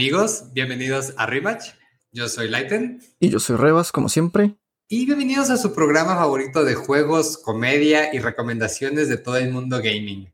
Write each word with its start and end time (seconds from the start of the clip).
Amigos, 0.00 0.44
bienvenidos 0.54 1.12
a 1.18 1.26
Rematch. 1.26 1.74
Yo 2.10 2.26
soy 2.30 2.48
Lighten. 2.48 3.02
Y 3.18 3.28
yo 3.28 3.38
soy 3.38 3.56
Rebas, 3.56 3.92
como 3.92 4.08
siempre. 4.08 4.56
Y 4.88 5.04
bienvenidos 5.04 5.50
a 5.50 5.58
su 5.58 5.74
programa 5.74 6.16
favorito 6.16 6.64
de 6.64 6.74
juegos, 6.74 7.36
comedia 7.36 8.14
y 8.14 8.18
recomendaciones 8.18 9.10
de 9.10 9.18
todo 9.18 9.36
el 9.36 9.50
mundo 9.52 9.76
gaming. 9.76 10.32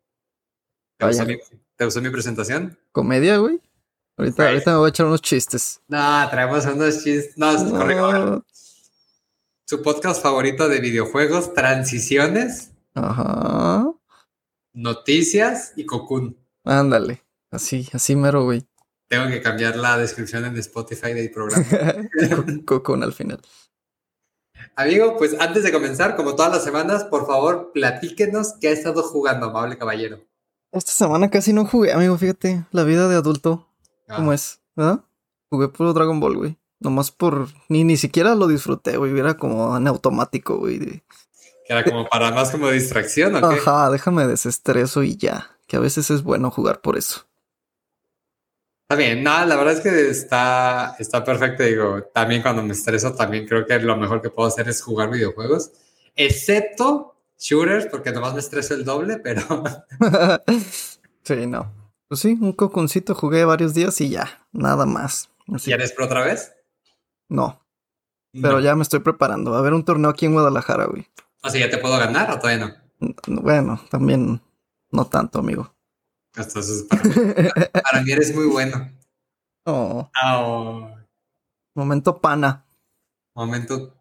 ¿Te, 0.96 1.06
gustó 1.08 1.26
mi, 1.26 1.38
¿te 1.74 1.84
gustó 1.84 2.00
mi, 2.00 2.10
presentación? 2.10 2.78
¿Comedia, 2.92 3.38
güey? 3.38 3.60
Ahorita, 4.16 4.50
ahorita 4.50 4.70
me 4.70 4.76
voy 4.76 4.86
a 4.86 4.90
echar 4.90 5.06
unos 5.06 5.20
chistes. 5.20 5.80
No, 5.88 6.28
traemos 6.30 6.64
unos 6.66 7.02
chistes. 7.02 7.36
No, 7.36 7.52
no. 7.64 7.70
Corrijo, 7.76 8.44
Su 9.66 9.82
podcast 9.82 10.22
favorito 10.22 10.68
de 10.68 10.78
videojuegos, 10.78 11.54
transiciones. 11.54 12.70
Ajá. 12.94 13.90
Noticias 14.74 15.72
y 15.74 15.84
Cocoon. 15.86 16.36
Ándale. 16.62 17.24
Así, 17.50 17.88
así 17.92 18.14
mero, 18.14 18.44
güey. 18.44 18.64
Tengo 19.08 19.28
que 19.28 19.40
cambiar 19.40 19.76
la 19.76 19.98
descripción 19.98 20.44
en 20.44 20.56
Spotify 20.56 21.12
del 21.12 21.30
programa. 21.30 21.64
Cocoon 22.64 23.02
al 23.02 23.12
final. 23.12 23.40
Amigo, 24.74 25.16
pues 25.16 25.36
antes 25.38 25.62
de 25.62 25.72
comenzar, 25.72 26.16
como 26.16 26.34
todas 26.34 26.52
las 26.52 26.64
semanas, 26.64 27.04
por 27.04 27.26
favor, 27.26 27.70
platíquenos 27.72 28.54
qué 28.60 28.68
ha 28.68 28.72
estado 28.72 29.02
jugando, 29.02 29.46
amable 29.46 29.78
caballero. 29.78 30.20
Esta 30.72 30.92
semana 30.92 31.30
casi 31.30 31.52
no 31.52 31.64
jugué, 31.64 31.92
amigo, 31.92 32.18
fíjate, 32.18 32.66
la 32.72 32.84
vida 32.84 33.08
de 33.08 33.16
adulto, 33.16 33.68
ah. 34.08 34.16
¿cómo 34.16 34.32
es? 34.32 34.60
¿Verdad? 34.74 35.04
Jugué 35.48 35.68
puro 35.68 35.92
Dragon 35.92 36.20
Ball, 36.20 36.36
güey. 36.36 36.58
Nomás 36.80 37.10
por... 37.10 37.48
Ni, 37.68 37.84
ni 37.84 37.96
siquiera 37.96 38.34
lo 38.34 38.46
disfruté, 38.46 38.96
güey. 38.96 39.18
Era 39.18 39.36
como 39.36 39.76
en 39.76 39.86
automático, 39.86 40.58
güey. 40.58 40.78
Que 40.78 41.02
era 41.72 41.84
como 41.84 42.06
para 42.08 42.30
más 42.32 42.50
como 42.50 42.68
distracción, 42.68 43.36
¿o 43.36 43.48
qué? 43.48 43.56
Ajá, 43.56 43.90
déjame 43.90 44.26
desestreso 44.26 45.02
y 45.02 45.16
ya. 45.16 45.56
Que 45.66 45.76
a 45.76 45.80
veces 45.80 46.10
es 46.10 46.22
bueno 46.22 46.50
jugar 46.50 46.80
por 46.80 46.98
eso. 46.98 47.26
Está 48.88 48.94
bien, 48.94 49.24
nada, 49.24 49.44
la 49.46 49.56
verdad 49.56 49.74
es 49.74 49.80
que 49.80 50.10
está, 50.10 50.94
está 51.00 51.24
perfecto. 51.24 51.64
Digo, 51.64 52.04
también 52.14 52.40
cuando 52.40 52.62
me 52.62 52.72
estreso, 52.72 53.12
también 53.14 53.44
creo 53.44 53.66
que 53.66 53.80
lo 53.80 53.96
mejor 53.96 54.22
que 54.22 54.30
puedo 54.30 54.46
hacer 54.46 54.68
es 54.68 54.80
jugar 54.80 55.10
videojuegos, 55.10 55.72
excepto 56.14 57.16
shooters, 57.36 57.86
porque 57.86 58.12
nomás 58.12 58.34
me 58.34 58.38
estreso 58.38 58.74
el 58.74 58.84
doble, 58.84 59.18
pero. 59.18 59.42
sí, 61.24 61.48
no. 61.48 61.72
Pues 62.06 62.20
sí, 62.20 62.38
un 62.40 62.52
coconcito 62.52 63.16
jugué 63.16 63.44
varios 63.44 63.74
días 63.74 64.00
y 64.00 64.10
ya, 64.10 64.46
nada 64.52 64.86
más. 64.86 65.30
¿Quieres 65.64 65.90
por 65.90 66.04
otra 66.04 66.24
vez? 66.24 66.54
No. 67.28 67.60
Pero 68.40 68.60
ya 68.60 68.76
me 68.76 68.82
estoy 68.82 69.00
preparando. 69.00 69.50
Va 69.50 69.56
a 69.56 69.60
haber 69.60 69.74
un 69.74 69.84
torneo 69.84 70.10
aquí 70.10 70.26
en 70.26 70.34
Guadalajara, 70.34 70.84
güey. 70.84 71.08
O 71.42 71.50
sea, 71.50 71.60
¿ya 71.60 71.70
te 71.70 71.78
puedo 71.78 71.98
ganar 71.98 72.30
o 72.30 72.38
todavía 72.38 72.66
no? 73.00 73.12
Bueno, 73.26 73.80
también 73.90 74.40
no 74.92 75.06
tanto, 75.06 75.40
amigo. 75.40 75.74
Entonces, 76.36 76.84
para, 77.82 78.02
mí, 78.02 78.12
eres 78.12 78.34
muy 78.34 78.46
bueno. 78.46 78.90
Oh. 79.64 80.08
oh. 80.24 80.90
Momento 81.74 82.20
pana. 82.20 82.64
Momento 83.34 83.94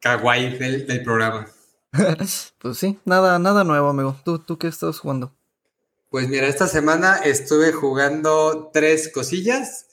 kawaii 0.00 0.58
del, 0.58 1.02
programa. 1.02 1.46
pues 2.58 2.78
sí, 2.78 2.98
nada, 3.04 3.38
nada 3.38 3.64
nuevo, 3.64 3.88
amigo. 3.88 4.16
¿Tú, 4.24 4.38
¿Tú 4.38 4.58
qué 4.58 4.68
estás 4.68 4.98
jugando? 4.98 5.34
Pues 6.10 6.28
mira, 6.28 6.46
esta 6.46 6.66
semana 6.66 7.16
estuve 7.24 7.72
jugando 7.72 8.70
tres 8.72 9.10
cosillas 9.12 9.86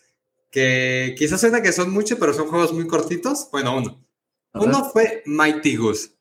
que 0.52 1.16
quizás 1.18 1.40
suena 1.40 1.62
que 1.62 1.72
son 1.72 1.92
mucho, 1.92 2.18
pero 2.18 2.34
son 2.34 2.48
juegos 2.48 2.74
muy 2.74 2.88
cortitos. 2.88 3.50
Bueno, 3.52 3.78
uno. 3.78 4.04
uno 4.54 4.90
fue 4.92 5.24
Mighty 5.26 5.78
Goose. 5.78 6.19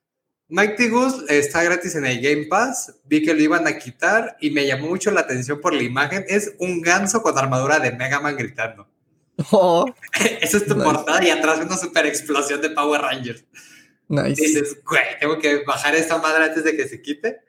Mighty 0.51 0.89
Goose 0.89 1.27
está 1.28 1.62
gratis 1.62 1.95
en 1.95 2.06
el 2.06 2.22
Game 2.22 2.47
Pass. 2.47 2.95
Vi 3.05 3.22
que 3.22 3.34
lo 3.34 3.43
iban 3.43 3.67
a 3.67 3.78
quitar 3.78 4.39
y 4.41 4.50
me 4.50 4.67
llamó 4.67 4.89
mucho 4.89 5.11
la 5.11 5.21
atención 5.21 5.61
por 5.61 5.75
la 5.75 5.83
imagen. 5.83 6.25
Es 6.27 6.55
un 6.59 6.81
ganso 6.81 7.22
con 7.22 7.37
armadura 7.37 7.78
de 7.78 7.93
Mega 7.93 8.19
Man 8.21 8.37
gritando. 8.37 8.89
Oh, 9.50 9.84
Esa 10.41 10.56
es 10.56 10.67
tu 10.67 10.75
portada 10.75 11.22
y 11.22 11.31
atrás 11.31 11.61
una 11.61 11.77
super 11.77 12.06
explosión 12.06 12.62
de 12.62 12.71
Power 12.71 13.03
Rangers. 13.03 13.45
Nice. 14.09 14.41
dices, 14.43 14.78
güey, 14.87 15.03
tengo 15.21 15.39
que 15.39 15.65
bajar 15.65 15.95
esta 15.95 16.17
madre 16.17 16.45
antes 16.45 16.65
de 16.65 16.75
que 16.75 16.89
se 16.89 17.03
quite. 17.03 17.41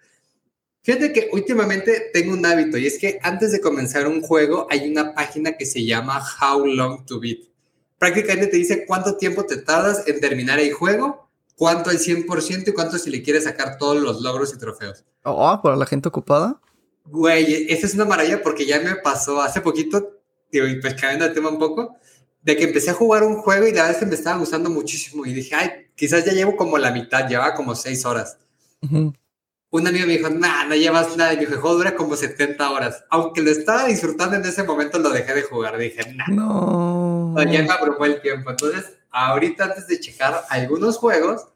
Fíjate 0.82 1.14
que 1.14 1.30
últimamente 1.32 2.10
tengo 2.14 2.34
un 2.34 2.46
hábito 2.46 2.78
y 2.78 2.86
es 2.86 3.00
que 3.00 3.18
antes 3.24 3.54
de 3.54 3.62
comenzar 3.62 4.08
un 4.08 4.22
juego 4.22 4.68
hay 4.70 4.92
una 4.92 5.14
página 5.14 5.54
que 5.54 5.66
se 5.66 5.86
llama 5.86 6.22
How 6.42 6.66
Long 6.66 7.06
to 7.06 7.22
Beat. 7.22 7.40
Prácticamente 7.98 8.48
te 8.48 8.58
dice 8.58 8.86
cuánto 8.86 9.16
tiempo 9.16 9.46
te 9.46 9.58
tardas 9.58 10.06
en 10.06 10.20
terminar 10.20 10.60
el 10.60 10.74
juego 10.74 11.29
cuánto 11.60 11.90
hay 11.90 11.98
100% 11.98 12.70
y 12.70 12.72
cuánto 12.72 12.98
si 12.98 13.10
le 13.10 13.22
quieres 13.22 13.44
sacar 13.44 13.78
todos 13.78 14.02
los 14.02 14.22
logros 14.22 14.54
y 14.54 14.58
trofeos. 14.58 15.04
Oh, 15.24 15.60
para 15.62 15.76
la 15.76 15.86
gente 15.86 16.08
ocupada. 16.08 16.62
Güey, 17.04 17.70
esa 17.70 17.86
es 17.86 17.96
una 17.96 18.06
maravilla 18.06 18.42
porque 18.42 18.66
ya 18.66 18.80
me 18.80 18.96
pasó 18.96 19.42
hace 19.42 19.60
poquito, 19.60 20.22
digo, 20.50 20.68
y 20.68 20.80
pues 20.80 20.94
cambiando 20.94 21.26
el 21.26 21.34
tema 21.34 21.50
un 21.50 21.60
poco, 21.60 21.98
de 22.42 22.56
que 22.56 22.64
empecé 22.64 22.92
a 22.92 22.94
jugar 22.94 23.24
un 23.24 23.36
juego 23.36 23.68
y 23.68 23.72
la 23.72 23.82
verdad 23.82 23.92
es 23.92 23.98
que 23.98 24.06
me 24.06 24.16
estaba 24.16 24.38
gustando 24.38 24.70
muchísimo 24.70 25.26
y 25.26 25.34
dije, 25.34 25.54
ay, 25.54 25.70
quizás 25.96 26.24
ya 26.24 26.32
llevo 26.32 26.56
como 26.56 26.78
la 26.78 26.92
mitad, 26.92 27.28
llevaba 27.28 27.54
como 27.54 27.76
seis 27.76 28.06
horas. 28.06 28.38
Un 28.82 29.86
amigo 29.86 30.08
me 30.08 30.18
dijo, 30.18 30.30
nah, 30.30 30.64
no 30.64 30.76
llevas 30.76 31.18
nada. 31.18 31.34
Y 31.34 31.36
me 31.36 31.42
dijo, 31.42 31.56
el 31.56 31.60
juego 31.60 31.76
dura 31.76 31.96
como 31.96 32.16
70 32.16 32.72
horas. 32.72 33.04
Aunque 33.10 33.42
lo 33.42 33.52
estaba 33.52 33.86
disfrutando 33.86 34.38
en 34.38 34.46
ese 34.46 34.64
momento, 34.64 34.98
lo 34.98 35.10
dejé 35.10 35.36
de 35.36 35.44
jugar. 35.44 35.78
Dije, 35.78 36.14
nah. 36.16 36.28
No. 36.28 37.36
Ya 37.44 37.62
me 37.62 37.70
abrumó 37.70 38.06
el 38.06 38.20
tiempo. 38.22 38.50
Entonces, 38.50 38.99
ahorita 39.12 39.66
antes 39.66 39.88
de 39.88 40.00
checar 40.00 40.44
algunos 40.50 40.98
juegos, 40.98 41.48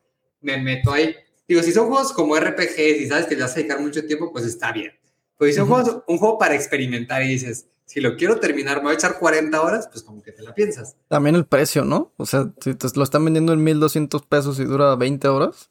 me 0.42 0.58
meto 0.58 0.92
ahí. 0.92 1.16
Digo, 1.48 1.62
si 1.62 1.72
son 1.72 1.88
juegos 1.88 2.14
como 2.14 2.38
RPG, 2.38 2.76
si 2.76 3.08
sabes 3.08 3.26
que 3.26 3.36
le 3.36 3.44
vas 3.44 3.52
a 3.52 3.56
dedicar 3.56 3.80
mucho 3.80 4.06
tiempo, 4.06 4.32
pues 4.32 4.46
está 4.46 4.72
bien. 4.72 4.92
Pero 5.38 5.52
si 5.52 5.58
son 5.58 5.68
juegos, 5.68 6.04
un 6.08 6.18
juego 6.18 6.38
para 6.38 6.56
experimentar 6.56 7.24
y 7.24 7.30
dices, 7.30 7.68
si 7.86 8.00
lo 8.02 8.16
quiero 8.16 8.40
terminar, 8.40 8.78
me 8.78 8.84
voy 8.84 8.92
a 8.94 8.96
echar 8.96 9.20
40 9.20 9.62
horas, 9.62 9.88
pues 9.88 10.04
como 10.04 10.24
que 10.24 10.32
te 10.32 10.42
la 10.42 10.54
piensas. 10.54 10.96
También 11.10 11.36
el 11.36 11.46
precio, 11.46 11.84
¿no? 11.84 12.14
O 12.18 12.26
sea, 12.26 12.52
si 12.62 12.76
te 12.76 12.88
lo 12.96 13.04
están 13.04 13.26
vendiendo 13.26 13.54
en 13.54 13.64
1200 13.64 14.26
pesos 14.26 14.60
y 14.60 14.64
dura 14.64 14.96
20 14.96 15.28
horas. 15.28 15.70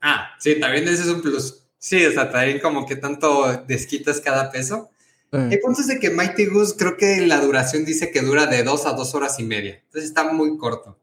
Ah, 0.00 0.30
sí, 0.38 0.60
también 0.60 0.84
ese 0.84 1.02
es 1.02 1.08
un 1.08 1.22
plus. 1.22 1.62
Sí, 1.78 2.04
o 2.04 2.12
sea, 2.12 2.30
también 2.30 2.60
como 2.60 2.86
que 2.86 2.96
tanto 2.96 3.64
desquitas 3.66 4.20
cada 4.20 4.50
peso. 4.50 4.90
El 5.36 5.60
punto 5.60 5.80
es 5.80 5.86
de 5.86 6.00
que 6.00 6.10
Mighty 6.10 6.46
Goose 6.46 6.76
creo 6.76 6.96
que 6.96 7.26
la 7.26 7.40
duración 7.40 7.84
dice 7.84 8.10
que 8.10 8.22
dura 8.22 8.46
de 8.46 8.62
dos 8.62 8.86
a 8.86 8.92
dos 8.92 9.14
horas 9.14 9.38
y 9.38 9.44
media. 9.44 9.80
Entonces 9.84 10.10
está 10.10 10.32
muy 10.32 10.56
corto. 10.56 10.98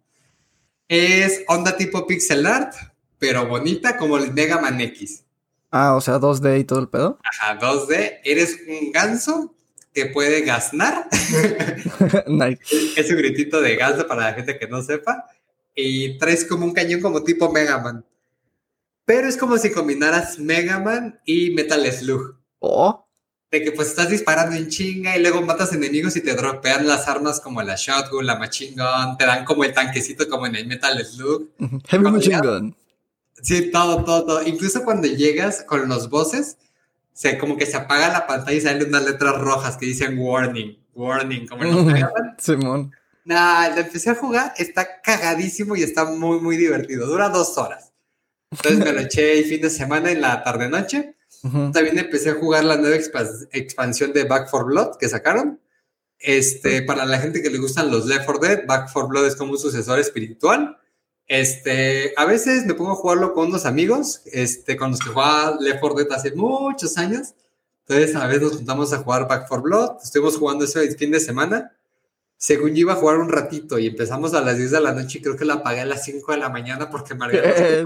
Es 0.87 1.43
onda 1.47 1.77
tipo 1.77 2.05
pixel 2.07 2.45
art, 2.45 2.73
pero 3.19 3.47
bonita 3.47 3.97
como 3.97 4.17
el 4.17 4.33
Mega 4.33 4.59
Man 4.59 4.81
X. 4.81 5.23
Ah, 5.71 5.95
o 5.95 6.01
sea, 6.01 6.19
2D 6.19 6.59
y 6.59 6.63
todo 6.65 6.79
el 6.79 6.89
pedo. 6.89 7.19
Ajá, 7.23 7.59
2D. 7.59 8.19
Eres 8.23 8.59
un 8.67 8.91
ganso 8.91 9.55
que 9.93 10.07
puede 10.07 10.41
gasnar. 10.41 11.07
nice. 12.27 12.59
Es 12.95 13.09
un 13.09 13.17
gritito 13.17 13.61
de 13.61 13.75
gas 13.75 14.03
para 14.03 14.25
la 14.25 14.33
gente 14.33 14.59
que 14.59 14.67
no 14.67 14.83
sepa. 14.83 15.25
Y 15.75 16.17
traes 16.19 16.45
como 16.45 16.65
un 16.65 16.73
cañón 16.73 17.01
como 17.01 17.23
tipo 17.23 17.51
Mega 17.51 17.79
Man. 17.79 18.05
Pero 19.05 19.27
es 19.27 19.35
como 19.35 19.57
si 19.57 19.71
combinaras 19.71 20.37
Mega 20.37 20.79
Man 20.79 21.19
y 21.25 21.51
Metal 21.51 21.91
Slug. 21.91 22.37
Oh 22.59 23.03
de 23.53 23.63
que 23.63 23.71
pues 23.71 23.89
estás 23.89 24.09
disparando 24.09 24.55
en 24.55 24.67
chinga 24.67 25.15
y 25.15 25.21
luego 25.21 25.43
matas 25.43 25.71
enemigos 25.73 26.15
y 26.15 26.21
te 26.21 26.33
dropean 26.33 26.87
las 26.87 27.07
armas 27.07 27.39
como 27.39 27.61
la 27.61 27.75
shotgun, 27.75 28.25
la 28.25 28.35
machine 28.35 28.71
gun, 28.71 29.15
te 29.15 29.27
dan 29.27 29.45
como 29.45 29.63
el 29.63 29.71
tanquecito 29.71 30.27
como 30.27 30.47
en 30.47 30.55
el 30.55 30.65
Metal 30.65 31.05
Slug. 31.05 31.49
Heavy 31.87 32.03
machine 32.03 32.39
gun. 32.39 32.75
Sí, 33.43 33.69
todo, 33.69 34.03
todo, 34.03 34.25
todo. 34.25 34.47
Incluso 34.47 34.83
cuando 34.83 35.07
llegas 35.07 35.63
con 35.67 35.87
los 35.87 36.09
bosses, 36.09 36.57
se, 37.13 37.37
como 37.37 37.55
que 37.55 37.67
se 37.67 37.77
apaga 37.77 38.11
la 38.11 38.25
pantalla 38.25 38.57
y 38.57 38.61
salen 38.61 38.87
unas 38.87 39.05
letras 39.05 39.37
rojas 39.37 39.77
que 39.77 39.85
dicen 39.85 40.17
warning, 40.17 40.75
warning, 40.95 41.45
como 41.45 41.63
los 41.63 41.93
Simón. 42.39 42.91
Nah, 43.23 43.69
lo 43.69 43.81
empecé 43.81 44.09
a 44.09 44.15
jugar, 44.15 44.55
está 44.57 44.99
cagadísimo 44.99 45.75
y 45.75 45.83
está 45.83 46.05
muy, 46.05 46.39
muy 46.39 46.57
divertido. 46.57 47.05
Dura 47.05 47.29
dos 47.29 47.55
horas. 47.59 47.91
Entonces 48.49 48.79
me 48.79 48.91
lo 48.91 48.99
eché 49.01 49.37
el 49.37 49.45
fin 49.45 49.61
de 49.61 49.69
semana 49.69 50.09
en 50.09 50.21
la 50.21 50.43
tarde-noche 50.43 51.12
también 51.43 51.99
empecé 51.99 52.29
a 52.29 52.35
jugar 52.35 52.63
la 52.63 52.77
nueva 52.77 52.95
expansión 52.95 54.13
de 54.13 54.23
Back 54.23 54.49
4 54.49 54.65
Blood 54.65 54.97
que 54.97 55.09
sacaron. 55.09 55.59
Este, 56.17 56.81
para 56.83 57.05
la 57.05 57.19
gente 57.19 57.41
que 57.41 57.49
le 57.49 57.57
gustan 57.57 57.91
los 57.91 58.05
Left 58.05 58.25
4 58.25 58.47
Dead, 58.47 58.65
Back 58.65 58.89
4 58.93 59.09
Blood 59.09 59.25
es 59.27 59.35
como 59.35 59.51
un 59.51 59.57
sucesor 59.57 59.99
espiritual. 59.99 60.77
Este, 61.27 62.13
a 62.15 62.23
veces 62.25 62.65
me 62.65 62.75
pongo 62.75 62.91
a 62.91 62.95
jugarlo 62.95 63.33
con 63.33 63.47
unos 63.47 63.65
amigos, 63.65 64.21
este, 64.25 64.77
con 64.77 64.91
los 64.91 65.01
que 65.01 65.09
jugaba 65.09 65.57
Left 65.59 65.81
4 65.81 65.97
Dead 65.97 66.11
hace 66.13 66.31
muchos 66.33 66.97
años. 66.97 67.33
Entonces, 67.85 68.15
a 68.15 68.25
veces 68.27 68.43
nos 68.43 68.55
juntamos 68.55 68.93
a 68.93 68.99
jugar 68.99 69.27
Back 69.27 69.47
4 69.49 69.63
Blood. 69.63 69.97
Estuvimos 70.01 70.37
jugando 70.37 70.63
eso 70.63 70.79
el 70.79 70.95
fin 70.95 71.11
de 71.11 71.19
semana. 71.19 71.73
Según 72.37 72.69
yo 72.69 72.81
iba 72.81 72.93
a 72.93 72.97
jugar 72.97 73.17
un 73.17 73.27
ratito 73.29 73.77
y 73.77 73.87
empezamos 73.87 74.33
a 74.33 74.39
las 74.39 74.57
10 74.57 74.71
de 74.71 74.79
la 74.79 74.93
noche 74.93 75.19
y 75.19 75.21
creo 75.21 75.35
que 75.35 75.43
la 75.43 75.55
apagué 75.55 75.81
a 75.81 75.85
las 75.85 76.05
5 76.05 76.31
de 76.31 76.37
la 76.37 76.47
mañana 76.47 76.89
porque 76.89 77.15
me. 77.15 77.27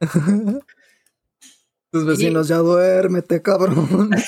Tus 1.94 2.04
vecinos, 2.04 2.48
ya 2.48 2.56
duérmete, 2.56 3.40
cabrón. 3.40 4.10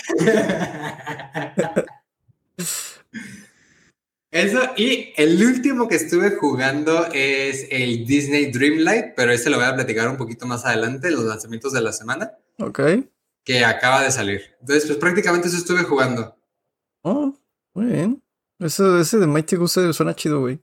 Eso, 4.30 4.60
y 4.76 5.12
el 5.16 5.44
último 5.44 5.88
que 5.88 5.96
estuve 5.96 6.36
jugando 6.36 7.08
es 7.12 7.66
el 7.72 8.06
Disney 8.06 8.52
Dreamlight, 8.52 9.16
pero 9.16 9.32
ese 9.32 9.50
lo 9.50 9.56
voy 9.56 9.66
a 9.66 9.74
platicar 9.74 10.08
un 10.08 10.16
poquito 10.16 10.46
más 10.46 10.64
adelante, 10.64 11.10
los 11.10 11.24
lanzamientos 11.24 11.72
de 11.72 11.80
la 11.80 11.92
semana. 11.92 12.34
Ok. 12.60 12.80
Que 13.42 13.64
acaba 13.64 14.04
de 14.04 14.12
salir. 14.12 14.42
Entonces, 14.60 14.86
pues 14.86 14.98
prácticamente 14.98 15.48
eso 15.48 15.56
estuve 15.56 15.82
jugando. 15.82 16.38
Oh, 17.02 17.36
muy 17.74 17.86
bien. 17.86 18.22
Ese, 18.60 19.00
ese 19.00 19.19
de 19.19 19.26
Mighty 19.26 19.56
Goose 19.56 19.92
suena 19.92 20.14
chido, 20.14 20.38
güey. 20.38 20.60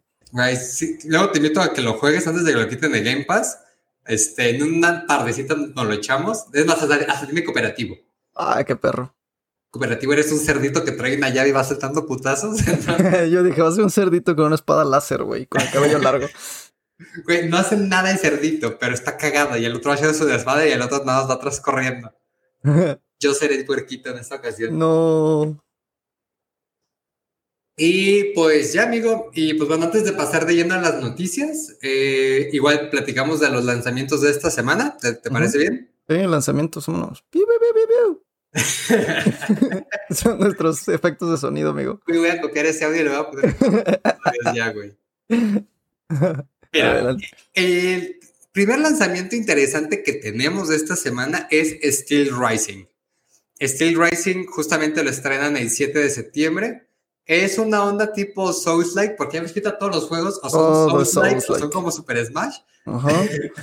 Sí, 0.55 0.99
luego 1.03 1.31
te 1.31 1.39
invito 1.39 1.59
a 1.59 1.73
que 1.73 1.81
lo 1.81 1.95
juegues 1.95 2.25
antes 2.27 2.45
de 2.45 2.53
que 2.53 2.59
lo 2.59 2.69
quiten 2.69 2.93
de 2.93 3.03
Game 3.03 3.25
Pass. 3.25 3.59
Este, 4.05 4.49
en 4.49 4.63
una 4.63 5.05
tardecita 5.05 5.55
nos 5.55 5.85
lo 5.85 5.93
echamos. 5.93 6.45
Es 6.53 6.65
más, 6.65 6.81
hasta, 6.81 6.95
hasta 6.95 7.25
tiene 7.25 7.43
cooperativo. 7.43 7.97
Ay, 8.35 8.65
qué 8.65 8.75
perro. 8.75 9.15
Cooperativo 9.69 10.13
eres 10.13 10.31
un 10.31 10.39
cerdito 10.39 10.83
que 10.83 10.91
trae 10.91 11.17
una 11.17 11.29
llave 11.29 11.49
y 11.49 11.51
va 11.51 11.63
saltando 11.63 12.05
putazos. 12.05 12.59
Yo 13.31 13.43
dije, 13.43 13.61
va 13.61 13.69
a 13.69 13.71
ser 13.71 13.83
un 13.83 13.89
cerdito 13.89 14.35
con 14.35 14.45
una 14.45 14.55
espada 14.55 14.85
láser, 14.85 15.23
güey, 15.23 15.47
con 15.47 15.61
el 15.61 15.71
cabello 15.71 15.99
largo. 15.99 16.27
Güey, 17.25 17.49
no 17.49 17.57
hacen 17.57 17.89
nada 17.89 18.11
el 18.11 18.17
cerdito, 18.17 18.77
pero 18.79 18.93
está 18.93 19.17
cagado. 19.17 19.57
Y 19.57 19.65
el 19.65 19.75
otro 19.75 19.89
va 19.89 19.95
haciendo 19.95 20.17
su 20.17 20.29
espada 20.29 20.65
y 20.65 20.71
el 20.71 20.81
otro 20.81 21.03
nada 21.03 21.21
más 21.21 21.29
va 21.29 21.33
atrás 21.33 21.59
corriendo. 21.59 22.13
Yo 23.19 23.33
seré 23.33 23.55
el 23.55 23.65
puerquito 23.65 24.09
en 24.09 24.19
esta 24.19 24.35
ocasión. 24.35 24.77
No. 24.77 25.62
Y 27.75 28.33
pues 28.35 28.73
ya, 28.73 28.83
amigo, 28.83 29.31
y 29.33 29.55
pues 29.55 29.67
bueno, 29.67 29.85
antes 29.85 30.03
de 30.05 30.13
pasar 30.13 30.45
de 30.45 30.55
lleno 30.55 30.75
a 30.75 30.81
las 30.81 31.01
noticias, 31.01 31.75
eh, 31.81 32.49
igual 32.53 32.89
platicamos 32.91 33.39
de 33.39 33.49
los 33.49 33.65
lanzamientos 33.65 34.21
de 34.21 34.29
esta 34.29 34.51
semana, 34.51 34.97
¿te, 34.97 35.13
te 35.13 35.31
parece 35.31 35.57
bien? 35.57 35.91
Sí, 36.07 36.15
lanzamientos 36.15 36.83
son 36.83 36.95
unos... 36.95 37.23
Son 40.09 40.39
nuestros 40.39 40.87
efectos 40.87 41.31
de 41.31 41.37
sonido, 41.37 41.71
amigo. 41.71 41.99
Voy 42.07 42.27
a 42.27 42.39
copiar 42.39 42.67
ese 42.67 42.85
audio 42.85 43.01
y 43.01 43.03
le 43.03 43.09
voy 43.09 43.19
a 43.19 43.31
poner... 43.31 43.55
ya, 44.55 44.71
güey. 44.71 44.95
Mira, 46.71 47.15
el 47.53 48.19
primer 48.51 48.79
lanzamiento 48.79 49.35
interesante 49.35 50.03
que 50.03 50.13
tenemos 50.13 50.69
de 50.69 50.75
esta 50.75 50.95
semana 50.95 51.47
es 51.49 51.75
Steel 51.97 52.29
Rising. 52.37 52.85
Steel 53.61 53.99
Rising 53.99 54.45
justamente 54.45 55.03
lo 55.03 55.09
estrenan 55.09 55.57
el 55.57 55.69
7 55.69 55.97
de 55.97 56.09
septiembre. 56.09 56.87
Es 57.25 57.57
una 57.57 57.83
onda 57.85 58.11
tipo 58.11 58.51
Souls-like, 58.51 59.15
porque 59.17 59.37
ya 59.37 59.43
me 59.43 59.51
quita 59.51 59.77
todos 59.77 59.95
los 59.95 60.05
juegos 60.07 60.39
o 60.43 60.49
son 60.49 60.59
Oh, 60.61 60.89
Souls-like 60.89 61.41
Souls-like. 61.41 61.53
o 61.53 61.59
son 61.59 61.69
como 61.71 61.91
Super 61.91 62.25
Smash. 62.25 62.57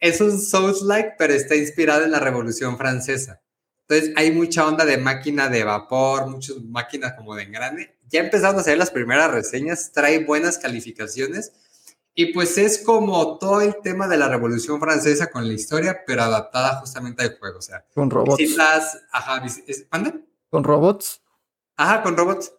Es 0.00 0.20
un 0.22 0.40
Souls-like, 0.40 1.14
pero 1.18 1.34
está 1.34 1.54
inspirado 1.56 2.04
en 2.04 2.10
la 2.10 2.20
Revolución 2.20 2.78
Francesa. 2.78 3.42
Entonces 3.86 4.14
hay 4.16 4.32
mucha 4.32 4.66
onda 4.66 4.86
de 4.86 4.96
máquina 4.96 5.48
de 5.50 5.62
vapor, 5.64 6.26
muchas 6.28 6.56
máquinas 6.62 7.12
como 7.18 7.34
de 7.34 7.42
engrane. 7.42 7.96
Ya 8.08 8.20
empezaron 8.20 8.56
a 8.56 8.60
hacer 8.60 8.78
las 8.78 8.90
primeras 8.90 9.30
reseñas, 9.30 9.92
trae 9.92 10.24
buenas 10.24 10.56
calificaciones. 10.58 11.52
Y 12.14 12.32
pues 12.32 12.56
es 12.56 12.78
como 12.78 13.36
todo 13.38 13.60
el 13.60 13.76
tema 13.82 14.08
de 14.08 14.16
la 14.16 14.28
Revolución 14.28 14.80
Francesa 14.80 15.30
con 15.30 15.46
la 15.46 15.52
historia, 15.52 16.00
pero 16.06 16.22
adaptada 16.22 16.76
justamente 16.80 17.22
al 17.22 17.38
juego. 17.38 17.58
O 17.58 17.62
sea, 17.62 17.84
Con 17.94 18.08
robots. 18.10 18.38
visitas, 18.38 18.98
ajá, 19.12 19.40
vis- 19.40 19.62
es- 19.66 19.84
¿mande? 19.92 20.14
Con 20.48 20.64
robots. 20.64 21.20
Ajá, 21.76 22.02
con 22.02 22.16
robots. 22.16 22.52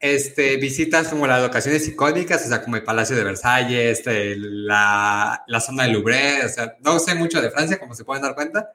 Este, 0.00 0.56
visitas 0.58 1.08
como 1.08 1.26
las 1.26 1.42
locaciones 1.42 1.88
icónicas, 1.88 2.44
o 2.44 2.48
sea, 2.48 2.62
como 2.62 2.76
el 2.76 2.84
Palacio 2.84 3.16
de 3.16 3.24
Versalles, 3.24 3.98
este, 3.98 4.36
la, 4.36 5.42
la 5.48 5.60
zona 5.60 5.84
de 5.84 5.92
Louvre, 5.92 6.44
o 6.44 6.48
sea, 6.48 6.76
no 6.84 7.00
sé 7.00 7.16
mucho 7.16 7.42
de 7.42 7.50
Francia, 7.50 7.80
como 7.80 7.94
se 7.94 8.04
pueden 8.04 8.22
dar 8.22 8.36
cuenta, 8.36 8.72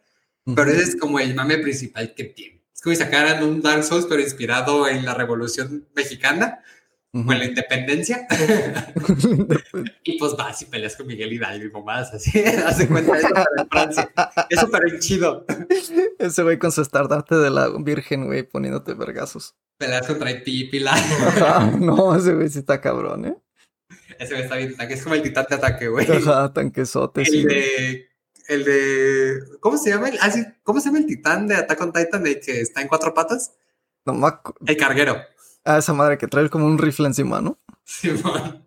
pero 0.53 0.69
ese 0.69 0.83
es 0.83 0.95
como 0.97 1.19
el 1.19 1.33
mame 1.33 1.59
principal 1.59 2.13
que 2.13 2.25
tiene. 2.25 2.61
Es 2.75 2.81
como 2.81 2.93
si 2.93 3.01
sacaran 3.01 3.41
un 3.41 3.61
Dark 3.61 3.85
Souls, 3.85 4.05
pero 4.09 4.21
inspirado 4.21 4.85
en 4.89 5.05
la 5.05 5.13
Revolución 5.13 5.87
Mexicana, 5.95 6.59
Ujú. 7.13 7.29
o 7.29 7.31
en 7.33 7.39
la 7.39 7.45
Independencia, 7.45 8.27
y 10.03 10.17
pues 10.17 10.35
vas 10.35 10.61
y 10.61 10.65
peleas 10.65 10.95
con 10.95 11.07
Miguel 11.07 11.31
Hidalgo 11.31 11.65
y 11.65 11.71
mamadas 11.71 12.13
así, 12.13 12.39
hace 12.65 12.87
cuenta 12.87 13.17
eso, 13.17 13.27
pero 13.29 13.45
en 13.63 13.69
Francia. 13.69 14.11
Es 14.49 14.59
súper 14.59 14.99
chido. 14.99 15.45
Ese 16.19 16.43
güey 16.43 16.57
con 16.57 16.71
su 16.71 16.81
estandarte 16.81 17.35
de 17.35 17.49
la 17.49 17.69
virgen, 17.79 18.25
güey, 18.25 18.43
poniéndote 18.43 18.93
vergazos. 18.95 19.55
Peleas 19.77 20.07
contra 20.07 20.29
el 20.31 20.43
Pípila. 20.43 20.93
Ajá, 20.93 21.71
no, 21.79 22.15
ese 22.15 22.33
güey 22.33 22.49
sí 22.49 22.59
está 22.59 22.81
cabrón, 22.81 23.25
¿eh? 23.25 23.37
Ese 24.19 24.39
está 24.39 24.55
bien, 24.55 24.75
tanque, 24.75 24.93
es 24.93 25.03
como 25.03 25.15
el 25.15 25.23
titán 25.23 25.45
de 25.49 25.55
ataque, 25.55 25.87
güey. 25.87 26.09
Ajá, 26.09 26.53
tanquesote, 26.53 27.25
sí. 27.25 27.39
El 27.39 27.43
güey. 27.43 27.55
de. 27.55 28.09
El 28.47 28.65
de. 28.65 29.39
¿Cómo 29.59 29.77
se 29.77 29.89
llama? 29.89 30.09
El, 30.09 30.17
ah, 30.21 30.29
sí, 30.29 30.45
¿Cómo 30.63 30.79
se 30.79 30.87
llama 30.87 30.99
el 30.99 31.05
titán 31.05 31.47
de 31.47 31.55
Attack 31.55 31.81
on 31.81 31.93
Titan? 31.93 32.27
El 32.27 32.39
que 32.39 32.61
está 32.61 32.81
en 32.81 32.87
cuatro 32.87 33.13
patas. 33.13 33.53
No 34.05 34.13
me 34.13 34.27
El 34.65 34.77
carguero. 34.77 35.17
Ah, 35.63 35.77
esa 35.77 35.93
madre 35.93 36.17
que 36.17 36.27
trae 36.27 36.49
como 36.49 36.65
un 36.65 36.77
rifle 36.77 37.07
encima, 37.07 37.39
¿no? 37.41 37.57
Simón. 37.85 38.65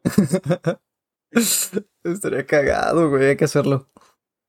Estaría 2.03 2.47
cagado, 2.47 3.11
güey, 3.11 3.27
hay 3.27 3.37
que 3.37 3.45
hacerlo. 3.45 3.91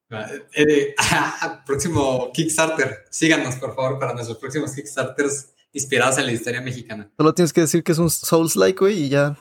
Eh, 0.10 0.96
ah, 0.98 1.64
próximo 1.66 2.32
Kickstarter. 2.34 3.06
Síganos, 3.10 3.56
por 3.56 3.76
favor, 3.76 4.00
para 4.00 4.14
nuestros 4.14 4.38
próximos 4.38 4.74
Kickstarters 4.74 5.54
inspirados 5.74 6.18
en 6.18 6.26
la 6.26 6.32
historia 6.32 6.62
mexicana. 6.62 7.12
Solo 7.18 7.34
tienes 7.34 7.54
que 7.54 7.62
decir 7.62 7.84
que 7.84 7.92
es 7.92 7.98
un 7.98 8.10
Souls-like, 8.10 8.80
güey, 8.80 9.04
y 9.04 9.10
ya 9.10 9.38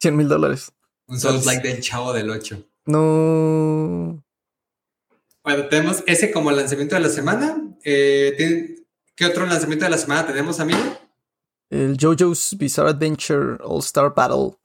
100 0.00 0.16
mil 0.16 0.28
dólares. 0.28 0.72
Un 1.08 1.18
Souls 1.18 1.46
like 1.46 1.66
del 1.66 1.80
Chavo 1.80 2.12
del 2.12 2.30
8. 2.30 2.62
No. 2.86 4.22
Bueno, 5.42 5.68
tenemos 5.68 6.02
ese 6.06 6.30
como 6.32 6.50
lanzamiento 6.50 6.96
de 6.96 7.00
la 7.02 7.08
semana. 7.08 7.56
Eh, 7.84 8.34
¿tienen- 8.36 8.86
¿Qué 9.14 9.24
otro 9.24 9.46
lanzamiento 9.46 9.86
de 9.86 9.90
la 9.92 9.98
semana 9.98 10.26
tenemos, 10.26 10.60
amigo? 10.60 10.78
El 11.70 11.96
JoJo's 11.96 12.54
Bizarre 12.58 12.90
Adventure 12.90 13.56
All-Star 13.64 14.12
Battle. 14.14 14.58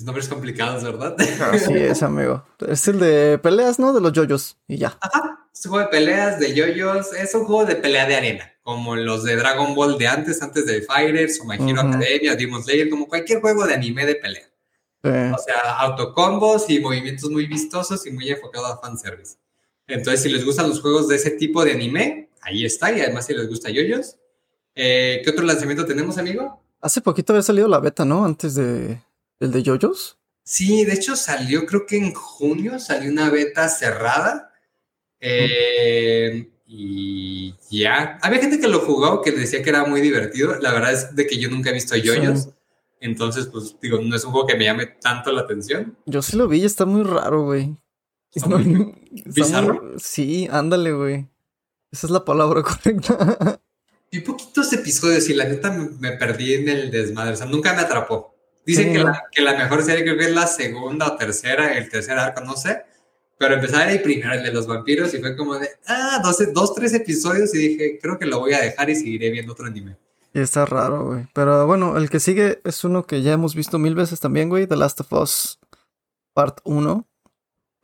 Nombres 0.00 0.28
complicados, 0.28 0.82
¿verdad? 0.82 1.16
Así 1.52 1.74
es, 1.74 2.02
amigo. 2.02 2.44
Es 2.66 2.88
el 2.88 2.98
de 2.98 3.38
peleas, 3.38 3.78
¿no? 3.78 3.92
De 3.92 4.00
los 4.00 4.12
JoJo's. 4.12 4.56
Y 4.66 4.78
ya. 4.78 4.96
Ajá, 5.00 5.46
es 5.52 5.64
un 5.66 5.72
juego 5.72 5.84
de 5.86 5.90
peleas, 5.90 6.40
de 6.40 6.54
yoyos, 6.54 7.12
es 7.12 7.34
un 7.34 7.44
juego 7.44 7.64
de 7.66 7.76
pelea 7.76 8.06
de 8.06 8.16
arena, 8.16 8.52
como 8.62 8.96
los 8.96 9.22
de 9.22 9.36
Dragon 9.36 9.74
Ball 9.74 9.98
de 9.98 10.08
antes, 10.08 10.42
antes 10.42 10.66
de 10.66 10.82
Fighters, 10.82 11.40
o 11.40 11.44
My 11.44 11.56
Hero 11.56 11.80
Ujú. 11.82 11.88
Academia, 11.88 12.34
Demon 12.34 12.62
Slayer, 12.64 12.88
como 12.90 13.06
cualquier 13.06 13.40
juego 13.40 13.66
de 13.66 13.74
anime 13.74 14.06
de 14.06 14.14
pelea. 14.16 14.48
Eh, 15.04 15.32
O 15.34 15.38
sea, 15.38 15.78
autocombos 15.80 16.68
y 16.70 16.80
movimientos 16.80 17.28
muy 17.30 17.46
vistosos 17.46 18.06
y 18.06 18.10
muy 18.12 18.28
enfocado 18.30 18.66
a 18.66 18.78
fanservice. 18.80 19.36
Entonces, 19.86 20.22
si 20.22 20.28
les 20.30 20.44
gustan 20.44 20.68
los 20.68 20.80
juegos 20.80 21.06
de 21.08 21.16
ese 21.16 21.30
tipo 21.32 21.64
de 21.64 21.72
anime, 21.72 22.30
ahí 22.40 22.64
está, 22.64 22.90
y 22.92 23.00
además 23.00 23.26
si 23.26 23.34
les 23.34 23.48
gusta 23.48 23.68
yoyos. 23.68 24.16
Eh, 24.74 25.20
¿Qué 25.22 25.30
otro 25.30 25.44
lanzamiento 25.44 25.84
tenemos, 25.84 26.18
amigo? 26.18 26.60
hace 26.80 27.00
poquito 27.00 27.32
había 27.32 27.42
salido 27.42 27.68
la 27.68 27.78
beta, 27.78 28.04
¿no? 28.04 28.24
Antes 28.24 28.56
de 28.56 28.98
el 29.44 29.52
de 29.52 29.62
JoJo's. 29.62 30.18
Sí, 30.44 30.84
de 30.84 30.94
hecho 30.94 31.14
salió, 31.16 31.66
creo 31.66 31.86
que 31.86 31.96
en 31.96 32.14
junio 32.14 32.78
salió 32.80 33.10
una 33.10 33.30
beta 33.30 33.68
cerrada. 33.68 34.52
Eh, 35.20 36.50
y 36.66 37.54
ya. 37.70 38.18
Había 38.22 38.40
gente 38.40 38.58
que 38.58 38.68
lo 38.68 38.80
jugó, 38.80 39.22
que 39.22 39.30
decía 39.32 39.62
que 39.62 39.70
era 39.70 39.84
muy 39.84 40.00
divertido. 40.00 40.56
La 40.60 40.72
verdad 40.72 40.92
es 40.92 41.14
de 41.14 41.26
que 41.26 41.38
yo 41.38 41.48
nunca 41.48 41.70
he 41.70 41.72
visto 41.74 41.96
yoyos. 41.96 42.42
Sí. 42.44 42.50
Entonces, 43.00 43.46
pues 43.46 43.76
digo, 43.80 43.98
no 44.00 44.14
es 44.16 44.24
un 44.24 44.32
juego 44.32 44.46
que 44.46 44.56
me 44.56 44.64
llame 44.64 44.86
tanto 44.86 45.32
la 45.32 45.42
atención. 45.42 45.96
Yo 46.06 46.22
sí 46.22 46.36
lo 46.36 46.48
vi 46.48 46.60
y 46.60 46.64
está 46.64 46.86
muy 46.86 47.02
raro, 47.02 47.44
güey. 47.44 47.76
¿Está 48.34 48.48
No, 48.48 48.58
muy 48.58 48.94
está 49.16 49.30
bizarro? 49.34 49.82
muy- 49.82 49.92
Sí, 49.98 50.48
ándale, 50.50 50.92
güey. 50.92 51.28
Esa 51.90 52.06
es 52.06 52.10
la 52.10 52.24
palabra 52.24 52.62
correcta. 52.64 53.60
Vi 54.10 54.20
poquitos 54.20 54.72
episodios 54.72 55.28
y 55.28 55.34
la 55.34 55.44
neta 55.44 55.70
me 55.72 56.12
perdí 56.12 56.54
en 56.54 56.68
el 56.68 56.90
desmadre. 56.90 57.32
O 57.32 57.36
sea, 57.36 57.46
nunca 57.46 57.72
me 57.74 57.80
atrapó. 57.82 58.31
Dicen 58.64 58.86
Sí, 58.88 58.92
que, 58.92 58.98
la, 59.04 59.24
que 59.32 59.42
la 59.42 59.54
mejor 59.56 59.82
serie 59.82 60.04
creo 60.04 60.16
que 60.16 60.24
es 60.26 60.34
la 60.34 60.46
segunda 60.46 61.08
o 61.08 61.16
tercera, 61.16 61.76
el 61.76 61.88
tercer 61.88 62.18
arco, 62.18 62.40
no 62.42 62.56
sé. 62.56 62.82
Pero 63.38 63.54
empecé 63.54 63.74
a 63.76 63.80
ver 63.86 63.88
el 63.96 64.02
primero, 64.02 64.32
el 64.34 64.42
de 64.44 64.52
los 64.52 64.66
vampiros, 64.68 65.12
y 65.14 65.18
fue 65.18 65.36
como 65.36 65.56
de, 65.58 65.68
ah, 65.88 66.20
dos, 66.22 66.36
dos, 66.52 66.74
tres 66.74 66.94
episodios, 66.94 67.52
y 67.54 67.58
dije, 67.58 67.98
creo 68.00 68.18
que 68.18 68.26
lo 68.26 68.38
voy 68.38 68.52
a 68.52 68.60
dejar 68.60 68.88
y 68.90 68.94
seguiré 68.94 69.30
viendo 69.30 69.52
otro 69.52 69.66
anime. 69.66 69.96
Y 70.32 70.40
está 70.40 70.64
raro, 70.64 71.06
güey. 71.06 71.26
Pero 71.34 71.66
bueno, 71.66 71.96
el 71.98 72.08
que 72.08 72.20
sigue 72.20 72.60
es 72.64 72.84
uno 72.84 73.04
que 73.04 73.20
ya 73.22 73.32
hemos 73.32 73.54
visto 73.54 73.78
mil 73.78 73.94
veces 73.96 74.20
también, 74.20 74.48
güey. 74.48 74.66
The 74.66 74.76
Last 74.76 75.00
of 75.00 75.12
Us 75.12 75.58
Part 76.32 76.60
1. 76.64 77.06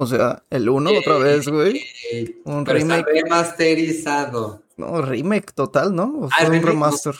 O 0.01 0.07
sea, 0.07 0.45
el 0.49 0.69
1 0.69 0.91
otra 0.99 1.19
vez, 1.19 1.49
güey. 1.49 1.83
Eh, 2.13 2.41
Un 2.45 2.65
pero 2.65 2.79
está 2.79 2.97
remake. 3.03 3.23
remasterizado. 3.25 4.63
No, 4.77 5.03
remake 5.03 5.53
total, 5.53 5.95
¿no? 5.95 6.05
O 6.05 6.29
Ah, 6.31 6.45
un 6.45 6.53
remake, 6.53 6.61
no. 6.63 6.69
remaster. 6.71 7.15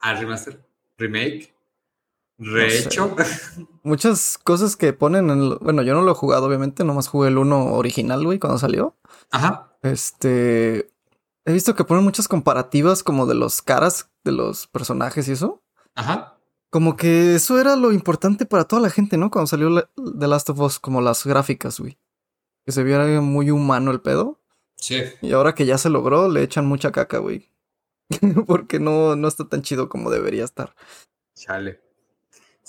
Ah, 0.00 0.14
remaster. 0.14 0.60
Remake. 0.98 1.54
Rehecho. 2.40 3.14
Muchas 3.82 4.38
cosas 4.38 4.76
que 4.76 4.92
ponen 4.92 5.30
en... 5.30 5.40
el- 5.42 5.58
Bueno, 5.60 5.82
yo 5.82 5.94
no 5.94 6.02
lo 6.02 6.12
he 6.12 6.14
jugado, 6.14 6.46
obviamente. 6.46 6.84
Nomás 6.84 7.06
jugué 7.08 7.28
el 7.28 7.38
1 7.38 7.74
original, 7.74 8.24
güey, 8.24 8.38
cuando 8.38 8.58
salió. 8.58 8.96
Ajá. 9.30 9.76
Este... 9.82 10.90
He 11.44 11.52
visto 11.52 11.74
que 11.74 11.84
ponen 11.84 12.04
muchas 12.04 12.28
comparativas 12.28 13.02
como 13.02 13.26
de 13.26 13.34
los 13.34 13.62
caras 13.62 14.10
de 14.24 14.32
los 14.32 14.66
personajes 14.66 15.26
y 15.28 15.32
eso. 15.32 15.62
Ajá. 15.94 16.36
Como 16.70 16.96
que 16.96 17.34
eso 17.34 17.58
era 17.60 17.76
lo 17.76 17.92
importante 17.92 18.46
para 18.46 18.64
toda 18.64 18.82
la 18.82 18.90
gente, 18.90 19.16
¿no? 19.16 19.30
Cuando 19.30 19.46
salió 19.46 19.70
la- 19.70 19.88
The 19.96 20.26
Last 20.28 20.50
of 20.50 20.60
Us, 20.60 20.78
como 20.78 21.00
las 21.00 21.24
gráficas, 21.24 21.80
güey. 21.80 21.98
Que 22.66 22.72
se 22.72 22.84
viera 22.84 23.04
muy 23.20 23.50
humano 23.50 23.90
el 23.90 24.00
pedo. 24.00 24.38
Sí. 24.76 25.02
Y 25.22 25.32
ahora 25.32 25.54
que 25.54 25.66
ya 25.66 25.78
se 25.78 25.90
logró, 25.90 26.28
le 26.28 26.42
echan 26.42 26.66
mucha 26.66 26.92
caca, 26.92 27.18
güey. 27.18 27.50
Porque 28.46 28.78
no, 28.78 29.16
no 29.16 29.28
está 29.28 29.48
tan 29.48 29.62
chido 29.62 29.88
como 29.88 30.10
debería 30.10 30.44
estar. 30.44 30.74
Chale. 31.34 31.80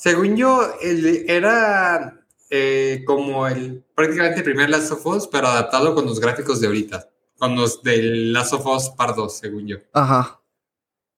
Según 0.01 0.35
yo, 0.35 0.67
el- 0.81 1.29
era 1.29 2.25
eh, 2.49 3.03
como 3.05 3.47
el 3.47 3.85
prácticamente 3.95 4.39
el 4.39 4.43
primer 4.43 4.67
Last 4.71 4.91
of 4.91 5.05
Us, 5.05 5.27
pero 5.27 5.47
adaptado 5.47 5.93
con 5.93 6.05
los 6.07 6.19
gráficos 6.19 6.59
de 6.59 6.65
ahorita. 6.67 7.07
Con 7.37 7.55
los 7.55 7.83
del 7.83 8.33
Last 8.33 8.53
of 8.53 8.65
Us 8.65 8.89
Part 8.89 9.15
2, 9.15 9.37
según 9.37 9.67
yo. 9.67 9.77
Ajá. 9.93 10.41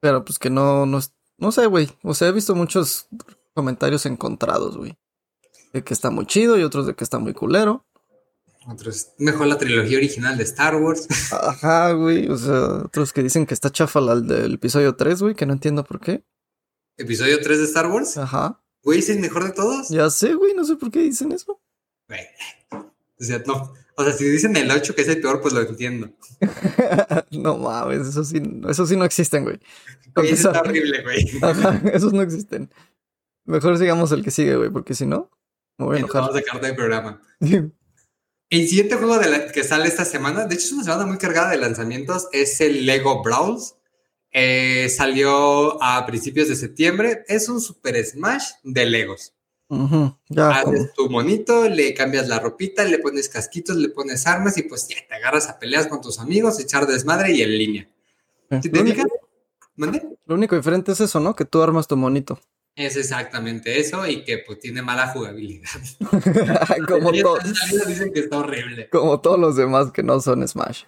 Pero 0.02 0.25
pues 0.25 0.38
que 0.38 0.50
no, 0.50 0.86
no 0.86 1.00
no 1.38 1.52
sé, 1.54 1.66
güey. 1.68 1.90
O 2.04 2.13
sea, 2.13 2.28
he 2.28 2.32
visto 2.34 2.56
muchos 2.56 3.08
comentarios 3.54 4.06
encontrados, 4.06 4.75
güey. 4.78 4.98
De 5.72 5.82
que 5.84 5.94
está 5.94 6.10
muy 6.12 6.25
chido 6.25 6.58
y 6.60 6.63
otros 6.63 6.86
de 6.86 6.94
que 6.94 7.06
está 7.06 7.20
muy 7.20 7.34
culero. 7.34 7.86
Otros, 8.68 9.13
mejor 9.18 9.48
la 9.48 9.58
trilogía 9.58 9.98
original 9.98 10.38
de 10.38 10.44
Star 10.44 10.75
Wars. 10.75 11.08
Ajá, 11.34 11.94
güey. 11.94 12.30
O 12.30 12.38
sea, 12.38 12.84
otros 12.86 13.12
que 13.13 13.24
dicen 13.24 13.46
que 13.46 13.54
está 13.54 13.70
chafa 13.72 14.02
la 14.02 14.16
del 14.16 14.56
episodio 14.56 14.96
3, 14.96 15.22
güey, 15.22 15.36
que 15.36 15.46
no 15.46 15.54
entiendo 15.54 15.84
por 15.86 16.00
qué. 16.02 16.24
¿Episodio 16.98 17.42
3 17.42 17.60
de 17.60 17.66
Star 17.66 17.88
Wars? 17.88 18.18
Ajá. 18.18 18.60
Güey, 18.84 19.00
es 19.00 19.10
el 19.10 19.20
mejor 19.20 19.46
de 19.46 19.52
todos. 19.52 19.90
Ya 19.90 20.10
sé, 20.10 20.34
güey, 20.34 20.54
no 20.54 20.66
sé 20.66 20.75
por 20.75 20.92
qué 20.92 21.00
dicen 21.00 21.32
eso. 21.32 21.60
Güey. 22.08 22.22
O 22.72 23.24
sea, 23.24 23.42
no. 23.46 23.74
O 23.96 24.04
sea, 24.04 24.13
si 24.13 24.25
dicen 24.25 24.56
el 24.58 24.70
8 24.70 24.96
que 24.96 25.04
es 25.04 25.08
el 25.08 25.22
peor, 25.22 25.42
pues 25.42 25.54
lo 25.54 25.62
entiendo. 25.62 26.10
no 27.32 27.58
mames, 27.58 28.08
eso 28.08 28.24
sí, 28.24 28.42
eso 28.68 28.86
sí 28.86 28.98
no 28.98 29.06
existen, 29.06 29.44
güey. 29.44 29.60
Güey, 30.16 30.32
eso 30.32 30.50
está 30.50 30.62
horrible, 30.62 31.04
güey. 31.04 31.30
Ajá, 31.42 31.82
esos 31.94 32.12
no 32.12 32.22
existen. 32.22 32.72
Mejor 33.46 33.78
sigamos 33.78 34.12
el 34.12 34.24
que 34.24 34.32
sigue, 34.32 34.56
güey, 34.56 34.70
porque 34.70 34.96
si 34.96 35.06
no, 35.06 35.30
me 35.78 35.86
voy 35.86 35.96
a 35.98 36.00
enojar. 36.00 36.22
Vamos 36.24 36.36
a 36.36 36.40
sacar 36.40 36.62
del 36.62 36.75
programa. 36.75 37.22
El 38.50 38.68
siguiente 38.68 38.98
juego 38.98 39.18
de 39.18 39.32
la, 39.32 39.52
que 39.52 39.63
sale 39.63 39.88
esta 39.88 40.06
semana, 40.06 40.46
de 40.46 40.54
hecho 40.54 40.66
es 40.66 40.72
una 40.74 40.84
semana 40.84 41.08
muy 41.08 41.18
cargada 41.18 41.50
de 41.50 41.58
lanzamientos, 41.58 42.28
es 42.34 42.62
el 42.62 42.86
Lego 42.86 43.24
Brawls. 43.24 43.78
Eh, 44.34 44.90
salió 44.90 45.82
a 45.82 46.06
principios 46.08 46.50
de 46.50 46.56
septiembre. 46.56 47.24
Es 47.28 47.48
un 47.50 47.62
Super 47.62 48.04
Smash 48.04 48.46
de 48.63 48.86
Legos. 48.88 49.34
ya, 50.30 50.50
Haces 50.50 50.94
tu 50.94 51.10
monito, 51.10 51.70
le 51.70 51.94
cambias 51.94 52.28
la 52.28 52.40
ropita, 52.40 52.84
le 52.84 52.98
pones 52.98 53.30
casquitos, 53.30 53.75
le 53.75 53.90
pones 53.90 54.25
armas 54.25 54.58
y 54.58 54.63
pues 54.63 54.88
ya 54.88 54.98
te 55.08 55.16
agarras 55.16 55.50
a 55.50 55.60
peleas 55.60 55.88
con 55.88 56.02
tus 56.02 56.20
amigos, 56.20 56.60
echar 56.60 56.88
desmadre 56.88 57.32
y 57.32 57.44
en 57.44 57.58
línea. 57.58 57.90
¿Sí 58.62 58.70
te 58.70 58.84
fijas? 58.84 59.06
Lo 60.25 60.36
único 60.36 60.56
diferente 60.56 60.92
es 60.92 61.00
eso, 61.00 61.20
¿no? 61.20 61.36
Que 61.36 61.46
tú 61.46 61.62
armas 61.62 61.88
tu 61.88 61.96
monito. 61.96 62.40
Es 62.75 62.96
exactamente 62.98 63.80
eso 63.80 64.08
y 64.08 64.24
que 64.24 64.40
pues 64.40 64.58
tiene 64.58 64.82
mala 64.82 65.10
jugabilidad. 65.10 65.70
Como 66.88 67.12
todos. 67.12 67.44
Dicen 67.88 68.12
que 68.12 68.22
está 68.22 68.40
horrible. 68.40 68.90
Como 68.90 69.22
todos 69.22 69.40
los 69.40 69.56
demás 69.56 69.92
que 69.92 70.02
no 70.02 70.20
son 70.20 70.48
Smash. 70.48 70.86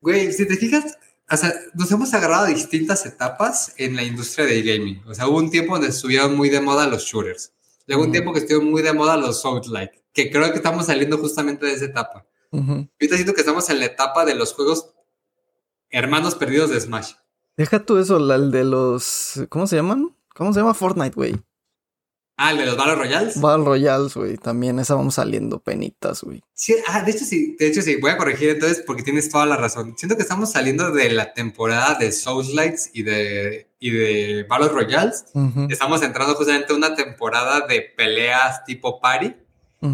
Güey, 0.00 0.32
si 0.32 0.46
te 0.46 0.54
fijas, 0.54 0.96
o 1.28 1.36
sea, 1.36 1.52
nos 1.74 1.90
hemos 1.90 2.14
agarrado 2.14 2.44
a 2.44 2.48
distintas 2.48 3.04
etapas 3.04 3.74
en 3.76 3.96
la 3.96 4.04
industria 4.04 4.46
del 4.46 4.62
gaming. 4.62 5.02
O 5.06 5.14
sea, 5.14 5.26
hubo 5.26 5.38
un 5.38 5.50
tiempo 5.50 5.74
donde 5.74 5.88
estuvieron 5.88 6.36
muy 6.36 6.50
de 6.50 6.60
moda 6.60 6.86
los 6.86 7.04
shooters. 7.04 7.52
Luego 7.86 8.04
un 8.04 8.12
tiempo 8.12 8.32
que 8.32 8.40
estuvieron 8.40 8.70
muy 8.70 8.82
de 8.82 8.92
moda 8.92 9.16
los 9.16 9.40
Souls-like, 9.40 10.02
que 10.12 10.30
creo 10.30 10.50
que 10.50 10.56
estamos 10.56 10.86
saliendo 10.86 11.18
justamente 11.18 11.66
de 11.66 11.72
esa 11.72 11.84
etapa. 11.84 12.26
Ahorita 12.52 13.16
siento 13.16 13.34
que 13.34 13.40
estamos 13.40 13.68
en 13.70 13.80
la 13.80 13.86
etapa 13.86 14.24
de 14.24 14.34
los 14.34 14.54
juegos 14.54 14.92
hermanos 15.90 16.34
perdidos 16.34 16.70
de 16.70 16.80
Smash. 16.80 17.12
Deja 17.56 17.84
tú 17.84 17.98
eso, 17.98 18.16
el 18.16 18.50
de 18.50 18.64
los... 18.64 19.40
¿Cómo 19.48 19.66
se 19.66 19.76
llaman? 19.76 20.16
¿Cómo 20.34 20.52
se 20.52 20.60
llama 20.60 20.74
Fortnite, 20.74 21.14
güey? 21.14 21.36
Ah, 22.38 22.50
el 22.50 22.58
de 22.58 22.66
los 22.66 22.76
Battle 22.76 22.96
Royales. 22.96 23.40
Battle 23.40 23.64
Royales, 23.64 24.14
güey. 24.14 24.36
También 24.36 24.78
esa 24.78 24.94
vamos 24.94 25.14
saliendo 25.14 25.58
penitas, 25.58 26.22
güey. 26.22 26.44
Sí, 26.52 26.74
ah, 26.86 27.02
de 27.02 27.12
hecho 27.12 27.24
sí, 27.24 27.56
de 27.58 27.66
hecho 27.66 27.80
sí, 27.80 27.96
voy 27.96 28.10
a 28.10 28.18
corregir 28.18 28.50
entonces 28.50 28.82
porque 28.86 29.02
tienes 29.02 29.30
toda 29.30 29.46
la 29.46 29.56
razón. 29.56 29.94
Siento 29.96 30.16
que 30.16 30.22
estamos 30.22 30.52
saliendo 30.52 30.90
de 30.90 31.10
la 31.10 31.32
temporada 31.32 31.94
de 31.94 32.12
Souls 32.12 32.52
Lights 32.52 32.90
y 32.92 33.04
de, 33.04 33.68
y 33.80 33.90
de 33.90 34.46
Battle 34.48 34.68
Royales. 34.68 35.24
Estamos 35.70 36.02
entrando 36.02 36.34
justamente 36.34 36.74
a 36.74 36.76
una 36.76 36.94
temporada 36.94 37.66
de 37.66 37.80
peleas 37.96 38.64
tipo 38.64 39.00
party. 39.00 39.34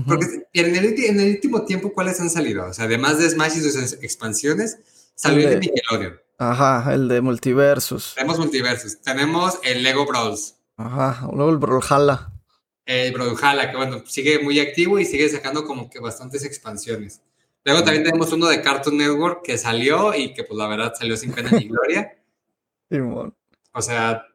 Porque 0.06 0.26
en 0.54 0.74
el, 0.74 0.84
en 1.04 1.20
el, 1.20 1.30
último 1.34 1.64
tiempo, 1.64 1.92
¿cuáles 1.92 2.18
han 2.20 2.30
salido? 2.30 2.66
O 2.66 2.72
sea, 2.72 2.86
además 2.86 3.18
de 3.18 3.28
Smash 3.28 3.58
y 3.58 3.60
sus 3.60 3.92
expansiones, 3.94 4.78
salió 5.14 5.48
el 5.48 5.54
de 5.54 5.60
Nickelodeon. 5.60 6.20
Ajá, 6.38 6.92
el 6.94 7.08
de 7.08 7.20
Multiversus. 7.20 8.14
Tenemos 8.14 8.38
Multiversus. 8.38 9.00
Tenemos 9.00 9.58
el 9.62 9.82
Lego 9.82 10.06
Brawls. 10.06 10.56
Ajá, 10.76 11.28
luego 11.32 11.50
el 11.50 11.58
Brawlhalla. 11.58 12.31
El 12.84 13.12
Brawlhalla, 13.12 13.70
que 13.70 13.76
bueno, 13.76 14.02
sigue 14.06 14.38
muy 14.40 14.58
activo 14.60 14.98
y 14.98 15.04
sigue 15.04 15.28
sacando 15.28 15.64
como 15.64 15.88
que 15.88 16.00
bastantes 16.00 16.44
expansiones. 16.44 17.22
Luego 17.64 17.84
también 17.84 18.04
tenemos 18.04 18.32
uno 18.32 18.48
de 18.48 18.60
Cartoon 18.60 18.96
Network 18.96 19.42
que 19.44 19.56
salió 19.56 20.14
y 20.14 20.34
que 20.34 20.42
pues 20.44 20.58
la 20.58 20.66
verdad 20.66 20.92
salió 20.98 21.16
sin 21.16 21.32
pena 21.32 21.50
ni 21.50 21.68
gloria. 21.68 22.18
Simón. 22.90 23.34
o 23.72 23.80
sea, 23.80 24.26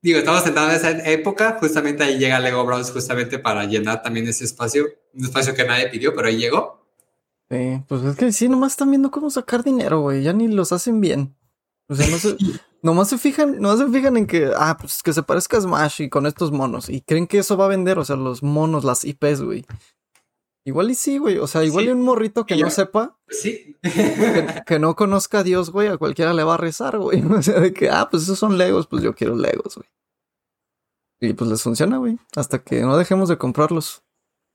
digo, 0.00 0.18
estamos 0.18 0.42
sentados 0.42 0.70
en 0.70 0.76
esa 0.76 1.10
época, 1.10 1.58
justamente 1.60 2.04
ahí 2.04 2.18
llega 2.18 2.40
Lego 2.40 2.64
Brawls 2.64 2.90
justamente 2.90 3.38
para 3.38 3.64
llenar 3.64 4.02
también 4.02 4.26
ese 4.28 4.44
espacio, 4.44 4.86
un 5.12 5.24
espacio 5.24 5.54
que 5.54 5.64
nadie 5.64 5.88
pidió, 5.88 6.14
pero 6.14 6.28
ahí 6.28 6.38
llegó. 6.38 6.86
Sí, 7.50 7.82
pues 7.86 8.02
es 8.04 8.16
que 8.16 8.32
sí, 8.32 8.48
nomás 8.48 8.72
están 8.72 8.90
viendo 8.90 9.10
cómo 9.10 9.28
sacar 9.28 9.62
dinero, 9.62 10.00
güey, 10.00 10.22
ya 10.22 10.32
ni 10.32 10.48
los 10.48 10.72
hacen 10.72 11.00
bien. 11.00 11.34
O 11.88 11.94
sea, 11.94 12.06
no 12.08 12.18
se, 12.18 12.36
nomás 12.82 13.08
se 13.08 13.18
fijan, 13.18 13.60
nomás 13.60 13.78
se 13.78 13.88
fijan 13.88 14.16
en 14.16 14.26
que, 14.26 14.50
ah, 14.56 14.76
pues 14.80 15.02
que 15.02 15.12
se 15.12 15.22
parezca 15.22 15.58
a 15.58 15.60
Smash 15.60 16.02
y 16.02 16.08
con 16.08 16.26
estos 16.26 16.52
monos. 16.52 16.88
Y 16.88 17.00
creen 17.00 17.26
que 17.26 17.38
eso 17.38 17.56
va 17.56 17.66
a 17.66 17.68
vender, 17.68 17.98
o 17.98 18.04
sea, 18.04 18.16
los 18.16 18.42
monos, 18.42 18.84
las 18.84 19.04
IPs, 19.04 19.42
güey. 19.42 19.64
Igual 20.64 20.90
y 20.90 20.94
sí, 20.94 21.16
güey. 21.16 21.38
O 21.38 21.46
sea, 21.46 21.64
igual 21.64 21.86
y 21.86 21.88
un 21.88 22.02
morrito 22.02 22.44
que 22.44 22.56
no 22.56 22.68
sepa. 22.68 23.18
Sí. 23.28 23.76
Que, 24.66 24.78
no 24.78 24.96
conozca 24.96 25.38
a 25.38 25.42
Dios, 25.42 25.70
güey, 25.70 25.88
a 25.88 25.96
cualquiera 25.96 26.34
le 26.34 26.44
va 26.44 26.54
a 26.54 26.58
rezar, 26.58 26.98
güey. 26.98 27.22
O 27.30 27.42
sea, 27.42 27.60
de 27.60 27.72
que, 27.72 27.88
ah, 27.88 28.08
pues 28.10 28.24
esos 28.24 28.38
son 28.38 28.58
Legos, 28.58 28.86
pues 28.86 29.02
yo 29.02 29.14
quiero 29.14 29.34
Legos, 29.34 29.76
güey. 29.76 29.88
Y 31.20 31.32
pues 31.32 31.50
les 31.50 31.62
funciona, 31.62 31.96
güey. 31.96 32.18
Hasta 32.36 32.58
que 32.58 32.82
no 32.82 32.96
dejemos 32.96 33.28
de 33.28 33.38
comprarlos. 33.38 34.02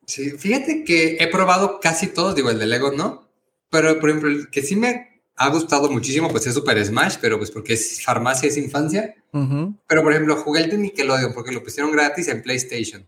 Sí, 0.06 0.32
fíjate 0.32 0.84
que 0.84 1.18
he 1.20 1.28
probado 1.28 1.80
casi 1.80 2.08
todos, 2.08 2.36
digo, 2.36 2.50
el 2.50 2.60
de 2.60 2.68
Lego 2.68 2.92
no. 2.92 3.28
Pero, 3.70 4.00
por 4.00 4.10
ejemplo, 4.10 4.30
el 4.30 4.50
que 4.50 4.62
sí 4.62 4.76
me 4.76 5.13
ha 5.36 5.50
gustado 5.50 5.90
muchísimo, 5.90 6.30
pues 6.30 6.48
es 6.48 6.54
Super 6.54 6.84
Smash, 6.84 7.18
pero 7.20 7.38
pues 7.38 7.52
porque 7.52 7.74
es 7.74 8.04
farmacia, 8.04 8.48
es 8.48 8.58
infancia. 8.58 9.16
Pero 9.32 10.04
por 10.04 10.12
ejemplo, 10.12 10.36
jugué 10.36 10.62
el 10.62 10.70
de 10.70 10.78
Nickelodeon 10.78 11.34
porque 11.34 11.52
lo 11.52 11.64
pusieron 11.64 11.92
gratis 11.92 12.28
en 12.28 12.44
PlayStation. 12.44 13.08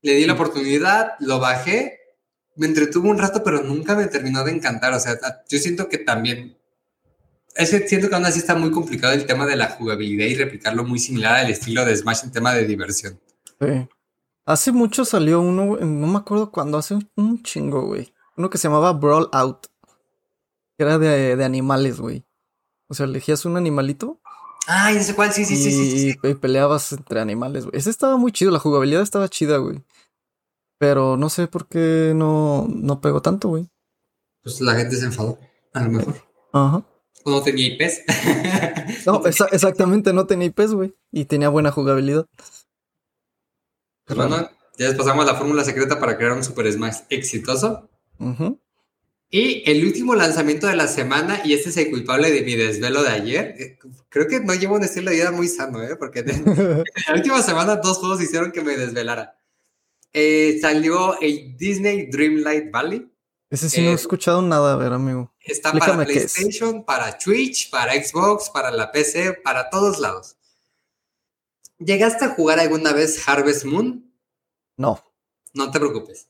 Le 0.00 0.14
di 0.14 0.24
la 0.24 0.34
oportunidad, 0.34 1.12
lo 1.20 1.38
bajé, 1.38 1.98
me 2.56 2.66
entretuvo 2.66 3.10
un 3.10 3.18
rato, 3.18 3.42
pero 3.44 3.62
nunca 3.62 3.94
me 3.94 4.06
terminó 4.06 4.42
de 4.44 4.52
encantar. 4.52 4.92
O 4.94 5.00
sea, 5.00 5.18
yo 5.48 5.58
siento 5.58 5.88
que 5.88 5.98
también. 5.98 6.56
Es 7.54 7.70
que 7.70 7.88
siento 7.88 8.08
que 8.08 8.14
aún 8.14 8.24
así 8.24 8.38
está 8.38 8.54
muy 8.54 8.70
complicado 8.70 9.12
el 9.12 9.26
tema 9.26 9.44
de 9.44 9.56
la 9.56 9.70
jugabilidad 9.70 10.26
y 10.26 10.34
replicarlo 10.34 10.84
muy 10.84 10.98
similar 10.98 11.36
al 11.36 11.50
estilo 11.50 11.84
de 11.84 11.96
Smash 11.96 12.24
en 12.24 12.32
tema 12.32 12.54
de 12.54 12.66
diversión. 12.66 13.20
Sí. 13.60 13.88
Hace 14.46 14.72
mucho 14.72 15.04
salió 15.04 15.40
uno, 15.40 15.76
no 15.76 16.06
me 16.06 16.18
acuerdo 16.18 16.50
cuándo, 16.50 16.78
hace 16.78 16.96
un 17.16 17.42
chingo, 17.42 17.82
güey. 17.82 18.14
Uno 18.36 18.48
que 18.48 18.56
se 18.56 18.68
llamaba 18.68 18.92
Brawl 18.92 19.28
Out. 19.32 19.66
Era 20.78 20.98
de, 20.98 21.36
de 21.36 21.44
animales, 21.44 22.00
güey. 22.00 22.24
O 22.88 22.94
sea, 22.94 23.06
elegías 23.06 23.44
un 23.44 23.56
animalito. 23.56 24.20
Ah, 24.66 24.92
ese 24.92 25.14
cuál, 25.14 25.32
sí, 25.32 25.44
sí, 25.44 25.56
sí, 25.56 25.72
sí, 25.72 26.12
sí, 26.12 26.18
Y 26.22 26.34
peleabas 26.34 26.92
entre 26.92 27.20
animales, 27.20 27.64
güey. 27.64 27.76
Ese 27.76 27.90
estaba 27.90 28.16
muy 28.16 28.32
chido, 28.32 28.50
la 28.50 28.58
jugabilidad 28.58 29.02
estaba 29.02 29.28
chida, 29.28 29.56
güey. 29.58 29.82
Pero 30.78 31.16
no 31.16 31.28
sé 31.30 31.48
por 31.48 31.68
qué 31.68 32.12
no, 32.14 32.66
no 32.68 33.00
pegó 33.00 33.20
tanto, 33.20 33.48
güey. 33.48 33.68
Pues 34.42 34.60
la 34.60 34.74
gente 34.74 34.96
se 34.96 35.06
enfadó, 35.06 35.38
a 35.72 35.82
lo 35.82 35.90
mejor. 35.90 36.14
Ajá. 36.52 36.84
O 37.24 37.30
no 37.30 37.42
tenía 37.42 37.66
IPs. 37.66 38.02
no, 39.06 39.22
exactamente, 39.26 40.12
no 40.12 40.26
tenía 40.26 40.46
IPs, 40.46 40.72
güey. 40.72 40.94
Y 41.10 41.24
tenía 41.24 41.48
buena 41.48 41.72
jugabilidad. 41.72 42.26
Pues 44.04 44.16
bueno, 44.16 44.48
ya 44.78 44.96
pasamos 44.96 45.24
a 45.24 45.32
la 45.32 45.38
fórmula 45.38 45.64
secreta 45.64 45.98
para 45.98 46.16
crear 46.16 46.32
un 46.32 46.44
Super 46.44 46.70
Smash 46.72 47.00
exitoso. 47.10 47.88
Ajá. 48.18 48.54
Y 49.30 49.62
el 49.70 49.84
último 49.84 50.14
lanzamiento 50.14 50.66
de 50.66 50.76
la 50.76 50.88
semana, 50.88 51.42
y 51.44 51.52
este 51.52 51.68
es 51.68 51.76
el 51.76 51.90
culpable 51.90 52.30
de 52.30 52.42
mi 52.42 52.54
desvelo 52.54 53.02
de 53.02 53.10
ayer, 53.10 53.54
eh, 53.58 53.78
creo 54.08 54.26
que 54.26 54.40
no 54.40 54.54
llevo 54.54 54.76
un 54.76 54.84
estilo 54.84 55.10
de 55.10 55.16
vida 55.16 55.30
muy 55.30 55.48
sano, 55.48 55.82
¿eh? 55.82 55.96
porque 55.96 56.20
en 56.20 56.44
la 57.08 57.14
última 57.14 57.42
semana 57.42 57.76
dos 57.76 57.98
juegos 57.98 58.22
hicieron 58.22 58.52
que 58.52 58.62
me 58.62 58.76
desvelara. 58.76 59.38
Eh, 60.14 60.58
salió 60.62 61.20
el 61.20 61.56
Disney 61.56 62.06
Dreamlight 62.06 62.70
Valley. 62.70 63.06
Ese 63.50 63.68
sí 63.68 63.82
no 63.82 63.88
he 63.88 63.92
eh, 63.92 63.94
escuchado 63.94 64.40
nada, 64.40 64.72
a 64.72 64.76
ver, 64.76 64.92
amigo. 64.92 65.32
Está 65.40 65.72
para 65.72 66.04
PlayStation, 66.04 66.84
para 66.84 67.16
Twitch, 67.18 67.70
para 67.70 67.92
Xbox, 67.92 68.48
para 68.50 68.70
la 68.70 68.90
PC, 68.90 69.34
para 69.44 69.68
todos 69.68 69.98
lados. 69.98 70.36
¿Llegaste 71.78 72.24
a 72.24 72.30
jugar 72.30 72.58
alguna 72.58 72.92
vez 72.92 73.26
Harvest 73.28 73.64
Moon? 73.64 74.10
No. 74.76 75.02
No 75.52 75.70
te 75.70 75.78
preocupes. 75.78 76.27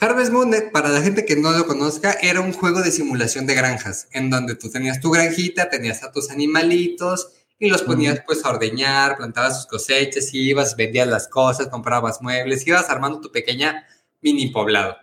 Harvest 0.00 0.32
Moon, 0.32 0.54
eh, 0.54 0.62
para 0.62 0.88
la 0.88 1.02
gente 1.02 1.26
que 1.26 1.36
no 1.36 1.52
lo 1.52 1.66
conozca, 1.66 2.12
era 2.22 2.40
un 2.40 2.54
juego 2.54 2.80
de 2.80 2.90
simulación 2.90 3.46
de 3.46 3.54
granjas, 3.54 4.08
en 4.12 4.30
donde 4.30 4.54
tú 4.54 4.70
tenías 4.70 4.98
tu 4.98 5.10
granjita, 5.10 5.68
tenías 5.68 6.02
a 6.02 6.10
tus 6.10 6.30
animalitos 6.30 7.32
y 7.58 7.68
los 7.68 7.82
ponías 7.82 8.22
pues 8.26 8.42
a 8.42 8.48
ordeñar, 8.48 9.18
plantabas 9.18 9.56
sus 9.58 9.66
cosechas, 9.66 10.32
ibas, 10.32 10.74
vendías 10.74 11.06
las 11.06 11.28
cosas, 11.28 11.68
comprabas 11.68 12.22
muebles, 12.22 12.66
ibas 12.66 12.88
armando 12.88 13.20
tu 13.20 13.30
pequeña 13.30 13.86
mini 14.22 14.48
poblado. 14.48 14.96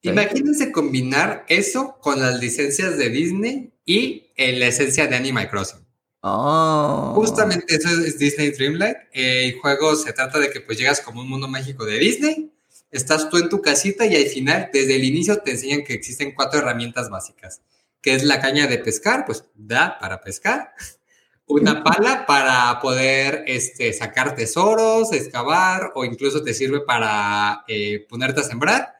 Imagínense 0.00 0.72
combinar 0.72 1.44
eso 1.48 1.98
con 2.00 2.18
las 2.18 2.40
licencias 2.40 2.96
de 2.96 3.10
Disney 3.10 3.74
y 3.84 4.32
la 4.38 4.68
esencia 4.68 5.06
de 5.06 5.16
Animal 5.16 5.50
Crossing. 5.50 5.84
Oh. 6.22 7.12
Justamente 7.14 7.76
eso 7.76 7.90
es 7.90 8.18
Disney 8.18 8.52
Dreamlight. 8.52 8.96
El 9.12 9.58
juego 9.60 9.94
se 9.96 10.14
trata 10.14 10.38
de 10.38 10.48
que 10.48 10.60
pues 10.60 10.78
llegas 10.78 11.02
como 11.02 11.20
un 11.20 11.28
mundo 11.28 11.46
mágico 11.46 11.84
de 11.84 11.98
Disney 11.98 12.55
estás 12.90 13.28
tú 13.28 13.38
en 13.38 13.48
tu 13.48 13.60
casita 13.60 14.06
y 14.06 14.16
al 14.16 14.26
final, 14.26 14.70
desde 14.72 14.96
el 14.96 15.04
inicio, 15.04 15.38
te 15.38 15.52
enseñan 15.52 15.84
que 15.84 15.94
existen 15.94 16.34
cuatro 16.34 16.60
herramientas 16.60 17.10
básicas, 17.10 17.62
que 18.00 18.14
es 18.14 18.24
la 18.24 18.40
caña 18.40 18.66
de 18.66 18.78
pescar, 18.78 19.24
pues 19.26 19.44
da 19.54 19.98
para 19.98 20.20
pescar, 20.20 20.72
una 21.46 21.84
pala 21.84 22.26
para 22.26 22.80
poder 22.80 23.44
este, 23.46 23.92
sacar 23.92 24.34
tesoros, 24.34 25.12
excavar 25.12 25.92
o 25.94 26.04
incluso 26.04 26.42
te 26.42 26.54
sirve 26.54 26.80
para 26.80 27.64
eh, 27.68 28.06
ponerte 28.08 28.40
a 28.40 28.44
sembrar, 28.44 28.96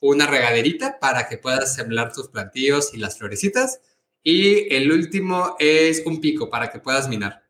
una 0.00 0.26
regaderita 0.26 0.98
para 0.98 1.28
que 1.28 1.38
puedas 1.38 1.74
sembrar 1.74 2.12
tus 2.12 2.28
plantíos 2.28 2.92
y 2.92 2.98
las 2.98 3.18
florecitas 3.18 3.80
y 4.22 4.72
el 4.74 4.90
último 4.92 5.56
es 5.58 6.02
un 6.06 6.20
pico 6.20 6.48
para 6.48 6.70
que 6.70 6.78
puedas 6.78 7.08
minar. 7.08 7.42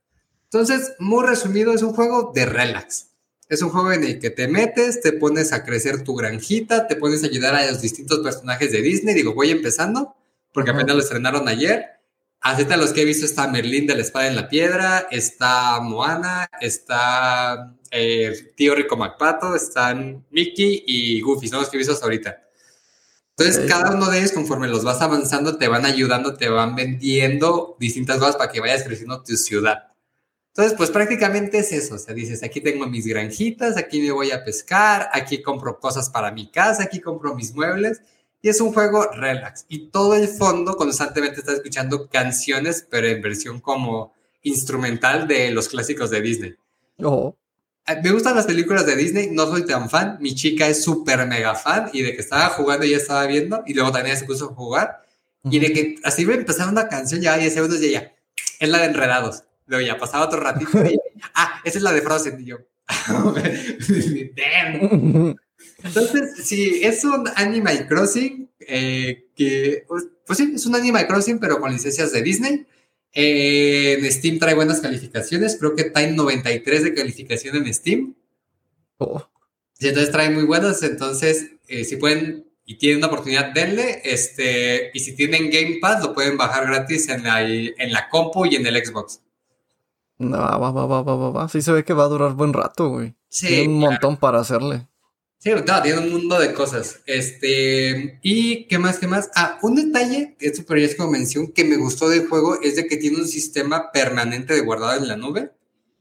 Entonces, 0.44 0.94
muy 0.98 1.26
resumido, 1.26 1.72
es 1.72 1.82
un 1.82 1.94
juego 1.94 2.32
de 2.34 2.46
relax. 2.46 3.11
Es 3.52 3.60
un 3.60 3.68
juego 3.70 3.92
en 3.92 4.04
el 4.04 4.18
que 4.18 4.30
te 4.30 4.48
metes, 4.48 5.00
te 5.00 5.12
pones 5.12 5.52
a 5.52 5.62
crecer 5.64 6.04
tu 6.04 6.14
granjita, 6.14 6.86
te 6.86 6.96
pones 6.96 7.22
a 7.22 7.26
ayudar 7.26 7.54
a 7.54 7.70
los 7.70 7.82
distintos 7.82 8.20
personajes 8.20 8.72
de 8.72 8.80
Disney. 8.80 9.14
Digo, 9.14 9.34
voy 9.34 9.50
empezando 9.50 10.14
porque 10.52 10.70
apenas 10.70 10.96
lo 10.96 11.02
estrenaron 11.02 11.48
ayer 11.48 11.92
Así 12.42 12.66
a 12.68 12.76
los 12.76 12.92
que 12.92 13.02
he 13.02 13.04
visto 13.04 13.24
está 13.24 13.46
Merlín 13.46 13.86
de 13.86 13.94
la 13.94 14.00
Espada 14.00 14.26
en 14.26 14.34
la 14.34 14.48
Piedra, 14.48 15.06
está 15.12 15.78
Moana, 15.80 16.50
está 16.60 17.72
eh, 17.92 18.52
Tío 18.56 18.74
Rico 18.74 18.96
MacPato, 18.96 19.54
están 19.54 20.26
Mickey 20.30 20.82
y 20.84 21.20
Goofy, 21.20 21.46
son 21.46 21.60
los 21.60 21.68
que 21.68 21.76
he 21.76 21.78
visto 21.78 21.92
hasta 21.92 22.04
ahorita. 22.04 22.42
Entonces, 23.36 23.70
cada 23.70 23.94
uno 23.94 24.10
de 24.10 24.18
ellos, 24.18 24.32
conforme 24.32 24.66
los 24.66 24.82
vas 24.82 25.00
avanzando, 25.00 25.56
te 25.56 25.68
van 25.68 25.86
ayudando, 25.86 26.34
te 26.34 26.48
van 26.48 26.74
vendiendo 26.74 27.76
distintas 27.78 28.18
cosas 28.18 28.34
para 28.34 28.50
que 28.50 28.58
vayas 28.58 28.82
creciendo 28.82 29.22
tu 29.22 29.36
ciudad. 29.36 29.91
Entonces, 30.54 30.76
pues 30.76 30.90
prácticamente 30.90 31.58
es 31.58 31.72
eso. 31.72 31.94
O 31.94 31.98
sea, 31.98 32.14
dices, 32.14 32.42
aquí 32.42 32.60
tengo 32.60 32.86
mis 32.86 33.06
granjitas, 33.06 33.78
aquí 33.78 34.02
me 34.02 34.10
voy 34.10 34.32
a 34.32 34.44
pescar, 34.44 35.08
aquí 35.12 35.40
compro 35.40 35.80
cosas 35.80 36.10
para 36.10 36.30
mi 36.30 36.50
casa, 36.50 36.82
aquí 36.82 37.00
compro 37.00 37.34
mis 37.34 37.54
muebles 37.54 38.02
y 38.42 38.50
es 38.50 38.60
un 38.60 38.72
juego 38.74 39.06
relax. 39.12 39.64
Y 39.68 39.88
todo 39.88 40.14
el 40.14 40.28
fondo 40.28 40.76
constantemente 40.76 41.40
está 41.40 41.52
escuchando 41.52 42.08
canciones, 42.08 42.86
pero 42.90 43.06
en 43.06 43.22
versión 43.22 43.60
como 43.60 44.12
instrumental 44.42 45.26
de 45.26 45.52
los 45.52 45.68
clásicos 45.68 46.10
de 46.10 46.20
Disney. 46.20 46.54
Oh. 47.02 47.34
Me 48.02 48.12
gustan 48.12 48.36
las 48.36 48.46
películas 48.46 48.84
de 48.84 48.94
Disney, 48.94 49.30
no 49.30 49.46
soy 49.46 49.64
tan 49.64 49.88
fan. 49.88 50.18
Mi 50.20 50.34
chica 50.34 50.68
es 50.68 50.84
súper 50.84 51.26
mega 51.26 51.54
fan 51.54 51.88
y 51.92 52.02
de 52.02 52.14
que 52.14 52.20
estaba 52.20 52.50
jugando 52.50 52.84
y 52.84 52.92
estaba 52.92 53.26
viendo 53.26 53.62
y 53.66 53.72
luego 53.74 53.90
también 53.90 54.16
se 54.18 54.26
puso 54.26 54.50
a 54.50 54.54
jugar. 54.54 55.02
Y 55.44 55.58
de 55.58 55.72
que 55.72 55.94
así 56.04 56.22
iba 56.22 56.34
a 56.34 56.36
empezar 56.36 56.68
una 56.68 56.88
canción, 56.88 57.20
ya 57.20 57.38
10 57.38 57.54
segundos 57.54 57.82
y 57.82 57.92
ya, 57.92 58.12
es 58.60 58.68
la 58.68 58.78
de 58.78 58.84
Enredados. 58.84 59.44
Luego 59.66 59.86
ya 59.86 59.98
pasaba 59.98 60.26
otro 60.26 60.40
ratito 60.40 60.84
y 60.84 60.98
ah, 61.34 61.60
esa 61.64 61.78
es 61.78 61.84
la 61.84 61.92
de 61.92 62.02
Frozen. 62.02 62.40
Y 62.40 62.44
yo, 62.46 62.58
damn. 64.36 65.36
Entonces, 65.84 66.44
sí, 66.44 66.80
es 66.82 67.04
un 67.04 67.28
Animal 67.36 67.86
Crossing 67.88 68.48
eh, 68.60 69.26
que, 69.34 69.84
pues, 69.88 70.04
pues, 70.26 70.38
sí, 70.38 70.52
es 70.54 70.66
un 70.66 70.74
Animal 70.74 71.06
Crossing, 71.06 71.38
pero 71.38 71.60
con 71.60 71.72
licencias 71.72 72.12
de 72.12 72.22
Disney. 72.22 72.66
Eh, 73.14 73.98
en 73.98 74.12
Steam 74.12 74.38
trae 74.38 74.54
buenas 74.54 74.80
calificaciones, 74.80 75.56
creo 75.58 75.76
que 75.76 75.84
trae 75.84 76.10
93 76.10 76.84
de 76.84 76.94
calificación 76.94 77.56
en 77.56 77.74
Steam. 77.74 78.14
Oh. 78.98 79.28
Sí, 79.78 79.88
entonces 79.88 80.12
trae 80.12 80.30
muy 80.30 80.44
buenas, 80.44 80.82
entonces 80.82 81.50
eh, 81.68 81.84
si 81.84 81.96
pueden 81.96 82.46
y 82.64 82.78
tienen 82.78 82.98
una 82.98 83.08
oportunidad, 83.08 83.52
denle. 83.52 84.00
Este, 84.04 84.90
y 84.94 85.00
si 85.00 85.14
tienen 85.14 85.50
Game 85.50 85.78
Pass, 85.80 86.02
lo 86.02 86.14
pueden 86.14 86.36
bajar 86.36 86.66
gratis 86.66 87.08
en 87.08 87.24
la, 87.24 87.42
en 87.42 87.92
la 87.92 88.08
compu 88.08 88.46
y 88.46 88.56
en 88.56 88.66
el 88.66 88.84
Xbox. 88.84 89.20
No, 90.22 90.38
va, 90.38 90.70
va, 90.70 90.86
va, 90.86 91.02
va, 91.02 91.30
va, 91.30 91.48
Sí 91.48 91.62
se 91.62 91.72
ve 91.72 91.84
que 91.84 91.92
va 91.92 92.04
a 92.04 92.08
durar 92.08 92.34
buen 92.34 92.52
rato, 92.52 92.88
güey. 92.88 93.14
Sí. 93.28 93.48
Tiene 93.48 93.68
un 93.68 93.80
montón 93.80 94.16
para 94.16 94.40
hacerle. 94.40 94.86
Sí, 95.42 95.50
tiene 95.82 95.98
un 95.98 96.12
mundo 96.12 96.38
de 96.38 96.54
cosas. 96.54 97.00
Este, 97.04 98.20
y 98.22 98.68
qué 98.68 98.78
más, 98.78 99.00
qué 99.00 99.08
más. 99.08 99.28
Ah, 99.34 99.58
un 99.62 99.74
detalle, 99.74 100.36
esto 100.38 100.62
pero 100.64 100.78
ya 100.78 100.86
es 100.86 100.94
como 100.94 101.10
mención, 101.10 101.48
que 101.48 101.64
me 101.64 101.76
gustó 101.76 102.08
del 102.08 102.28
juego 102.28 102.60
es 102.62 102.76
de 102.76 102.86
que 102.86 102.96
tiene 102.96 103.16
un 103.16 103.26
sistema 103.26 103.90
permanente 103.90 104.54
de 104.54 104.60
guardado 104.60 105.00
en 105.00 105.08
la 105.08 105.16
nube. 105.16 105.50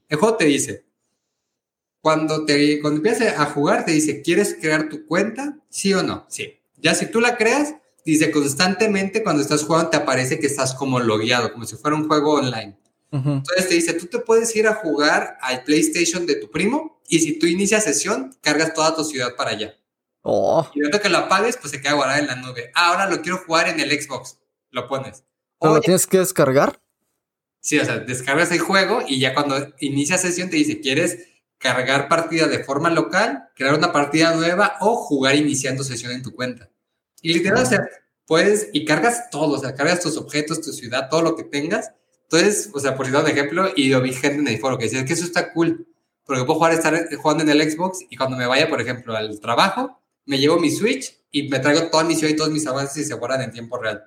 El 0.10 0.20
juego 0.20 0.38
te 0.38 0.46
dice, 0.46 0.86
cuando 2.02 2.46
te 2.46 2.80
cuando 2.82 2.98
empiezas 2.98 3.40
a 3.40 3.46
jugar, 3.46 3.84
te 3.84 3.94
dice, 3.94 4.22
¿quieres 4.22 4.56
crear 4.62 4.90
tu 4.90 5.08
cuenta? 5.08 5.58
¿Sí 5.70 5.92
o 5.96 6.04
no? 6.04 6.28
Sí. 6.30 6.60
Ya 6.78 6.94
si 6.94 7.08
tú 7.08 7.20
la 7.20 7.36
creas, 7.36 7.74
dice 8.06 8.30
constantemente 8.30 9.24
cuando 9.24 9.42
estás 9.42 9.64
jugando 9.64 9.90
te 9.90 9.98
aparece 9.98 10.40
que 10.40 10.46
estás 10.46 10.76
como 10.76 11.00
logueado, 11.00 11.52
como 11.52 11.66
si 11.66 11.78
fuera 11.78 11.98
un 11.98 12.08
juego 12.08 12.34
online. 12.34 12.78
Entonces 13.12 13.68
te 13.68 13.76
dice, 13.76 13.94
tú 13.94 14.06
te 14.08 14.20
puedes 14.20 14.56
ir 14.56 14.68
a 14.68 14.76
jugar 14.76 15.38
al 15.42 15.64
PlayStation 15.66 16.26
de 16.26 16.36
tu 16.36 16.50
primo 16.50 17.02
y 17.10 17.20
si 17.20 17.38
tú 17.38 17.46
inicias 17.46 17.84
sesión, 17.84 18.38
cargas 18.42 18.74
toda 18.74 18.96
tu 18.96 19.04
ciudad 19.04 19.36
para 19.36 19.52
allá. 19.52 19.76
Oh. 20.22 20.70
Y 20.74 20.80
luego 20.80 21.00
que 21.00 21.10
lo 21.10 21.18
apagues, 21.18 21.58
pues 21.58 21.72
se 21.72 21.82
queda 21.82 21.94
guardado 21.94 22.20
en 22.20 22.28
la 22.28 22.36
nube. 22.36 22.72
Ah, 22.74 22.90
ahora 22.90 23.10
lo 23.10 23.22
quiero 23.22 23.40
jugar 23.40 23.68
en 23.68 23.80
el 23.80 23.92
Xbox. 23.92 24.38
Lo 24.70 24.88
pones. 24.88 25.26
¿Pero 25.60 25.76
lo 25.76 25.82
tienes 25.82 26.08
que 26.08 26.20
descargar? 26.20 26.82
Sí, 27.60 27.78
o 27.80 27.86
sea, 27.86 28.00
descargas 28.00 28.52
el 28.52 28.60
juego 28.60 29.04
y 29.08 29.20
ya 29.20 29.34
cuando 29.34 29.74
inicia 29.80 30.18
sesión 30.18 30.50
te 30.50 30.56
dice, 30.56 30.80
¿quieres 30.80 31.28
cargar 31.58 32.08
partida 32.08 32.48
de 32.48 32.64
forma 32.64 32.90
local, 32.90 33.50
crear 33.56 33.76
una 33.76 33.92
partida 33.92 34.34
nueva 34.34 34.78
o 34.80 34.96
jugar 34.96 35.36
iniciando 35.36 35.84
sesión 35.84 36.12
en 36.12 36.24
tu 36.24 36.34
cuenta? 36.34 36.70
Y 37.22 37.34
literal, 37.34 37.64
o 37.64 37.66
sea, 37.66 37.88
puedes, 38.26 38.70
y 38.74 38.86
cargas 38.86 39.30
todo, 39.30 39.58
o 39.58 39.60
sea, 39.60 39.76
cargas 39.76 40.00
tus 40.00 40.18
objetos, 40.18 40.62
tu 40.62 40.72
ciudad, 40.72 41.10
todo 41.10 41.22
lo 41.22 41.36
que 41.36 41.44
tengas. 41.44 41.92
Entonces, 42.32 42.70
o 42.74 42.80
sea, 42.80 42.96
por 42.96 43.06
si 43.06 43.14
un 43.14 43.28
ejemplo, 43.28 43.72
y 43.76 43.90
lo 43.90 44.02
vi 44.02 44.14
gente 44.14 44.40
en 44.40 44.48
el 44.48 44.60
foro 44.60 44.78
que 44.78 44.86
decía 44.86 45.04
que 45.04 45.14
eso 45.14 45.26
está 45.26 45.52
cool 45.52 45.86
porque 46.26 46.46
puedo 46.46 46.60
jugar, 46.60 46.72
estar 46.72 47.14
jugando 47.18 47.44
en 47.44 47.50
el 47.50 47.70
Xbox 47.70 48.06
y 48.10 48.16
cuando 48.16 48.38
me 48.38 48.46
vaya, 48.46 48.70
por 48.70 48.80
ejemplo, 48.80 49.14
al 49.16 49.38
trabajo, 49.42 50.00
me 50.26 50.38
llevo 50.38 50.60
mi 50.60 50.72
Switch 50.72 51.14
y 51.30 51.50
me 51.50 51.60
traigo 51.60 51.90
toda 51.90 52.06
mi 52.06 52.16
ciudad 52.16 52.34
y 52.34 52.38
todos 52.38 52.52
mis 52.52 52.66
avances 52.68 53.06
y 53.06 53.06
se 53.06 53.16
guardan 53.16 53.42
en 53.42 53.52
tiempo 53.52 53.78
real. 53.78 54.06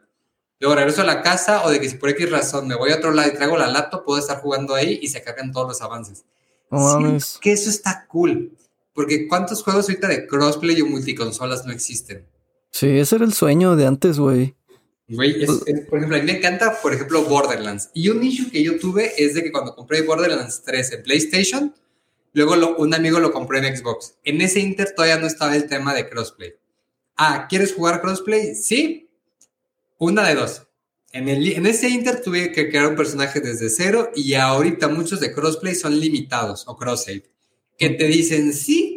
Luego 0.58 0.74
regreso 0.74 1.02
a 1.02 1.04
la 1.04 1.20
casa 1.20 1.64
o 1.66 1.70
de 1.70 1.80
que 1.80 1.90
si 1.90 1.96
por 1.96 2.08
X 2.08 2.30
razón 2.30 2.66
me 2.66 2.76
voy 2.76 2.92
a 2.92 2.96
otro 2.96 3.12
lado 3.12 3.28
y 3.28 3.34
traigo 3.34 3.58
la 3.58 3.66
laptop, 3.66 4.04
puedo 4.04 4.18
estar 4.18 4.40
jugando 4.40 4.74
ahí 4.74 5.00
y 5.02 5.08
se 5.08 5.22
cargan 5.22 5.52
todos 5.52 5.68
los 5.68 5.82
avances. 5.82 6.24
sí, 6.70 7.38
que 7.42 7.52
eso 7.52 7.68
está 7.68 8.06
cool. 8.06 8.56
Porque 8.94 9.28
¿cuántos 9.28 9.62
juegos 9.62 9.88
ahorita 9.90 10.08
de 10.08 10.26
crossplay 10.26 10.80
o 10.80 10.86
multiconsolas 10.86 11.66
no 11.66 11.72
existen? 11.72 12.26
Sí, 12.70 12.88
ese 12.98 13.16
era 13.16 13.26
el 13.26 13.34
sueño 13.34 13.76
de 13.76 13.86
antes, 13.86 14.18
güey. 14.18 14.54
Güey, 15.06 15.44
pues 15.44 15.58
por 15.88 15.98
ejemplo, 15.98 16.16
a 16.16 16.20
mí 16.20 16.26
me 16.26 16.38
encanta, 16.38 16.80
por 16.80 16.94
ejemplo, 16.94 17.24
Borderlands. 17.24 17.90
Y 17.92 18.08
un 18.08 18.22
issue 18.24 18.50
que 18.50 18.62
yo 18.62 18.78
tuve 18.78 19.12
es 19.22 19.34
de 19.34 19.42
que 19.42 19.52
cuando 19.52 19.74
compré 19.74 20.02
Borderlands 20.02 20.62
3 20.64 20.92
en 20.92 21.02
PlayStation, 21.02 21.74
Luego 22.34 22.76
un 22.78 22.92
amigo 22.92 23.20
lo 23.20 23.32
compró 23.32 23.58
en 23.58 23.76
Xbox. 23.76 24.16
En 24.24 24.40
ese 24.40 24.58
Inter 24.58 24.92
todavía 24.94 25.18
no 25.18 25.28
estaba 25.28 25.54
el 25.54 25.68
tema 25.68 25.94
de 25.94 26.08
crossplay. 26.08 26.54
Ah, 27.16 27.46
¿quieres 27.48 27.72
jugar 27.72 28.00
crossplay? 28.00 28.56
Sí. 28.56 29.08
Una 29.98 30.26
de 30.26 30.34
dos. 30.34 30.66
En, 31.12 31.28
el, 31.28 31.52
en 31.52 31.64
ese 31.64 31.88
Inter 31.88 32.20
tuve 32.20 32.50
que 32.50 32.68
crear 32.68 32.88
un 32.88 32.96
personaje 32.96 33.40
desde 33.40 33.70
cero 33.70 34.10
y 34.16 34.34
ahorita 34.34 34.88
muchos 34.88 35.20
de 35.20 35.32
crossplay 35.32 35.76
son 35.76 35.98
limitados 36.00 36.64
o 36.66 36.76
cross-save. 36.76 37.30
Que 37.78 37.90
te 37.90 38.06
dicen 38.08 38.52
sí, 38.52 38.93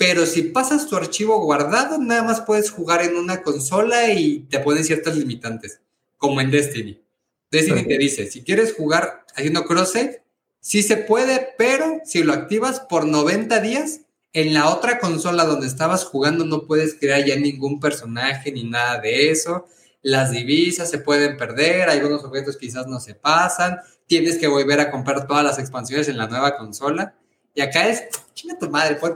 pero 0.00 0.24
si 0.24 0.44
pasas 0.44 0.88
tu 0.88 0.96
archivo 0.96 1.38
guardado, 1.44 1.98
nada 1.98 2.22
más 2.22 2.40
puedes 2.40 2.70
jugar 2.70 3.02
en 3.02 3.16
una 3.16 3.42
consola 3.42 4.10
y 4.10 4.46
te 4.48 4.58
ponen 4.58 4.82
ciertas 4.82 5.14
limitantes, 5.14 5.82
como 6.16 6.40
en 6.40 6.50
Destiny. 6.50 7.02
Destiny 7.50 7.86
te 7.86 7.98
dice, 7.98 8.26
si 8.26 8.42
quieres 8.42 8.72
jugar 8.72 9.26
haciendo 9.36 9.66
cross-save, 9.66 10.22
Sí 10.62 10.82
se 10.82 10.96
puede, 10.96 11.54
pero 11.58 12.00
si 12.04 12.22
lo 12.22 12.32
activas 12.32 12.80
por 12.80 13.06
90 13.06 13.60
días, 13.60 14.00
en 14.32 14.54
la 14.54 14.68
otra 14.68 14.98
consola 15.00 15.44
donde 15.44 15.66
estabas 15.66 16.04
jugando 16.04 16.46
no 16.46 16.66
puedes 16.66 16.94
crear 16.94 17.22
ya 17.22 17.36
ningún 17.36 17.78
personaje 17.78 18.52
ni 18.52 18.64
nada 18.64 19.00
de 19.00 19.30
eso. 19.30 19.66
Las 20.00 20.30
divisas 20.30 20.88
se 20.90 20.98
pueden 20.98 21.36
perder, 21.36 21.90
algunos 21.90 22.24
objetos 22.24 22.56
quizás 22.56 22.86
no 22.86 23.00
se 23.00 23.14
pasan, 23.14 23.80
tienes 24.06 24.38
que 24.38 24.46
volver 24.46 24.80
a 24.80 24.90
comprar 24.90 25.26
todas 25.26 25.44
las 25.44 25.58
expansiones 25.58 26.08
en 26.08 26.16
la 26.16 26.26
nueva 26.26 26.56
consola. 26.56 27.14
Y 27.54 27.60
acá 27.60 27.86
es, 27.88 28.04
chinga 28.32 28.58
tu 28.58 28.70
madre, 28.70 28.96
pon, 28.96 29.14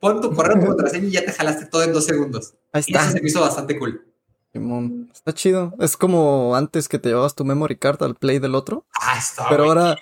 pon 0.00 0.20
tu 0.20 0.32
correo, 0.34 0.60
tu 0.60 0.66
contraseña 0.66 1.06
y 1.06 1.10
ya 1.12 1.24
te 1.24 1.32
jalaste 1.32 1.66
todo 1.66 1.82
en 1.82 1.92
dos 1.92 2.04
segundos. 2.04 2.54
Ahí 2.72 2.80
está. 2.80 2.92
Y 2.92 3.02
eso 3.02 3.12
se 3.12 3.20
me 3.20 3.28
hizo 3.28 3.40
bastante 3.40 3.78
cool. 3.78 4.08
Está 5.12 5.32
chido. 5.34 5.74
Es 5.78 5.96
como 5.96 6.56
antes 6.56 6.88
que 6.88 6.98
te 6.98 7.10
llevabas 7.10 7.34
tu 7.34 7.44
memory 7.44 7.76
card 7.76 8.02
al 8.02 8.16
play 8.16 8.38
del 8.38 8.54
otro. 8.54 8.86
Ah, 9.00 9.16
está 9.18 9.48
pero 9.48 9.64
ahora, 9.64 9.96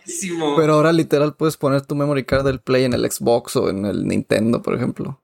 pero 0.57 0.75
ahora 0.75 0.93
literal 0.93 1.35
puedes 1.35 1.57
poner 1.57 1.83
tu 1.83 1.95
memory 1.95 2.25
card 2.25 2.45
del 2.45 2.61
play 2.61 2.85
en 2.85 2.95
el 2.95 3.11
Xbox 3.11 3.57
o 3.57 3.69
en 3.69 3.85
el 3.85 4.07
Nintendo, 4.07 4.63
por 4.63 4.75
ejemplo. 4.75 5.21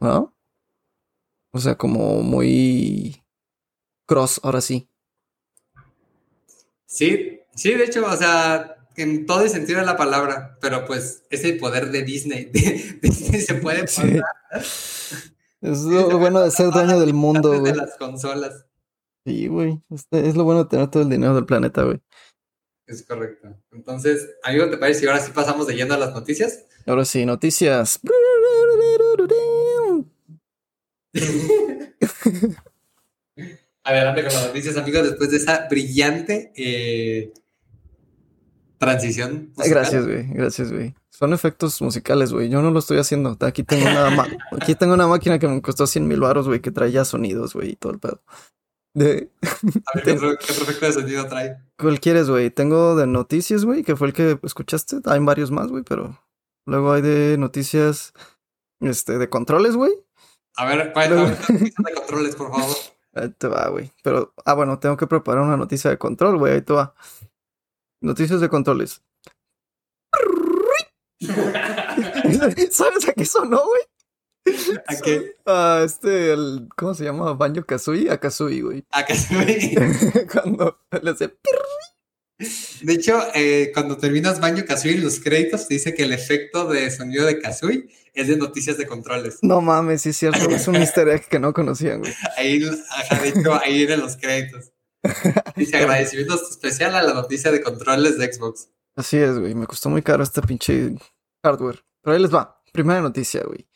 ¿No? 0.00 0.34
O 1.50 1.58
sea, 1.58 1.76
como 1.76 2.22
muy 2.22 3.22
cross, 4.06 4.40
ahora 4.42 4.60
sí. 4.60 4.88
Sí, 6.86 7.40
sí, 7.54 7.74
de 7.74 7.84
hecho, 7.84 8.04
o 8.06 8.16
sea, 8.16 8.77
en 9.02 9.26
todo 9.26 9.42
el 9.42 9.50
sentido 9.50 9.80
de 9.80 9.86
la 9.86 9.96
palabra, 9.96 10.58
pero 10.60 10.84
pues 10.86 11.24
es 11.30 11.44
el 11.44 11.58
poder 11.58 11.90
de 11.90 12.02
Disney. 12.02 12.46
Disney 13.02 13.40
se 13.40 13.54
puede 13.54 13.84
poner. 13.84 14.22
Es 15.60 15.80
lo 15.82 16.18
bueno 16.18 16.40
de 16.40 16.50
ser 16.50 16.70
dueño 16.70 17.00
del 17.00 17.14
mundo, 17.14 17.58
güey. 17.60 17.72
De 17.72 17.78
las 17.78 17.96
consolas. 17.96 18.66
Sí, 19.24 19.48
güey. 19.48 19.80
Es 19.90 20.36
lo 20.36 20.44
bueno 20.44 20.64
de 20.64 20.70
tener 20.70 20.88
todo 20.88 21.02
el 21.02 21.08
dinero 21.08 21.34
del 21.34 21.46
planeta, 21.46 21.82
güey. 21.82 22.00
Es 22.86 23.02
correcto. 23.02 23.54
Entonces, 23.72 24.30
amigo, 24.42 24.70
¿te 24.70 24.78
parece 24.78 25.00
si 25.00 25.06
ahora 25.06 25.20
sí 25.20 25.30
pasamos 25.32 25.66
de 25.66 25.76
yendo 25.76 25.94
a 25.94 25.98
las 25.98 26.14
noticias? 26.14 26.64
Ahora 26.86 27.04
sí, 27.04 27.26
noticias. 27.26 28.00
Adelante 33.84 34.22
con 34.22 34.32
las 34.32 34.46
noticias, 34.46 34.76
amigos, 34.76 35.02
después 35.02 35.30
de 35.30 35.36
esa 35.36 35.66
brillante 35.68 36.52
eh, 36.56 37.32
transición. 38.78 39.52
musical. 39.56 39.70
Gracias, 39.70 40.06
güey. 40.06 40.26
Gracias, 40.28 40.72
güey. 40.72 40.94
Son 41.10 41.32
efectos 41.32 41.82
musicales, 41.82 42.32
güey. 42.32 42.48
Yo 42.48 42.62
no 42.62 42.70
lo 42.70 42.78
estoy 42.78 42.98
haciendo. 42.98 43.36
Aquí 43.40 43.64
tengo 43.64 43.86
una, 43.86 44.26
aquí 44.60 44.74
tengo 44.74 44.94
una 44.94 45.06
máquina 45.06 45.38
que 45.38 45.48
me 45.48 45.60
costó 45.60 45.86
100 45.86 46.06
mil 46.06 46.20
baros, 46.20 46.46
güey, 46.46 46.60
que 46.60 46.70
traía 46.70 47.04
sonidos, 47.04 47.54
güey, 47.54 47.70
y 47.70 47.76
todo 47.76 47.92
el 47.92 47.98
pedo. 47.98 48.22
De... 48.94 49.30
A 49.42 49.98
ver, 49.98 50.04
¿qué, 50.04 50.16
¿qué 50.38 50.52
efecto 50.52 50.86
de 50.86 50.92
sonido 50.92 51.26
trae? 51.26 51.58
¿Cuál 51.76 52.00
quieres, 52.00 52.30
güey? 52.30 52.50
Tengo 52.50 52.96
de 52.96 53.06
noticias, 53.06 53.64
güey, 53.64 53.82
que 53.82 53.96
fue 53.96 54.08
el 54.08 54.12
que 54.12 54.38
escuchaste. 54.42 55.00
Hay 55.06 55.20
varios 55.20 55.50
más, 55.50 55.68
güey, 55.68 55.82
pero 55.82 56.18
luego 56.66 56.92
hay 56.92 57.02
de 57.02 57.36
noticias, 57.38 58.12
este, 58.80 59.18
de 59.18 59.28
controles, 59.28 59.74
güey. 59.76 59.92
A 60.56 60.66
ver, 60.66 60.92
¿cuál 60.92 61.10
luego... 61.10 61.26
de 61.26 61.94
controles, 61.94 62.36
por 62.36 62.50
favor? 62.50 62.76
Ahí 63.14 63.30
te 63.30 63.48
va, 63.48 63.68
güey. 63.68 63.92
Pero, 64.02 64.32
ah, 64.44 64.54
bueno, 64.54 64.78
tengo 64.78 64.96
que 64.96 65.06
preparar 65.06 65.42
una 65.42 65.56
noticia 65.56 65.90
de 65.90 65.98
control, 65.98 66.38
güey. 66.38 66.54
Ahí 66.54 66.62
te 66.62 66.72
va. 66.72 66.94
Noticias 68.00 68.40
de 68.40 68.48
controles. 68.48 69.02
¿Sabes 72.70 73.08
a 73.08 73.12
qué 73.12 73.24
sonó, 73.24 73.64
güey? 73.66 73.82
¿A 74.86 74.96
qué? 74.96 75.36
A 75.46 75.82
este, 75.84 76.32
el, 76.32 76.68
¿cómo 76.76 76.94
se 76.94 77.04
llama? 77.04 77.32
Baño 77.34 77.64
Kazooie, 77.64 78.10
a 78.10 78.18
Kazooie, 78.18 78.62
güey. 78.62 78.84
A 78.90 79.04
Kazooie. 79.04 79.74
Cuando 80.32 80.80
le 81.02 81.10
hace... 81.10 81.36
De 82.82 82.92
hecho, 82.92 83.20
eh, 83.34 83.72
cuando 83.74 83.96
terminas 83.96 84.38
Baño 84.38 84.64
Kazooie, 84.64 84.98
los 84.98 85.18
créditos 85.18 85.66
te 85.66 85.74
dice 85.74 85.92
que 85.92 86.04
el 86.04 86.12
efecto 86.12 86.68
de 86.68 86.88
sonido 86.92 87.26
de 87.26 87.40
Kazooie 87.40 87.88
es 88.14 88.28
de 88.28 88.36
noticias 88.36 88.78
de 88.78 88.86
controles. 88.86 89.38
No 89.42 89.60
mames, 89.60 90.02
sí 90.02 90.10
es 90.10 90.18
cierto. 90.18 90.48
Es 90.48 90.68
un 90.68 90.76
easter 90.76 91.08
egg 91.08 91.26
que 91.28 91.40
no 91.40 91.52
conocían, 91.52 91.98
güey. 91.98 92.14
Ahí, 92.36 92.62
ajá, 92.90 93.20
de 93.20 93.28
hecho, 93.30 93.60
ahí 93.60 93.82
en 93.82 93.98
los 93.98 94.16
créditos. 94.16 94.70
Dice 95.56 95.76
agradecimiento 95.78 96.34
especial 96.34 96.94
a 96.94 97.02
la 97.02 97.14
noticia 97.14 97.50
de 97.50 97.62
controles 97.62 98.18
de 98.18 98.32
Xbox. 98.32 98.70
Así 98.96 99.16
es, 99.16 99.38
güey. 99.38 99.54
Me 99.54 99.66
costó 99.66 99.90
muy 99.90 100.02
caro 100.02 100.22
este 100.22 100.42
pinche 100.42 100.96
hardware. 101.44 101.84
Pero 102.02 102.14
ahí 102.14 102.22
les 102.22 102.34
va. 102.34 102.62
Primera 102.72 103.00
noticia, 103.00 103.42
güey. 103.44 103.68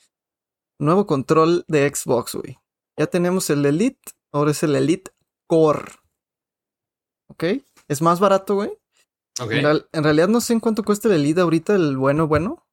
Nuevo 0.79 1.07
control 1.07 1.65
de 1.69 1.89
Xbox, 1.89 2.35
güey. 2.35 2.59
Ya 2.99 3.07
tenemos 3.07 3.49
el 3.51 3.65
Elite. 3.65 4.01
Ahora 4.33 4.51
es 4.51 4.63
el 4.63 4.75
Elite 4.75 5.13
Core. 5.47 5.93
¿Ok? 7.29 7.45
Es 7.89 8.03
más 8.03 8.21
barato, 8.21 8.57
güey. 8.57 8.71
Okay. 9.41 9.59
En, 9.59 9.65
real, 9.65 9.89
en, 9.93 10.05
realidad 10.05 10.29
no 10.29 10.41
sé 10.41 10.53
en 10.53 10.61
cuánto 10.61 10.83
cuesta 10.83 11.09
el 11.09 11.15
Elite 11.15 11.41
ahorita, 11.41 11.75
el 11.75 11.97
bueno, 11.97 12.27
bueno. 12.27 12.67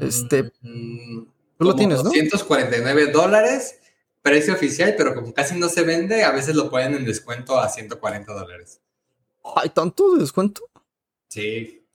Este. 0.00 0.52
Mm, 0.60 1.26
tú 1.58 1.64
lo 1.64 1.76
tienes, 1.76 1.98
¿no? 1.98 2.04
249 2.04 3.12
dólares, 3.12 3.78
precio 4.22 4.54
oficial, 4.54 4.94
pero 4.96 5.14
como 5.14 5.32
casi 5.32 5.58
no 5.58 5.68
se 5.68 5.82
vende, 5.82 6.24
a 6.24 6.32
veces 6.32 6.54
lo 6.54 6.70
ponen 6.70 6.94
en 6.94 7.04
descuento 7.04 7.58
a 7.58 7.68
140 7.68 8.32
dólares. 8.32 8.80
¿Hay 9.56 9.70
tanto 9.70 10.14
de 10.14 10.20
descuento? 10.20 10.62
Sí. 11.28 11.86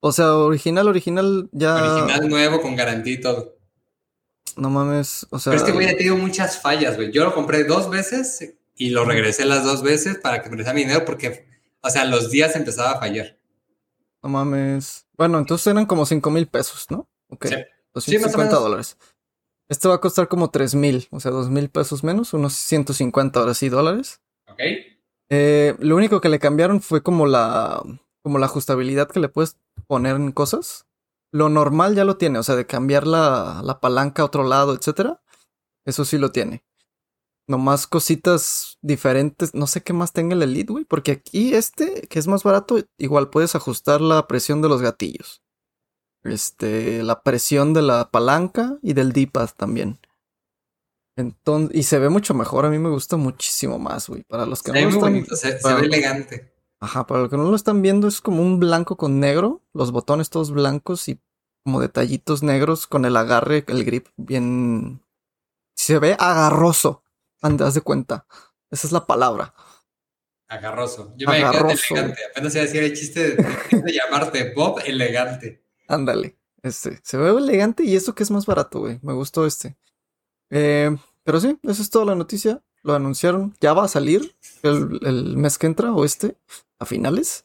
O 0.00 0.12
sea, 0.12 0.34
original, 0.34 0.88
original, 0.88 1.48
ya. 1.52 1.96
Original 1.96 2.28
nuevo 2.28 2.60
con 2.60 2.76
garantía 2.76 3.14
y 3.14 3.20
todo. 3.20 3.56
No 4.56 4.70
mames, 4.70 5.26
o 5.30 5.38
sea. 5.38 5.52
Pero 5.52 5.62
es 5.62 5.66
que, 5.66 5.72
güey, 5.72 5.88
he 5.88 5.94
tenido 5.94 6.16
muchas 6.16 6.60
fallas, 6.60 6.96
güey. 6.96 7.12
Yo 7.12 7.24
lo 7.24 7.34
compré 7.34 7.64
dos 7.64 7.90
veces 7.90 8.54
y 8.74 8.90
lo 8.90 9.04
regresé 9.04 9.44
las 9.44 9.64
dos 9.64 9.82
veces 9.82 10.18
para 10.18 10.42
que 10.42 10.50
me 10.50 10.56
mi 10.72 10.80
dinero 10.82 11.04
porque, 11.04 11.46
o 11.80 11.90
sea, 11.90 12.04
los 12.04 12.30
días 12.30 12.56
empezaba 12.56 12.92
a 12.92 12.98
fallar. 12.98 13.38
No 14.22 14.28
mames. 14.28 15.06
Bueno, 15.16 15.38
entonces 15.38 15.66
eran 15.68 15.86
como 15.86 16.06
5 16.06 16.30
mil 16.30 16.46
pesos, 16.48 16.86
¿no? 16.90 17.08
Ok. 17.28 17.46
Sí. 17.46 17.54
250 17.94 18.56
sí, 18.56 18.62
dólares. 18.62 18.96
Este 19.68 19.88
va 19.88 19.94
a 19.94 20.00
costar 20.00 20.28
como 20.28 20.50
3 20.50 20.74
mil, 20.74 21.08
o 21.10 21.20
sea, 21.20 21.30
2 21.30 21.50
mil 21.50 21.68
pesos 21.68 22.02
menos, 22.02 22.32
unos 22.32 22.54
150 22.54 23.38
ahora 23.38 23.54
sí 23.54 23.68
dólares. 23.68 24.22
Ok. 24.50 24.60
Eh, 25.30 25.76
lo 25.78 25.96
único 25.96 26.20
que 26.20 26.30
le 26.30 26.38
cambiaron 26.38 26.80
fue 26.80 27.02
como 27.02 27.26
la, 27.26 27.82
como 28.22 28.38
la 28.38 28.46
ajustabilidad 28.46 29.08
que 29.08 29.20
le 29.20 29.28
puedes 29.28 29.58
poner 29.86 30.16
en 30.16 30.32
cosas. 30.32 30.86
Lo 31.30 31.50
normal 31.50 31.94
ya 31.94 32.04
lo 32.04 32.16
tiene, 32.16 32.38
o 32.38 32.42
sea, 32.42 32.56
de 32.56 32.66
cambiar 32.66 33.06
la, 33.06 33.60
la 33.62 33.80
palanca 33.80 34.22
a 34.22 34.24
otro 34.24 34.44
lado, 34.44 34.74
etcétera. 34.74 35.20
Eso 35.84 36.06
sí 36.06 36.16
lo 36.16 36.32
tiene. 36.32 36.64
Nomás 37.46 37.86
cositas 37.86 38.78
diferentes. 38.82 39.54
No 39.54 39.66
sé 39.66 39.82
qué 39.82 39.94
más 39.94 40.12
tenga 40.12 40.34
el 40.34 40.42
Elite, 40.42 40.72
güey. 40.72 40.84
Porque 40.84 41.12
aquí 41.12 41.54
este, 41.54 42.06
que 42.08 42.18
es 42.18 42.26
más 42.26 42.42
barato, 42.42 42.78
igual 42.98 43.30
puedes 43.30 43.54
ajustar 43.54 44.00
la 44.00 44.26
presión 44.26 44.60
de 44.60 44.68
los 44.68 44.82
gatillos. 44.82 45.42
Este, 46.24 47.02
la 47.02 47.22
presión 47.22 47.74
de 47.74 47.82
la 47.82 48.10
palanca 48.10 48.78
y 48.82 48.92
del 48.92 49.12
D-pad 49.12 49.50
también. 49.56 49.98
Entonces, 51.16 51.76
y 51.76 51.82
se 51.82 51.98
ve 51.98 52.08
mucho 52.08 52.32
mejor. 52.32 52.64
A 52.64 52.70
mí 52.70 52.78
me 52.78 52.90
gusta 52.90 53.16
muchísimo 53.16 53.78
más, 53.78 54.08
güey. 54.08 54.22
Para 54.22 54.46
los 54.46 54.62
que 54.62 54.70
se 54.70 54.80
no 54.80 54.86
ve 54.86 54.92
lo 54.92 54.98
están, 54.98 55.12
bonito, 55.12 55.36
se, 55.36 55.50
ve 55.52 55.86
elegante. 55.86 56.54
Ajá, 56.80 57.06
para 57.06 57.22
los 57.22 57.30
que 57.30 57.36
no 57.36 57.44
lo 57.44 57.56
están 57.56 57.82
viendo, 57.82 58.06
es 58.06 58.20
como 58.20 58.40
un 58.42 58.60
blanco 58.60 58.96
con 58.96 59.18
negro. 59.18 59.62
Los 59.74 59.90
botones 59.90 60.30
todos 60.30 60.52
blancos 60.52 61.08
y 61.08 61.20
como 61.64 61.80
detallitos 61.80 62.44
negros 62.44 62.86
con 62.86 63.04
el 63.04 63.16
agarre, 63.16 63.64
el 63.66 63.84
grip 63.84 64.06
bien. 64.16 65.02
Se 65.74 65.98
ve 65.98 66.16
agarroso. 66.18 67.02
Andas 67.42 67.74
de 67.74 67.80
cuenta. 67.80 68.26
Esa 68.70 68.86
es 68.86 68.92
la 68.92 69.06
palabra. 69.06 69.54
Agarroso. 70.48 71.14
Yo 71.16 71.28
me 71.28 71.38
agarroso. 71.38 71.94
elegante. 71.94 72.20
Apenas 72.30 72.54
iba 72.54 72.62
a 72.62 72.66
decir 72.66 72.82
el 72.84 72.96
chiste 72.96 73.30
de, 73.30 73.82
de 73.82 73.92
llamarte 73.92 74.52
Bob 74.54 74.80
elegante. 74.86 75.67
Ándale. 75.88 76.36
Este. 76.62 77.00
Se 77.02 77.16
ve 77.16 77.30
elegante 77.30 77.82
y 77.82 77.96
eso 77.96 78.14
que 78.14 78.22
es 78.22 78.30
más 78.30 78.46
barato, 78.46 78.80
güey. 78.80 79.00
Me 79.02 79.14
gustó 79.14 79.46
este. 79.46 79.76
Eh, 80.50 80.96
pero 81.24 81.40
sí, 81.40 81.58
esa 81.62 81.82
es 81.82 81.90
toda 81.90 82.04
la 82.04 82.14
noticia. 82.14 82.62
Lo 82.82 82.94
anunciaron. 82.94 83.56
Ya 83.60 83.72
va 83.72 83.84
a 83.84 83.88
salir 83.88 84.36
el, 84.62 85.00
el 85.02 85.36
mes 85.36 85.58
que 85.58 85.66
entra 85.66 85.92
o 85.92 86.04
este. 86.04 86.36
A 86.78 86.86
finales. 86.86 87.44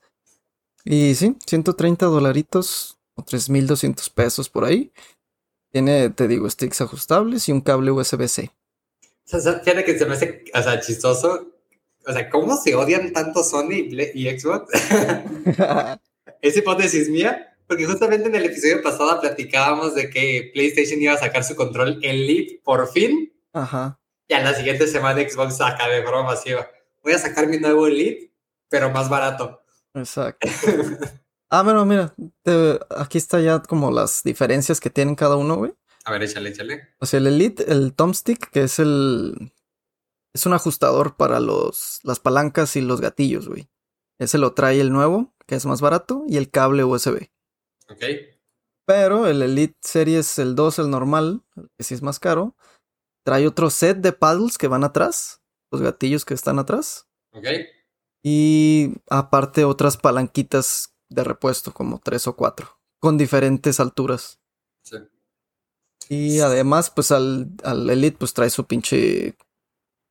Y 0.86 1.16
sí, 1.16 1.38
130 1.48 2.06
dolaritos 2.06 3.00
o 3.16 3.24
3.200 3.24 4.12
pesos 4.14 4.50
por 4.50 4.66
ahí. 4.66 4.92
Tiene, 5.72 6.10
te 6.10 6.28
digo, 6.28 6.50
sticks 6.50 6.82
ajustables 6.82 7.50
y 7.50 7.52
un 7.52 7.62
cable 7.62 7.92
USB-C. 7.92 8.52
O 9.32 9.40
sea, 9.40 9.60
fíjate 9.60 9.86
que 9.86 9.98
se 9.98 10.06
me 10.06 10.14
hace, 10.14 10.44
o 10.54 10.62
sea, 10.62 10.80
chistoso. 10.80 11.50
O 12.06 12.12
sea, 12.12 12.30
¿cómo 12.30 12.58
se 12.58 12.76
odian 12.76 13.14
tanto 13.14 13.44
Sony 13.44 13.72
y, 13.72 14.02
y 14.14 14.40
Xbox? 14.40 14.70
es 16.42 16.58
hipótesis 16.58 17.10
mía, 17.10 17.53
porque 17.74 17.88
justamente 17.88 18.28
en 18.28 18.36
el 18.36 18.46
episodio 18.46 18.84
pasado 18.84 19.20
platicábamos 19.20 19.96
de 19.96 20.08
que 20.12 20.52
PlayStation 20.54 21.02
iba 21.02 21.14
a 21.14 21.18
sacar 21.18 21.44
su 21.44 21.56
control 21.56 21.98
Elite 22.04 22.62
por 22.64 22.88
fin. 22.88 23.34
Ajá. 23.52 24.00
Y 24.28 24.36
a 24.36 24.44
la 24.44 24.54
siguiente 24.54 24.86
semana 24.86 25.28
Xbox 25.28 25.58
saca 25.58 25.88
de 25.88 26.02
broma 26.02 26.36
masiva. 26.36 26.70
Voy 27.02 27.14
a 27.14 27.18
sacar 27.18 27.48
mi 27.48 27.58
nuevo 27.58 27.88
Elite, 27.88 28.32
pero 28.70 28.92
más 28.92 29.10
barato. 29.10 29.64
Exacto. 29.96 30.48
Ah, 31.56 31.62
bueno, 31.62 31.86
mira, 31.86 32.16
te, 32.42 32.80
aquí 32.98 33.20
está 33.20 33.40
ya 33.40 33.62
como 33.62 33.92
las 33.92 34.24
diferencias 34.24 34.80
que 34.80 34.90
tienen 34.90 35.14
cada 35.14 35.36
uno, 35.36 35.56
güey. 35.58 35.72
A 36.04 36.12
ver, 36.12 36.24
échale, 36.24 36.50
échale. 36.50 36.96
O 36.98 37.06
sea, 37.06 37.20
el 37.20 37.28
Elite, 37.28 37.72
el 37.72 37.94
Thumbstick, 37.94 38.50
que 38.50 38.64
es 38.64 38.80
el... 38.80 39.54
Es 40.34 40.48
un 40.48 40.54
ajustador 40.54 41.16
para 41.16 41.40
los, 41.40 42.00
las 42.02 42.20
palancas 42.20 42.76
y 42.76 42.82
los 42.82 43.02
gatillos, 43.02 43.48
güey. 43.48 43.70
Ese 44.18 44.40
lo 44.40 44.56
trae 44.56 44.82
el 44.82 44.92
nuevo, 44.92 45.36
que 45.46 45.54
es 45.54 45.68
más 45.68 45.80
barato, 45.80 46.24
y 46.28 46.38
el 46.38 46.50
cable 46.50 46.84
USB. 46.86 47.30
Ok. 47.90 48.04
Pero 48.86 49.28
el 49.28 49.42
Elite 49.42 49.78
Series, 49.82 50.38
el 50.40 50.56
2, 50.56 50.80
el 50.80 50.90
normal, 50.90 51.42
que 51.78 51.84
sí 51.84 51.94
es 51.94 52.02
más 52.02 52.20
caro, 52.20 52.56
trae 53.26 53.48
otro 53.48 53.70
set 53.70 53.98
de 53.98 54.12
paddles 54.12 54.58
que 54.58 54.68
van 54.68 54.84
atrás, 54.84 55.42
los 55.72 55.82
gatillos 55.82 56.26
que 56.26 56.34
están 56.34 56.60
atrás. 56.60 57.08
Ok. 57.32 57.46
Y 58.24 58.94
aparte 59.10 59.64
otras 59.66 59.98
palanquitas 59.98 60.94
de 61.10 61.24
repuesto, 61.24 61.74
como 61.74 62.00
tres 62.00 62.28
o 62.28 62.36
cuatro, 62.36 62.80
con 63.00 63.18
diferentes 63.18 63.80
alturas. 63.80 64.40
Sí. 64.84 64.98
Y 66.10 66.40
además, 66.42 66.90
pues 66.90 67.12
al, 67.12 67.48
al 67.64 67.90
Elite, 67.90 68.18
pues 68.18 68.34
trae 68.34 68.50
su 68.50 68.66
pinche 68.66 69.38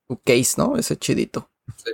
su 0.09 0.19
case, 0.25 0.55
¿no? 0.57 0.77
Ese 0.77 0.97
chidito. 0.97 1.51
Sí. 1.77 1.91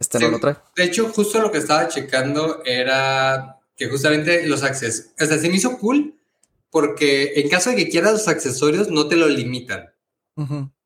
Este 0.00 0.18
Sí. 0.18 0.24
no 0.24 0.30
lo 0.32 0.40
trae. 0.40 0.56
De 0.76 0.84
hecho, 0.84 1.08
justo 1.12 1.40
lo 1.40 1.50
que 1.50 1.58
estaba 1.58 1.88
checando 1.88 2.62
era 2.64 3.57
que 3.78 3.88
justamente 3.88 4.46
los 4.46 4.64
accesorios, 4.64 5.14
o 5.18 5.24
sea, 5.24 5.38
se 5.38 5.48
me 5.48 5.56
hizo 5.56 5.78
cool 5.78 6.18
porque 6.70 7.34
en 7.36 7.48
caso 7.48 7.70
de 7.70 7.76
que 7.76 7.88
quieras 7.88 8.12
los 8.12 8.28
accesorios, 8.28 8.90
no 8.90 9.08
te 9.08 9.16
lo 9.16 9.28
limitan. 9.28 9.90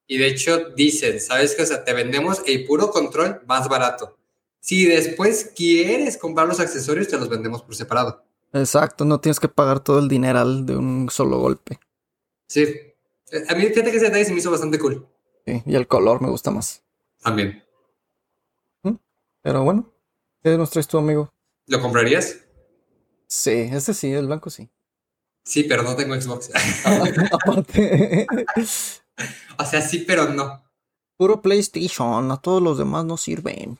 Y 0.06 0.18
de 0.18 0.26
hecho 0.28 0.70
dicen, 0.76 1.20
¿sabes 1.20 1.54
qué? 1.54 1.62
O 1.62 1.66
sea, 1.66 1.84
te 1.84 1.92
vendemos 1.92 2.42
el 2.46 2.64
puro 2.64 2.90
control 2.90 3.40
más 3.46 3.68
barato. 3.68 4.18
Si 4.60 4.84
después 4.84 5.50
quieres 5.56 6.16
comprar 6.18 6.46
los 6.46 6.60
accesorios, 6.60 7.08
te 7.08 7.18
los 7.18 7.28
vendemos 7.28 7.62
por 7.62 7.74
separado. 7.74 8.24
Exacto, 8.52 9.04
no 9.04 9.20
tienes 9.20 9.40
que 9.40 9.48
pagar 9.48 9.80
todo 9.80 9.98
el 9.98 10.08
dineral 10.08 10.66
de 10.66 10.76
un 10.76 11.08
solo 11.10 11.38
golpe. 11.40 11.80
Sí. 12.46 12.62
Eh, 12.62 13.44
A 13.48 13.54
mí, 13.54 13.66
fíjate 13.66 13.90
que 13.90 13.96
ese 13.96 14.06
detalle 14.06 14.24
se 14.26 14.32
me 14.32 14.38
hizo 14.38 14.50
bastante 14.50 14.78
cool. 14.78 15.06
Sí, 15.46 15.62
y 15.66 15.74
el 15.74 15.88
color 15.88 16.20
me 16.20 16.28
gusta 16.28 16.50
más. 16.50 16.82
También. 17.22 17.64
Pero 19.42 19.64
bueno, 19.64 19.92
¿qué 20.42 20.56
nos 20.56 20.70
traes 20.70 20.86
tu 20.86 20.98
amigo? 20.98 21.32
¿Lo 21.66 21.80
comprarías? 21.80 22.41
Sí, 23.34 23.70
este 23.72 23.94
sí, 23.94 24.12
el 24.12 24.26
blanco 24.26 24.50
sí. 24.50 24.68
Sí, 25.42 25.64
pero 25.64 25.82
no 25.82 25.96
tengo 25.96 26.14
Xbox. 26.20 26.50
Aparte, 27.32 28.26
o 29.58 29.64
sea, 29.64 29.80
sí, 29.80 30.04
pero 30.06 30.28
no. 30.28 30.62
puro 31.16 31.40
PlayStation, 31.40 32.30
a 32.30 32.36
todos 32.42 32.62
los 32.62 32.76
demás 32.76 33.06
no 33.06 33.16
sirven. 33.16 33.78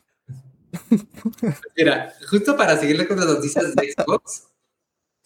Mira, 1.77 2.15
justo 2.31 2.57
para 2.57 2.79
seguirle 2.79 3.07
con 3.07 3.19
las 3.19 3.27
noticias 3.27 3.75
de 3.75 3.93
Xbox, 3.93 4.45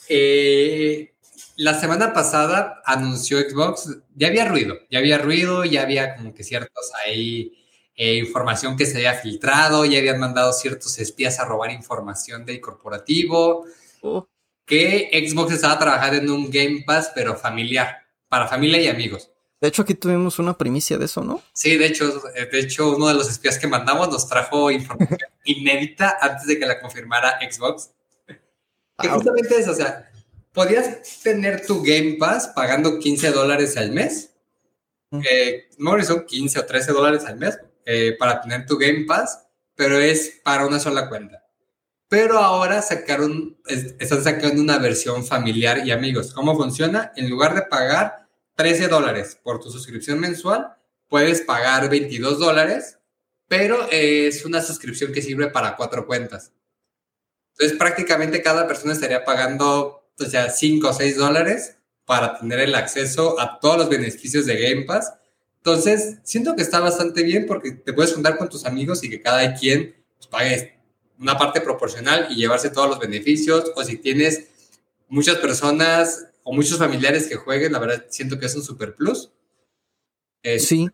eh, 0.08 1.14
la 1.54 1.78
semana 1.78 2.12
pasada 2.12 2.82
anunció 2.84 3.38
Xbox, 3.38 3.96
ya 4.16 4.26
había 4.26 4.48
ruido, 4.48 4.74
ya 4.90 4.98
había 4.98 5.18
ruido, 5.18 5.64
ya 5.64 5.82
había 5.82 6.16
como 6.16 6.34
que 6.34 6.42
ciertos 6.42 6.90
ahí 7.06 7.64
eh, 7.94 8.16
información 8.16 8.76
que 8.76 8.86
se 8.86 8.96
había 8.96 9.14
filtrado, 9.14 9.84
ya 9.84 10.00
habían 10.00 10.18
mandado 10.18 10.52
ciertos 10.52 10.98
espías 10.98 11.38
a 11.38 11.44
robar 11.44 11.70
información 11.70 12.44
del 12.44 12.60
corporativo. 12.60 13.66
Que 14.66 15.10
Xbox 15.26 15.52
estaba 15.52 15.78
trabajando 15.78 16.16
en 16.16 16.30
un 16.30 16.50
Game 16.50 16.82
Pass, 16.86 17.12
pero 17.14 17.36
familiar, 17.36 18.02
para 18.28 18.48
familia 18.48 18.80
y 18.80 18.88
amigos. 18.88 19.30
De 19.60 19.68
hecho, 19.68 19.82
aquí 19.82 19.94
tuvimos 19.94 20.38
una 20.38 20.58
primicia 20.58 20.98
de 20.98 21.06
eso, 21.06 21.24
¿no? 21.24 21.42
Sí, 21.54 21.76
de 21.76 21.86
hecho, 21.86 22.20
de 22.20 22.58
hecho, 22.58 22.94
uno 22.94 23.08
de 23.08 23.14
los 23.14 23.30
espías 23.30 23.58
que 23.58 23.66
mandamos 23.66 24.08
nos 24.10 24.28
trajo 24.28 24.70
información 24.70 25.30
inédita 25.44 26.18
antes 26.20 26.46
de 26.46 26.58
que 26.58 26.66
la 26.66 26.80
confirmara 26.80 27.38
Xbox. 27.40 27.90
Que 28.98 29.08
justamente 29.08 29.58
es, 29.58 29.68
o 29.68 29.74
sea, 29.74 30.10
podías 30.52 31.20
tener 31.22 31.64
tu 31.64 31.82
Game 31.82 32.16
Pass 32.18 32.48
pagando 32.48 32.98
15 32.98 33.30
dólares 33.30 33.76
al 33.76 33.92
mes. 33.92 34.34
Eh, 35.12 35.68
no, 35.78 36.02
son 36.04 36.26
15 36.26 36.58
o 36.58 36.66
13 36.66 36.92
dólares 36.92 37.24
al 37.24 37.36
mes 37.36 37.58
eh, 37.86 38.14
para 38.18 38.40
tener 38.42 38.66
tu 38.66 38.76
Game 38.76 39.04
Pass, 39.06 39.46
pero 39.74 39.98
es 39.98 40.40
para 40.42 40.66
una 40.66 40.80
sola 40.80 41.08
cuenta. 41.08 41.45
Pero 42.08 42.38
ahora 42.38 42.82
sacaron, 42.82 43.58
están 43.66 44.22
sacando 44.22 44.62
una 44.62 44.78
versión 44.78 45.24
familiar 45.24 45.86
y 45.86 45.90
amigos. 45.90 46.32
¿Cómo 46.32 46.56
funciona? 46.56 47.12
En 47.16 47.28
lugar 47.28 47.54
de 47.54 47.62
pagar 47.62 48.28
13 48.54 48.88
dólares 48.88 49.38
por 49.42 49.60
tu 49.60 49.70
suscripción 49.70 50.20
mensual, 50.20 50.76
puedes 51.08 51.40
pagar 51.40 51.90
22 51.90 52.38
dólares, 52.38 52.98
pero 53.48 53.88
es 53.90 54.44
una 54.44 54.62
suscripción 54.62 55.12
que 55.12 55.22
sirve 55.22 55.48
para 55.48 55.76
cuatro 55.76 56.06
cuentas. 56.06 56.52
Entonces 57.52 57.76
prácticamente 57.78 58.42
cada 58.42 58.66
persona 58.66 58.92
estaría 58.92 59.24
pagando, 59.24 60.10
o 60.18 60.24
sea, 60.24 60.50
5 60.50 60.88
o 60.88 60.92
6 60.92 61.16
dólares 61.16 61.78
para 62.04 62.38
tener 62.38 62.60
el 62.60 62.74
acceso 62.74 63.40
a 63.40 63.58
todos 63.58 63.78
los 63.78 63.88
beneficios 63.88 64.46
de 64.46 64.56
Game 64.60 64.82
Pass 64.82 65.12
entonces, 65.66 66.18
siento 66.22 66.54
que 66.54 66.62
está 66.62 66.78
bastante 66.78 67.24
bien 67.24 67.44
porque 67.44 67.72
te 67.72 67.92
puedes 67.92 68.14
juntar 68.14 68.38
con 68.38 68.48
tus 68.48 68.64
amigos 68.66 69.02
y 69.02 69.10
que 69.10 69.20
cada 69.20 69.52
quien 69.52 69.96
pues, 70.16 70.28
pague 70.28 70.75
una 71.18 71.36
parte 71.36 71.60
proporcional 71.60 72.28
y 72.30 72.36
llevarse 72.36 72.70
todos 72.70 72.88
los 72.88 72.98
beneficios. 72.98 73.72
O 73.74 73.84
si 73.84 73.96
tienes 73.98 74.48
muchas 75.08 75.36
personas 75.36 76.26
o 76.42 76.52
muchos 76.52 76.78
familiares 76.78 77.26
que 77.26 77.36
jueguen, 77.36 77.72
la 77.72 77.78
verdad 77.78 78.06
siento 78.08 78.38
que 78.38 78.46
es 78.46 78.54
un 78.54 78.62
super 78.62 78.94
plus. 78.94 79.30
sí, 80.58 80.88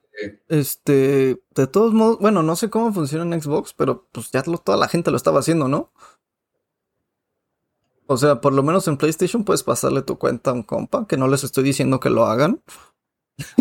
este, 0.48 1.42
de 1.54 1.66
todos 1.66 1.92
modos, 1.92 2.18
bueno, 2.20 2.42
no 2.42 2.56
sé 2.56 2.70
cómo 2.70 2.92
funciona 2.92 3.34
en 3.34 3.42
Xbox, 3.42 3.74
pero 3.74 4.08
pues 4.12 4.30
ya 4.30 4.42
toda 4.42 4.78
la 4.78 4.88
gente 4.88 5.10
lo 5.10 5.16
estaba 5.16 5.40
haciendo, 5.40 5.68
¿no? 5.68 5.92
O 8.06 8.16
sea, 8.16 8.40
por 8.40 8.52
lo 8.52 8.62
menos 8.62 8.88
en 8.88 8.96
PlayStation 8.96 9.44
puedes 9.44 9.62
pasarle 9.62 10.02
tu 10.02 10.18
cuenta 10.18 10.50
a 10.50 10.54
un 10.54 10.62
compa, 10.62 11.06
que 11.06 11.16
no 11.16 11.28
les 11.28 11.44
estoy 11.44 11.64
diciendo 11.64 12.00
que 12.00 12.10
lo 12.10 12.26
hagan, 12.26 12.62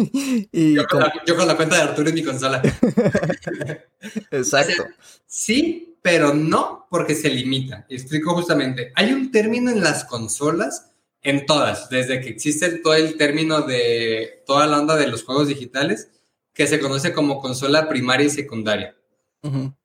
y 0.52 0.76
yo, 0.76 0.86
con 0.88 1.00
la, 1.47 1.56
cuenta 1.56 1.78
de 1.78 1.82
Arturo 1.82 2.10
en 2.10 2.15
mi 2.15 2.24
consola. 2.24 2.62
Exacto. 4.32 4.84
sí, 5.26 5.90
pero 6.01 6.33
no 6.33 6.87
porque 6.89 7.15
se 7.15 7.29
limita. 7.29 7.85
explico 7.89 8.33
justamente. 8.33 8.91
Hay 8.95 9.13
un 9.13 9.31
término 9.31 9.71
en 9.71 9.81
las 9.81 10.03
consolas, 10.05 10.91
en 11.21 11.45
todas, 11.45 11.89
desde 11.89 12.19
que 12.21 12.29
existe 12.29 12.69
todo 12.79 12.95
el 12.95 13.15
término 13.17 13.61
de 13.61 14.43
toda 14.45 14.67
la 14.67 14.79
onda 14.79 14.95
de 14.95 15.07
los 15.07 15.23
juegos 15.23 15.47
digitales, 15.47 16.09
que 16.53 16.67
se 16.67 16.79
conoce 16.79 17.13
como 17.13 17.39
consola 17.39 17.87
primaria 17.87 18.27
y 18.27 18.29
secundaria. 18.29 18.95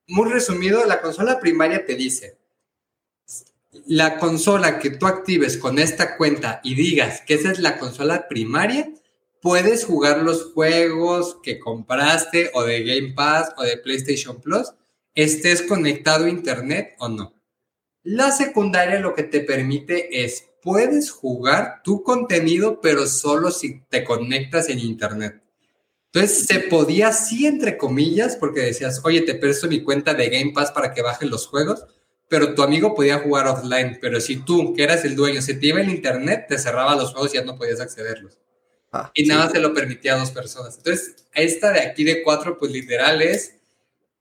Muy 0.08 0.30
resumido, 0.30 0.84
la 0.84 1.00
consola 1.00 1.38
primaria 1.38 1.84
te 1.86 1.94
dice, 1.94 2.38
la 3.86 4.18
consola 4.18 4.78
que 4.78 4.90
tú 4.90 5.06
actives 5.06 5.56
con 5.56 5.78
esta 5.78 6.16
cuenta 6.16 6.60
y 6.64 6.74
digas 6.74 7.22
que 7.26 7.34
esa 7.34 7.50
es 7.52 7.60
la 7.60 7.78
consola 7.78 8.28
primaria, 8.28 8.90
puedes 9.40 9.84
jugar 9.84 10.22
los 10.22 10.52
juegos 10.52 11.36
que 11.42 11.58
compraste 11.58 12.50
o 12.54 12.64
de 12.64 12.82
Game 12.82 13.14
Pass 13.14 13.52
o 13.56 13.62
de 13.62 13.76
PlayStation 13.76 14.40
Plus, 14.40 14.72
estés 15.16 15.62
conectado 15.62 16.26
a 16.26 16.30
Internet 16.30 16.94
o 16.98 17.08
no. 17.08 17.34
La 18.04 18.30
secundaria 18.30 19.00
lo 19.00 19.14
que 19.14 19.24
te 19.24 19.40
permite 19.40 20.24
es, 20.24 20.46
puedes 20.62 21.10
jugar 21.10 21.80
tu 21.82 22.04
contenido, 22.04 22.80
pero 22.80 23.06
solo 23.08 23.50
si 23.50 23.80
te 23.88 24.04
conectas 24.04 24.68
en 24.68 24.78
Internet. 24.78 25.42
Entonces 26.12 26.46
se 26.46 26.60
podía 26.60 27.08
así, 27.08 27.46
entre 27.46 27.76
comillas, 27.76 28.36
porque 28.36 28.60
decías, 28.60 29.00
oye, 29.04 29.22
te 29.22 29.34
presto 29.34 29.66
mi 29.66 29.82
cuenta 29.82 30.14
de 30.14 30.28
Game 30.28 30.52
Pass 30.52 30.70
para 30.70 30.94
que 30.94 31.02
bajen 31.02 31.30
los 31.30 31.46
juegos, 31.46 31.84
pero 32.28 32.54
tu 32.54 32.62
amigo 32.62 32.94
podía 32.94 33.18
jugar 33.18 33.48
offline. 33.48 33.98
Pero 34.00 34.20
si 34.20 34.36
tú, 34.36 34.72
que 34.72 34.84
eras 34.84 35.04
el 35.04 35.16
dueño, 35.16 35.42
se 35.42 35.54
te 35.54 35.66
iba 35.66 35.80
el 35.80 35.90
Internet, 35.90 36.46
te 36.48 36.58
cerraba 36.58 36.94
los 36.94 37.12
juegos 37.12 37.34
y 37.34 37.38
ya 37.38 37.44
no 37.44 37.56
podías 37.56 37.80
accederlos. 37.80 38.38
Ah, 38.92 39.10
y 39.14 39.26
nada 39.26 39.50
se 39.50 39.58
lo 39.58 39.74
permitía 39.74 40.14
a 40.14 40.18
dos 40.18 40.30
personas. 40.30 40.76
Entonces, 40.76 41.26
esta 41.34 41.72
de 41.72 41.80
aquí 41.80 42.04
de 42.04 42.22
cuatro, 42.22 42.58
pues 42.58 42.70
literal 42.70 43.20
es, 43.20 43.55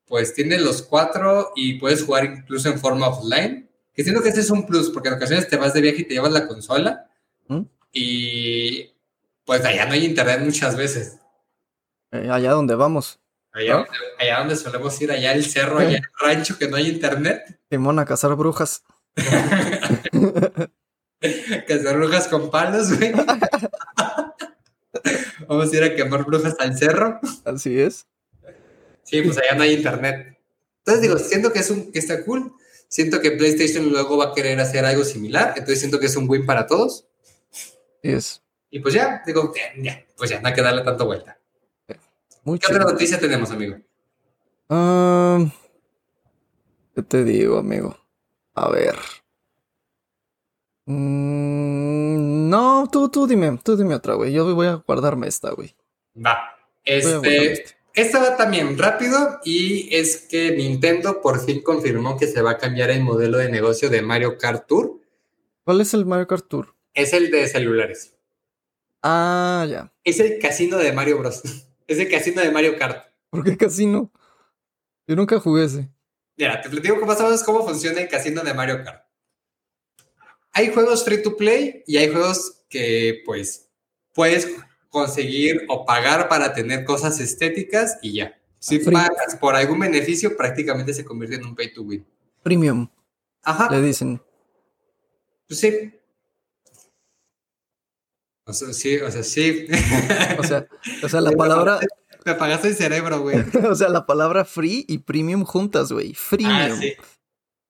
pues 0.07 0.33
tiene 0.33 0.59
los 0.59 0.81
cuatro 0.81 1.51
y 1.55 1.79
puedes 1.79 2.03
jugar 2.03 2.25
incluso 2.25 2.69
en 2.69 2.79
forma 2.79 3.07
offline. 3.07 3.69
Que 3.93 4.03
siento 4.03 4.21
que 4.21 4.29
este 4.29 4.41
es 4.41 4.49
un 4.49 4.65
plus, 4.65 4.89
porque 4.89 5.07
en 5.07 5.15
ocasiones 5.15 5.47
te 5.47 5.57
vas 5.57 5.73
de 5.73 5.81
viaje 5.81 6.01
y 6.01 6.03
te 6.03 6.15
llevas 6.15 6.33
la 6.33 6.47
consola 6.47 7.09
¿Mm? 7.47 7.61
y 7.93 8.91
pues 9.45 9.63
allá 9.63 9.85
no 9.85 9.93
hay 9.93 10.05
internet 10.05 10.41
muchas 10.41 10.75
veces. 10.75 11.17
Eh, 12.11 12.29
allá 12.29 12.51
donde 12.51 12.75
vamos. 12.75 13.19
Allá, 13.53 13.85
donde, 14.39 14.57
solemos 14.57 15.01
ir, 15.01 15.13
allá 15.13 15.31
el 15.31 15.45
cerro, 15.45 15.79
allá 15.79 15.97
el 15.97 16.03
rancho 16.19 16.57
que 16.57 16.67
no 16.67 16.75
hay 16.75 16.89
internet. 16.89 17.57
Simón 17.69 17.99
a 17.99 18.05
cazar 18.05 18.35
brujas. 18.35 18.83
cazar 21.67 21.95
brujas 21.95 22.27
con 22.27 22.51
palos, 22.51 22.97
güey. 22.97 23.13
Vamos 25.47 25.71
a 25.71 25.75
ir 25.75 25.83
a 25.83 25.95
quemar 25.95 26.25
brujas 26.25 26.55
al 26.59 26.77
cerro. 26.77 27.19
Así 27.45 27.79
es. 27.79 28.05
Sí, 29.05 29.21
pues 29.21 29.37
allá 29.37 29.55
no 29.55 29.63
hay 29.63 29.73
internet. 29.73 30.37
Entonces 30.79 31.01
digo, 31.01 31.17
siento 31.17 31.53
que 31.53 31.59
es 31.59 31.69
un 31.69 31.91
que 31.91 31.99
está 31.99 32.23
cool. 32.25 32.53
Siento 32.87 33.21
que 33.21 33.31
PlayStation 33.31 33.89
luego 33.89 34.17
va 34.17 34.25
a 34.25 34.33
querer 34.33 34.59
hacer 34.59 34.83
algo 34.85 35.03
similar. 35.03 35.49
Entonces 35.49 35.79
siento 35.79 35.99
que 35.99 36.07
es 36.07 36.15
un 36.15 36.29
win 36.29 36.45
para 36.45 36.67
todos. 36.67 37.07
Es. 38.01 38.41
Y 38.69 38.79
pues 38.79 38.93
ya, 38.93 39.21
digo, 39.25 39.53
ya, 39.81 40.05
pues 40.17 40.29
ya, 40.29 40.41
no 40.41 40.47
hay 40.47 40.53
que 40.53 40.61
darle 40.61 40.83
tanta 40.83 41.03
vuelta. 41.03 41.39
¿Qué 41.87 42.67
otra 42.69 42.83
noticia 42.83 43.19
tenemos, 43.19 43.49
amigo? 43.49 43.77
Um, 44.69 45.49
¿Qué 46.93 47.01
te 47.01 47.23
digo, 47.23 47.57
amigo? 47.57 47.97
A 48.53 48.69
ver. 48.69 48.95
Mm, 50.85 52.49
no, 52.49 52.87
tú, 52.91 53.09
tú 53.09 53.25
dime, 53.25 53.59
tú 53.63 53.75
dime 53.75 53.95
otra, 53.95 54.13
güey. 54.13 54.31
Yo 54.31 54.53
voy 54.53 54.67
a 54.67 54.75
guardarme 54.75 55.27
esta, 55.27 55.51
güey. 55.51 55.75
Va. 56.15 56.55
Este, 56.83 57.65
esta 57.95 58.19
va 58.19 58.37
también 58.37 58.77
rápido 58.77 59.39
y 59.43 59.93
es 59.95 60.17
que 60.17 60.51
Nintendo 60.51 61.21
por 61.21 61.43
fin 61.43 61.61
confirmó 61.61 62.17
que 62.17 62.27
se 62.27 62.41
va 62.41 62.51
a 62.51 62.57
cambiar 62.57 62.91
el 62.91 63.03
modelo 63.03 63.37
de 63.37 63.49
negocio 63.49 63.89
de 63.89 64.01
Mario 64.01 64.37
Kart 64.37 64.67
Tour. 64.67 65.01
¿Cuál 65.63 65.81
es 65.81 65.93
el 65.93 66.05
Mario 66.05 66.27
Kart 66.27 66.47
Tour? 66.47 66.75
Es 66.93 67.13
el 67.13 67.31
de 67.31 67.47
celulares. 67.47 68.15
Ah, 69.01 69.65
ya. 69.69 69.93
Es 70.03 70.19
el 70.19 70.39
casino 70.39 70.77
de 70.77 70.91
Mario 70.91 71.19
Bros. 71.19 71.41
Es 71.87 71.99
el 71.99 72.09
casino 72.09 72.41
de 72.41 72.49
Mario 72.49 72.79
Kart. 72.79 73.11
¿Por 73.29 73.43
qué 73.43 73.55
casino? 73.55 74.11
Yo 75.07 75.15
nunca 75.15 75.39
jugué 75.39 75.65
ese. 75.65 75.87
Mira, 76.35 76.59
te 76.59 76.67
platico 76.67 77.05
más 77.05 77.21
o 77.21 77.25
menos 77.25 77.43
cómo 77.43 77.63
funciona 77.63 78.01
el 78.01 78.07
casino 78.07 78.41
de 78.41 78.55
Mario 78.55 78.83
Kart 78.83 79.05
hay 80.55 80.69
juegos 80.69 81.03
free 81.03 81.21
to 81.21 81.35
play 81.35 81.83
y 81.85 81.97
hay 81.97 82.09
juegos 82.09 82.63
que 82.69 83.21
pues 83.25 83.69
puedes 84.13 84.47
conseguir 84.95 85.65
o 85.67 85.85
pagar 85.85 86.29
para 86.29 86.53
tener 86.53 86.85
cosas 86.85 87.19
estéticas 87.19 87.97
y 88.01 88.13
ya. 88.13 88.39
Si 88.59 88.79
pagas 88.79 89.35
por 89.41 89.53
algún 89.53 89.77
beneficio, 89.77 90.37
prácticamente 90.37 90.93
se 90.93 91.03
convierte 91.03 91.35
en 91.35 91.45
un 91.45 91.53
pay 91.53 91.73
to 91.73 91.81
win. 91.81 92.07
Premium. 92.41 92.87
Ajá. 93.43 93.69
Le 93.69 93.81
dicen. 93.81 94.21
Pues 95.47 95.59
sí. 95.59 95.91
O 98.45 98.53
sea, 98.53 98.71
sí, 98.71 98.95
o 98.97 99.11
sea, 99.11 99.21
sí. 99.21 99.67
O 100.39 100.43
sea, 100.43 100.65
o 101.03 101.09
sea 101.09 101.21
la 101.27 101.31
palabra. 101.31 101.79
Me 102.23 102.31
apagaste 102.31 102.69
el 102.69 102.75
cerebro, 102.75 103.19
güey. 103.19 103.37
o 103.69 103.75
sea, 103.75 103.89
la 103.89 104.05
palabra 104.05 104.45
free 104.45 104.85
y 104.87 104.99
premium 104.99 105.43
juntas, 105.43 105.91
güey. 105.91 106.13
Freemium. 106.13 106.55
Ah, 106.55 106.77
sí. 106.79 106.93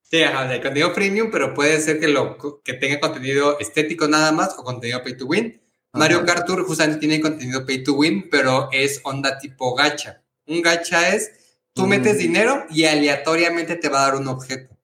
Sí, 0.04 0.22
ajá, 0.22 0.48
contenido 0.62 0.94
premium, 0.94 1.32
pero 1.32 1.56
puede 1.56 1.82
ser 1.82 2.00
que, 2.00 2.08
lo, 2.08 2.38
que 2.64 2.74
tenga 2.74 3.00
contenido 3.00 3.58
estético 3.60 4.08
nada 4.08 4.32
más 4.32 4.56
o 4.60 4.64
contenido 4.64 5.02
pay 5.04 5.18
to 5.18 5.26
win. 5.26 5.60
Mario 5.96 6.26
Kart 6.26 6.46
Tour 6.46 6.66
justamente 6.66 7.00
tiene 7.00 7.22
contenido 7.22 7.66
pay 7.66 7.84
to 7.84 7.94
win, 7.94 8.30
pero 8.30 8.70
es 8.72 9.02
onda 9.04 9.38
tipo 9.38 9.74
gacha. 9.76 10.24
Un 10.48 10.62
gacha 10.62 11.16
es, 11.16 11.32
tú 11.74 11.86
mm. 11.86 11.90
metes 11.90 12.18
dinero 12.18 12.66
y 12.70 12.86
aleatoriamente 12.86 13.76
te 13.76 13.90
va 13.90 14.04
a 14.04 14.08
dar 14.08 14.16
un 14.16 14.28
objeto. 14.28 14.76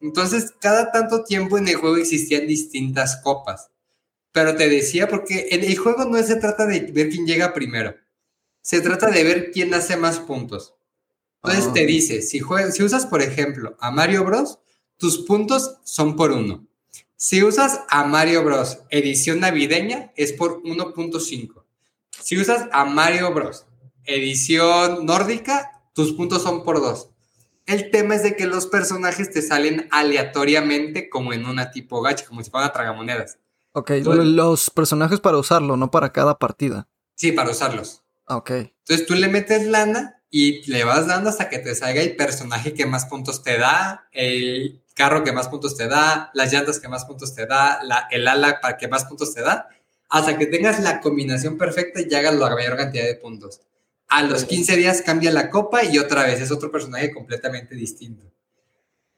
Entonces, 0.00 0.52
cada 0.60 0.90
tanto 0.90 1.24
tiempo 1.24 1.58
en 1.58 1.68
el 1.68 1.76
juego 1.76 1.96
existían 1.96 2.46
distintas 2.46 3.16
copas. 3.22 3.70
Pero 4.32 4.56
te 4.56 4.68
decía, 4.68 5.08
porque 5.08 5.48
en 5.50 5.62
el 5.62 5.76
juego 5.76 6.04
no 6.06 6.20
se 6.22 6.36
trata 6.36 6.66
de 6.66 6.80
ver 6.80 7.10
quién 7.10 7.26
llega 7.26 7.54
primero. 7.54 7.94
Se 8.62 8.80
trata 8.80 9.10
de 9.10 9.22
ver 9.24 9.50
quién 9.52 9.72
hace 9.74 9.96
más 9.96 10.18
puntos. 10.18 10.74
Entonces 11.42 11.66
Ah. 11.70 11.72
te 11.72 11.86
dice, 11.86 12.22
si, 12.22 12.40
juegas, 12.40 12.74
si 12.74 12.82
usas, 12.82 13.06
por 13.06 13.22
ejemplo, 13.22 13.76
a 13.80 13.90
Mario 13.90 14.24
Bros, 14.24 14.58
tus 14.96 15.18
puntos 15.18 15.78
son 15.84 16.16
por 16.16 16.32
uno. 16.32 16.66
Si 17.24 17.40
usas 17.44 17.82
a 17.88 18.02
Mario 18.02 18.42
Bros 18.42 18.80
edición 18.90 19.38
navideña, 19.38 20.10
es 20.16 20.32
por 20.32 20.60
1.5. 20.64 21.62
Si 22.20 22.36
usas 22.36 22.68
a 22.72 22.84
Mario 22.84 23.32
Bros 23.32 23.64
edición 24.02 25.06
nórdica, 25.06 25.84
tus 25.94 26.14
puntos 26.14 26.42
son 26.42 26.64
por 26.64 26.80
dos. 26.80 27.10
El 27.64 27.92
tema 27.92 28.16
es 28.16 28.24
de 28.24 28.34
que 28.34 28.48
los 28.48 28.66
personajes 28.66 29.30
te 29.30 29.40
salen 29.40 29.86
aleatoriamente 29.92 31.08
como 31.08 31.32
en 31.32 31.46
una 31.46 31.70
tipo 31.70 32.02
gacha, 32.02 32.26
como 32.26 32.42
si 32.42 32.50
fueran 32.50 32.72
tragamonedas. 32.72 33.38
Ok, 33.70 33.92
los 34.04 34.70
personajes 34.70 35.20
para 35.20 35.38
usarlo, 35.38 35.76
no 35.76 35.92
para 35.92 36.12
cada 36.12 36.40
partida. 36.40 36.88
Sí, 37.14 37.30
para 37.30 37.52
usarlos. 37.52 38.02
Ah, 38.26 38.38
Ok. 38.38 38.50
Entonces 38.50 39.06
tú 39.06 39.14
le 39.14 39.28
metes 39.28 39.68
lana 39.68 40.20
y 40.28 40.68
le 40.68 40.82
vas 40.82 41.06
dando 41.06 41.30
hasta 41.30 41.48
que 41.48 41.60
te 41.60 41.72
salga 41.76 42.02
el 42.02 42.16
personaje 42.16 42.74
que 42.74 42.84
más 42.84 43.04
puntos 43.04 43.44
te 43.44 43.58
da, 43.58 44.08
el 44.10 44.81
carro 44.94 45.24
que 45.24 45.32
más 45.32 45.48
puntos 45.48 45.76
te 45.76 45.88
da, 45.88 46.30
las 46.34 46.52
llantas 46.52 46.78
que 46.80 46.88
más 46.88 47.04
puntos 47.04 47.34
te 47.34 47.46
da, 47.46 47.82
la- 47.82 48.08
el 48.10 48.26
ala 48.28 48.60
para 48.60 48.76
que 48.76 48.88
más 48.88 49.04
puntos 49.04 49.34
te 49.34 49.40
da, 49.42 49.68
hasta 50.08 50.36
que 50.36 50.46
tengas 50.46 50.80
la 50.80 51.00
combinación 51.00 51.56
perfecta 51.56 52.00
y 52.00 52.14
hagas 52.14 52.34
la 52.34 52.50
mayor 52.54 52.76
cantidad 52.76 53.04
de 53.04 53.14
puntos. 53.14 53.60
A 54.08 54.22
los 54.22 54.44
15 54.44 54.76
días 54.76 55.00
cambia 55.00 55.30
la 55.30 55.48
copa 55.48 55.84
y 55.84 55.98
otra 55.98 56.24
vez 56.24 56.40
es 56.40 56.50
otro 56.50 56.70
personaje 56.70 57.12
completamente 57.12 57.74
distinto. 57.74 58.24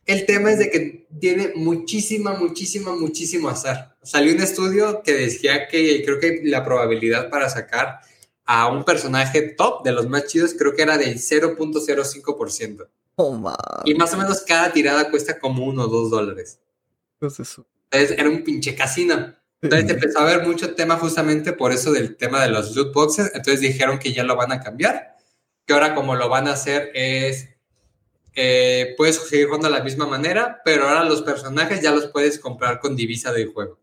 El 0.06 0.26
tema 0.26 0.52
es 0.52 0.58
de 0.58 0.70
que 0.70 1.06
tiene 1.18 1.52
muchísima, 1.56 2.34
muchísima, 2.34 2.94
muchísimo 2.94 3.48
azar. 3.48 3.96
Salió 4.02 4.34
un 4.34 4.42
estudio 4.42 5.02
que 5.02 5.14
decía 5.14 5.66
que 5.66 6.02
creo 6.04 6.20
que 6.20 6.42
la 6.44 6.64
probabilidad 6.64 7.30
para 7.30 7.48
sacar 7.48 8.00
a 8.44 8.68
un 8.68 8.84
personaje 8.84 9.40
top 9.56 9.82
de 9.82 9.92
los 9.92 10.06
más 10.08 10.26
chidos 10.26 10.54
creo 10.56 10.74
que 10.76 10.82
era 10.82 10.98
del 10.98 11.18
0.05%. 11.18 12.86
Oh. 13.16 13.54
Y 13.84 13.94
más 13.94 14.12
o 14.12 14.16
menos 14.16 14.42
cada 14.42 14.72
tirada 14.72 15.08
cuesta 15.08 15.38
como 15.38 15.64
uno 15.64 15.84
o 15.84 15.86
dos 15.86 16.10
dólares. 16.10 16.58
¿qué 17.20 17.26
es 17.26 17.38
eso? 17.38 17.64
Entonces 17.90 18.18
era 18.18 18.28
un 18.28 18.42
pinche 18.42 18.74
casino. 18.74 19.34
Entonces 19.62 19.88
empezó 19.88 20.18
a 20.18 20.22
haber 20.22 20.46
mucho 20.46 20.74
tema 20.74 20.96
justamente 20.96 21.52
por 21.52 21.72
eso 21.72 21.92
del 21.92 22.16
tema 22.16 22.42
de 22.42 22.48
los 22.50 22.74
loot 22.74 22.92
boxes. 22.92 23.30
Entonces 23.34 23.60
dijeron 23.60 23.98
que 23.98 24.12
ya 24.12 24.24
lo 24.24 24.36
van 24.36 24.50
a 24.52 24.60
cambiar. 24.60 25.16
Que 25.64 25.74
ahora 25.74 25.94
como 25.94 26.16
lo 26.16 26.28
van 26.28 26.48
a 26.48 26.54
hacer 26.54 26.90
es... 26.94 27.48
eh, 28.34 28.94
puedes 28.96 29.16
seguir 29.16 29.46
jugando 29.46 29.68
de 29.68 29.78
la 29.78 29.84
misma 29.84 30.06
manera, 30.06 30.60
pero 30.64 30.88
ahora 30.88 31.04
los 31.04 31.22
personajes 31.22 31.80
ya 31.80 31.92
los 31.92 32.08
puedes 32.08 32.38
comprar 32.40 32.80
con 32.80 32.96
divisa 32.96 33.32
del 33.32 33.52
juego. 33.52 33.78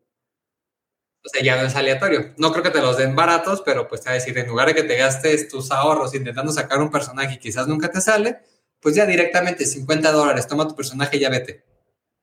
O 1.23 1.29
sea, 1.29 1.43
ya 1.43 1.61
no 1.61 1.67
es 1.67 1.75
aleatorio. 1.75 2.33
No 2.37 2.51
creo 2.51 2.63
que 2.63 2.71
te 2.71 2.81
los 2.81 2.97
den 2.97 3.15
baratos, 3.15 3.61
pero 3.63 3.87
pues 3.87 4.01
te 4.01 4.09
va 4.09 4.11
a 4.11 4.15
decir, 4.15 4.37
en 4.37 4.47
lugar 4.47 4.67
de 4.67 4.75
que 4.75 4.83
te 4.83 4.97
gastes 4.97 5.47
tus 5.47 5.71
ahorros 5.71 6.13
intentando 6.15 6.51
sacar 6.51 6.79
un 6.81 6.89
personaje 6.91 7.35
y 7.35 7.39
quizás 7.39 7.67
nunca 7.67 7.91
te 7.91 8.01
sale, 8.01 8.39
pues 8.81 8.95
ya 8.95 9.05
directamente 9.05 9.65
50 9.65 10.11
dólares, 10.11 10.47
toma 10.47 10.67
tu 10.67 10.75
personaje 10.75 11.17
y 11.17 11.19
ya 11.21 11.29
vete. 11.29 11.63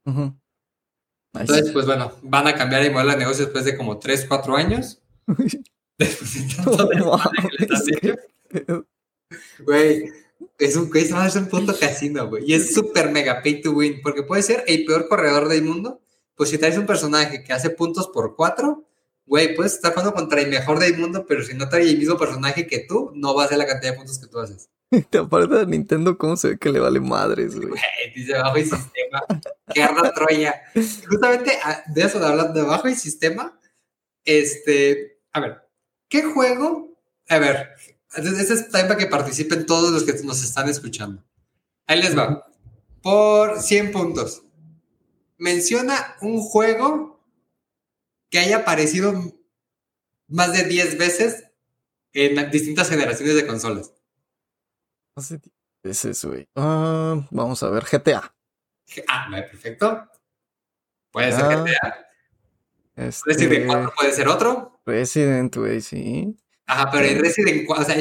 Nice. 0.05 0.33
Entonces, 1.35 1.71
pues 1.73 1.87
bueno, 1.87 2.13
van 2.23 2.47
a 2.47 2.55
cambiar 2.55 2.83
el 2.83 2.93
modelo 2.93 3.13
de 3.13 3.19
negocio 3.19 3.45
después 3.45 3.65
de 3.65 3.77
como 3.77 3.99
3, 3.99 4.27
4 4.29 4.57
años. 4.57 5.01
Después 5.99 6.49
de 6.49 6.55
tanto 6.55 6.89
qué 8.01 8.17
pedo. 8.49 8.87
Güey, 9.67 10.13
es 10.59 10.77
un, 10.77 10.91
es 10.95 11.37
un 11.37 11.49
puto 11.49 11.77
casino, 11.77 12.29
güey. 12.29 12.45
Y 12.47 12.55
es 12.55 12.73
súper 12.73 13.11
mega 13.11 13.43
pay 13.43 13.61
to 13.61 13.73
win, 13.73 14.01
porque 14.01 14.23
puede 14.23 14.43
ser 14.43 14.63
el 14.69 14.85
peor 14.85 15.09
corredor 15.09 15.49
del 15.49 15.65
mundo. 15.65 16.01
Pues 16.37 16.51
si 16.51 16.59
traes 16.59 16.79
un 16.79 16.87
personaje 16.87 17.43
que 17.43 17.53
hace 17.53 17.71
puntos 17.71 18.09
por 18.09 18.37
4, 18.37 18.85
güey, 19.27 19.57
puedes 19.57 19.75
estar 19.75 19.93
jugando 19.93 20.15
contra 20.15 20.41
el 20.41 20.49
mejor 20.49 20.79
del 20.79 20.97
mundo, 20.97 21.27
pero 21.27 21.43
si 21.43 21.55
no 21.55 21.69
trae 21.69 21.83
el 21.83 21.99
mismo 21.99 22.17
personaje 22.17 22.69
que 22.69 22.79
tú, 22.79 23.11
no 23.15 23.35
va 23.35 23.43
a 23.43 23.47
hacer 23.47 23.59
la 23.59 23.67
cantidad 23.67 23.91
de 23.93 23.99
puntos 23.99 24.21
que 24.21 24.29
tú 24.29 24.39
haces. 24.39 24.71
Te 24.91 25.19
aparte 25.19 25.55
de 25.55 25.67
Nintendo, 25.67 26.17
¿cómo 26.17 26.37
se 26.37 26.51
ve 26.51 26.59
que 26.59 26.71
le 26.71 26.81
vale 26.81 27.01
madres, 27.01 27.57
güey? 27.57 27.81
Dice 28.15 28.33
bajo 28.35 28.57
el 28.57 28.65
sistema, 28.65 29.23
guerra 29.75 30.15
Troya. 30.15 30.63
Justamente 31.09 31.59
ah, 31.63 31.83
de 31.87 32.03
eso 32.03 32.19
de 32.19 32.27
hablar 32.27 32.53
de 32.55 32.63
bajo 32.63 32.89
el 32.89 32.97
sistema, 32.97 33.59
este, 34.25 35.21
a 35.33 35.41
ver, 35.41 35.69
¿qué 36.09 36.23
juego? 36.23 36.99
A 37.29 37.39
ver, 37.39 37.69
este 38.17 38.55
es 38.55 38.63
para 38.71 38.97
que 38.97 39.07
participen 39.07 39.67
todos 39.67 39.91
los 39.91 40.05
que 40.05 40.15
nos 40.25 40.43
están 40.43 40.69
escuchando. 40.69 41.23
Ahí 41.87 42.01
les 42.01 42.17
va. 42.17 42.47
Por 43.03 43.61
100 43.61 43.93
puntos. 43.93 44.43
Menciona 45.37 46.17
un 46.23 46.41
juego 46.41 47.23
que 48.31 48.39
haya 48.39 48.59
aparecido 48.59 49.15
más 50.29 50.53
de 50.53 50.65
10 50.65 50.99
veces 50.99 51.45
en 52.13 52.51
distintas 52.51 52.89
generaciones 52.89 53.35
de 53.35 53.47
consolas. 53.47 53.93
Hace 55.19 55.39
ti- 55.41 55.53
Ese 55.83 56.11
es, 56.11 56.25
güey. 56.25 56.49
Ah, 56.55 57.27
vamos 57.33 57.61
a 57.65 57.71
ver, 57.71 57.85
GTA. 57.85 58.33
Ah, 59.09 59.29
perfecto. 59.31 60.09
Puede 61.11 61.33
ser 61.33 61.45
Ah, 61.45 61.65
GTA. 61.65 62.07
Este, 62.95 63.23
Resident 63.33 63.67
4 63.67 63.93
puede 63.97 64.13
ser 64.13 64.29
otro. 64.29 64.81
Resident, 64.87 65.55
güey, 65.57 65.81
sí. 65.81 66.37
Ajá, 66.67 66.91
pero 66.93 67.07
en 67.07 67.19
Resident 67.19 67.67
4, 67.67 67.85
o 67.85 67.87
sea, 67.87 67.97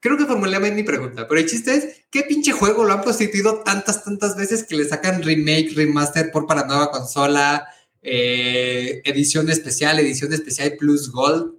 creo 0.00 0.16
que 0.16 0.24
formulé 0.26 0.58
bien 0.60 0.76
mi 0.76 0.82
pregunta, 0.84 1.26
pero 1.26 1.40
el 1.40 1.48
chiste 1.48 1.74
es, 1.74 2.04
¿qué 2.10 2.22
pinche 2.22 2.52
juego 2.52 2.84
lo 2.84 2.92
han 2.92 3.02
prostituido 3.02 3.62
tantas, 3.62 4.04
tantas 4.04 4.36
veces 4.36 4.64
que 4.64 4.76
le 4.76 4.84
sacan 4.84 5.22
remake, 5.22 5.72
remaster 5.74 6.30
por 6.30 6.46
para 6.46 6.64
nueva 6.66 6.90
consola, 6.90 7.66
eh, 8.02 9.00
edición 9.04 9.48
especial, 9.50 9.98
edición 9.98 10.32
especial 10.32 10.76
plus 10.78 11.10
gold? 11.10 11.56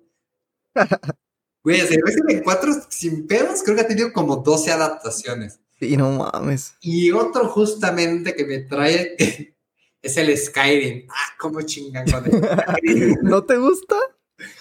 Güey, 1.64 1.82
o 1.82 1.88
sea, 1.88 1.98
Resident 2.06 2.44
4 2.44 2.74
sin 2.90 3.26
pedos 3.28 3.62
creo 3.64 3.76
que 3.76 3.82
ha 3.84 3.88
tenido 3.88 4.12
como 4.12 4.38
12 4.38 4.72
adaptaciones. 4.72 5.60
Sí, 5.80 5.96
no 5.98 6.12
mames. 6.12 6.76
Y 6.82 7.12
otro 7.12 7.48
justamente 7.50 8.36
que 8.36 8.46
me 8.46 8.60
trae 8.60 9.16
es 10.02 10.18
el 10.18 10.38
Skyrim. 10.38 11.08
Ah, 11.10 11.34
cómo 11.40 11.62
chingan 11.62 12.06
con 12.10 12.26
el. 12.26 13.14
¿No 13.24 13.44
te 13.44 13.58
gusta? 13.58 13.96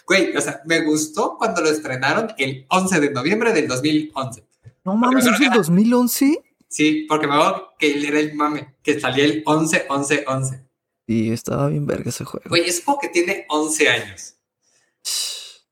Güey, 0.07 0.37
o 0.37 0.41
sea, 0.41 0.63
me 0.67 0.83
gustó 0.85 1.37
cuando 1.39 1.61
lo 1.61 1.69
estrenaron 1.71 2.33
el 2.39 2.67
11 2.69 3.01
de 3.01 3.11
noviembre 3.11 3.53
del 3.53 3.67
2011. 3.67 4.45
No 4.85 4.95
mames, 4.97 5.27
¿es 5.27 5.41
el 5.41 5.47
era- 5.47 5.57
2011? 5.57 6.43
Sí, 6.69 7.05
porque 7.09 7.27
me 7.27 7.35
acuerdo 7.35 7.69
que 7.79 8.07
era 8.07 8.19
el 8.21 8.35
mame, 8.35 8.77
que 8.83 8.99
salía 9.01 9.25
el 9.25 9.43
11, 9.45 9.87
11, 9.89 10.25
11. 10.27 10.65
Sí, 11.07 11.31
estaba 11.33 11.69
bien 11.69 11.87
verga 11.87 12.11
ese 12.11 12.25
juego. 12.25 12.49
Güey, 12.49 12.63
es 12.69 12.81
como 12.81 12.99
que 12.99 13.09
tiene 13.09 13.45
11 13.49 13.89
años. 13.89 14.37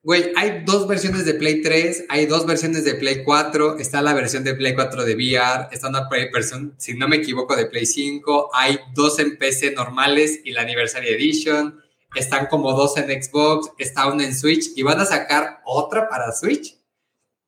Güey, 0.02 0.32
hay 0.34 0.62
dos 0.64 0.88
versiones 0.88 1.26
de 1.26 1.34
Play 1.34 1.60
3, 1.60 2.06
hay 2.08 2.24
dos 2.24 2.46
versiones 2.46 2.84
de 2.84 2.94
Play 2.94 3.22
4, 3.22 3.78
está 3.78 4.00
la 4.00 4.14
versión 4.14 4.42
de 4.44 4.54
Play 4.54 4.74
4 4.74 5.04
de 5.04 5.14
VR, 5.14 5.68
está 5.72 5.88
una 5.90 6.08
Play- 6.08 6.30
versión, 6.32 6.74
si 6.78 6.94
no 6.94 7.06
me 7.06 7.16
equivoco, 7.16 7.54
de 7.54 7.66
Play 7.66 7.84
5, 7.84 8.48
hay 8.54 8.78
dos 8.94 9.18
en 9.18 9.36
PC 9.36 9.72
normales 9.72 10.40
y 10.42 10.52
la 10.52 10.62
Anniversary 10.62 11.08
Edition, 11.08 11.82
están 12.14 12.46
como 12.46 12.72
dos 12.72 12.96
en 12.96 13.22
Xbox, 13.22 13.72
está 13.78 14.10
una 14.10 14.24
en 14.24 14.34
Switch 14.34 14.70
y 14.74 14.82
van 14.82 15.00
a 15.00 15.04
sacar 15.04 15.60
otra 15.66 16.08
para 16.08 16.32
Switch, 16.32 16.78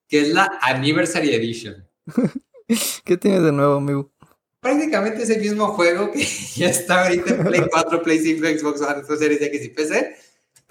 que 0.07 0.21
es 0.21 0.29
la 0.29 0.59
Anniversary 0.61 1.35
Edition. 1.35 1.89
¿Qué 3.05 3.17
tienes 3.17 3.43
de 3.45 3.53
nuevo, 3.53 3.77
amigo? 3.77 4.13
Prácticamente 4.61 5.23
es 5.23 5.31
el 5.31 5.41
mismo 5.41 5.69
juego 5.69 6.13
que 6.13 6.23
ya 6.57 6.69
está 6.69 7.05
ahorita 7.07 7.35
en 7.35 7.45
Play 7.45 7.63
4, 7.71 8.03
Play 8.03 8.19
5, 8.19 8.47
Xbox 8.59 8.81
One, 8.83 9.03
Xbox 9.05 9.19
Series 9.21 9.41
X 9.41 9.65
y 9.65 9.69
PC. 9.71 10.17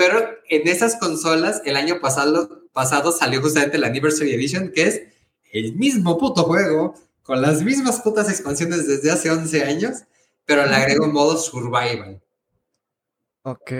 Pero 0.01 0.35
en 0.49 0.67
esas 0.67 0.95
consolas, 0.95 1.61
el 1.63 1.77
año 1.77 1.99
pasado, 2.01 2.63
pasado 2.73 3.11
salió 3.11 3.39
justamente 3.39 3.77
la 3.77 3.85
Anniversary 3.85 4.33
Edition, 4.33 4.71
que 4.71 4.87
es 4.87 5.03
el 5.53 5.75
mismo 5.75 6.17
puto 6.17 6.41
juego, 6.45 6.95
con 7.21 7.39
las 7.39 7.61
mismas 7.61 8.01
putas 8.01 8.27
expansiones 8.27 8.87
desde 8.87 9.11
hace 9.11 9.29
11 9.29 9.63
años, 9.63 10.05
pero 10.47 10.65
le 10.65 10.73
agrego 10.73 11.05
un 11.05 11.13
modo 11.13 11.37
survival. 11.37 12.19
Ok. 13.43 13.71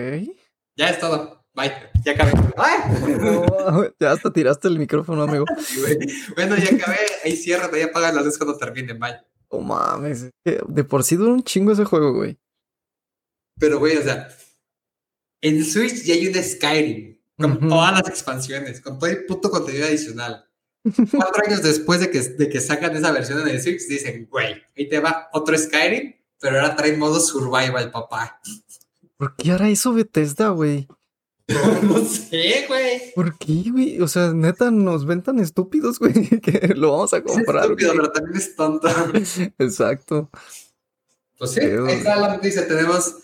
Ya 0.76 0.89
es 0.89 1.00
todo. 1.00 1.43
Bye. 1.56 1.74
Ya 2.06 2.12
acabé. 2.12 2.34
¡Ay! 2.56 2.78
No, 3.20 3.86
ya 4.00 4.12
hasta 4.12 4.32
tiraste 4.32 4.68
el 4.68 4.78
micrófono, 4.78 5.24
amigo. 5.24 5.45
Bueno, 6.36 6.56
ya 6.56 6.76
acabé. 6.76 7.00
Ahí 7.26 7.36
cierra, 7.36 7.68
ahí 7.74 7.82
apagan 7.82 8.14
las 8.14 8.26
luces 8.26 8.38
cuando 8.38 8.60
terminen. 8.60 9.00
Bye. 9.00 9.18
Oh 9.48 9.62
mames. 9.62 10.30
De 10.43 10.84
por 10.84 11.04
sí 11.04 11.16
dura 11.16 11.34
un 11.34 11.41
chingo 11.41 11.72
ese 11.72 11.86
juego, 11.86 12.14
güey. 12.14 12.38
Pero, 13.58 13.80
güey, 13.80 13.98
o 13.98 14.04
sea, 14.04 14.30
en 15.42 15.66
Switch 15.66 16.04
ya 16.04 16.14
hay 16.14 16.28
un 16.28 16.36
Skyrim 16.44 17.18
con 17.38 17.68
todas 17.70 17.94
las 17.94 18.08
expansiones, 18.08 18.82
con 18.82 19.00
todo 19.00 19.10
el 19.10 19.26
puto 19.26 19.50
contenido 19.50 19.86
adicional. 19.88 20.46
Cuatro 21.12 21.44
años 21.48 21.62
después 21.64 22.00
de 22.00 22.10
que, 22.10 22.20
de 22.22 22.50
que 22.50 22.60
sacan 22.60 22.96
esa 22.96 23.12
versión 23.12 23.42
en 23.42 23.48
el 23.50 23.62
Switch, 23.62 23.82
dicen, 23.88 24.28
güey, 24.30 24.56
ahí 24.78 24.88
te 24.89 25.00
va 25.00 25.30
otro 25.34 25.58
Skyrim, 25.58 26.14
pero 26.39 26.60
ahora 26.60 26.76
trae 26.76 26.96
modo 26.98 27.20
survival, 27.20 27.92
papá. 27.92 28.39
¿Por 29.18 29.36
qué 29.36 29.52
hará 29.52 29.70
eso 29.70 29.94
Bethesda, 29.94 30.50
güey? 30.50 30.88
no 31.84 32.06
sé, 32.06 32.66
güey. 32.68 33.14
¿Por 33.14 33.38
qué, 33.38 33.64
güey? 33.72 34.02
O 34.02 34.08
sea, 34.08 34.34
neta, 34.34 34.72
nos 34.72 35.06
ven 35.06 35.22
tan 35.22 35.39
estúpidos, 35.39 36.00
güey, 36.00 36.14
que 36.42 36.74
lo 36.76 36.92
vamos 36.92 37.14
a 37.14 37.18
Es 37.18 37.24
comprar. 37.24 37.64
estúpido, 37.66 37.89
güey. 37.94 38.00
pero 38.02 38.12
también 38.12 38.38
es 38.38 38.56
tonto. 38.56 38.88
Exacto. 39.60 40.30
Pues 41.38 41.52
sí, 41.52 41.60
ahí 41.60 41.96
está 41.98 42.16
la 42.16 42.36
noticia. 42.36 42.68
Tenemos 42.68 43.16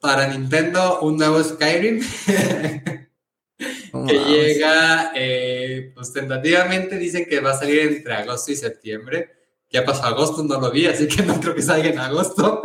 para 0.00 0.28
Nintendo 0.28 1.00
un 1.00 1.16
nuevo 1.16 1.42
Skyrim 1.42 2.00
que 4.06 4.18
llega, 4.28 5.12
eh, 5.14 5.92
pues 5.94 6.12
tentativamente 6.12 6.98
dicen 6.98 7.26
que 7.28 7.40
va 7.40 7.50
a 7.52 7.58
salir 7.58 7.80
entre 7.80 8.14
agosto 8.14 8.52
y 8.52 8.56
septiembre. 8.56 9.30
Ya 9.70 9.84
pasó 9.84 10.04
agosto, 10.04 10.42
no 10.44 10.60
lo 10.60 10.70
vi, 10.70 10.86
así 10.86 11.08
que 11.08 11.22
no 11.22 11.38
creo 11.40 11.54
que 11.54 11.62
salga 11.62 11.88
en 11.88 11.98
agosto. 11.98 12.62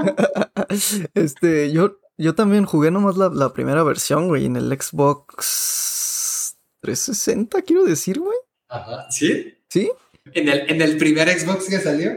este, 1.14 1.72
yo, 1.72 2.00
yo 2.18 2.36
también 2.36 2.66
jugué 2.66 2.92
nomás 2.92 3.18
la, 3.18 3.30
la 3.30 3.52
primera 3.52 3.84
versión, 3.84 4.28
güey, 4.28 4.46
en 4.46 4.56
el 4.56 4.70
Xbox 4.72 6.56
360, 6.82 7.62
quiero 7.64 7.84
decir, 7.84 8.20
güey. 8.20 8.38
Ajá, 8.70 9.10
¿sí? 9.12 9.58
¿Sí? 9.68 9.92
¿En 10.34 10.48
el, 10.48 10.70
en 10.70 10.82
el 10.82 10.98
primer 10.98 11.28
Xbox 11.38 11.68
que 11.68 11.80
salió? 11.80 12.12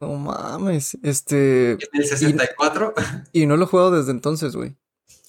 No 0.00 0.14
mames, 0.14 0.98
este... 1.02 1.72
¿En 1.72 1.78
el 1.92 2.06
64? 2.06 2.94
Y, 3.32 3.42
y 3.42 3.46
no 3.46 3.56
lo 3.56 3.64
he 3.64 3.68
jugado 3.68 3.92
desde 3.92 4.10
entonces, 4.10 4.54
güey. 4.54 4.76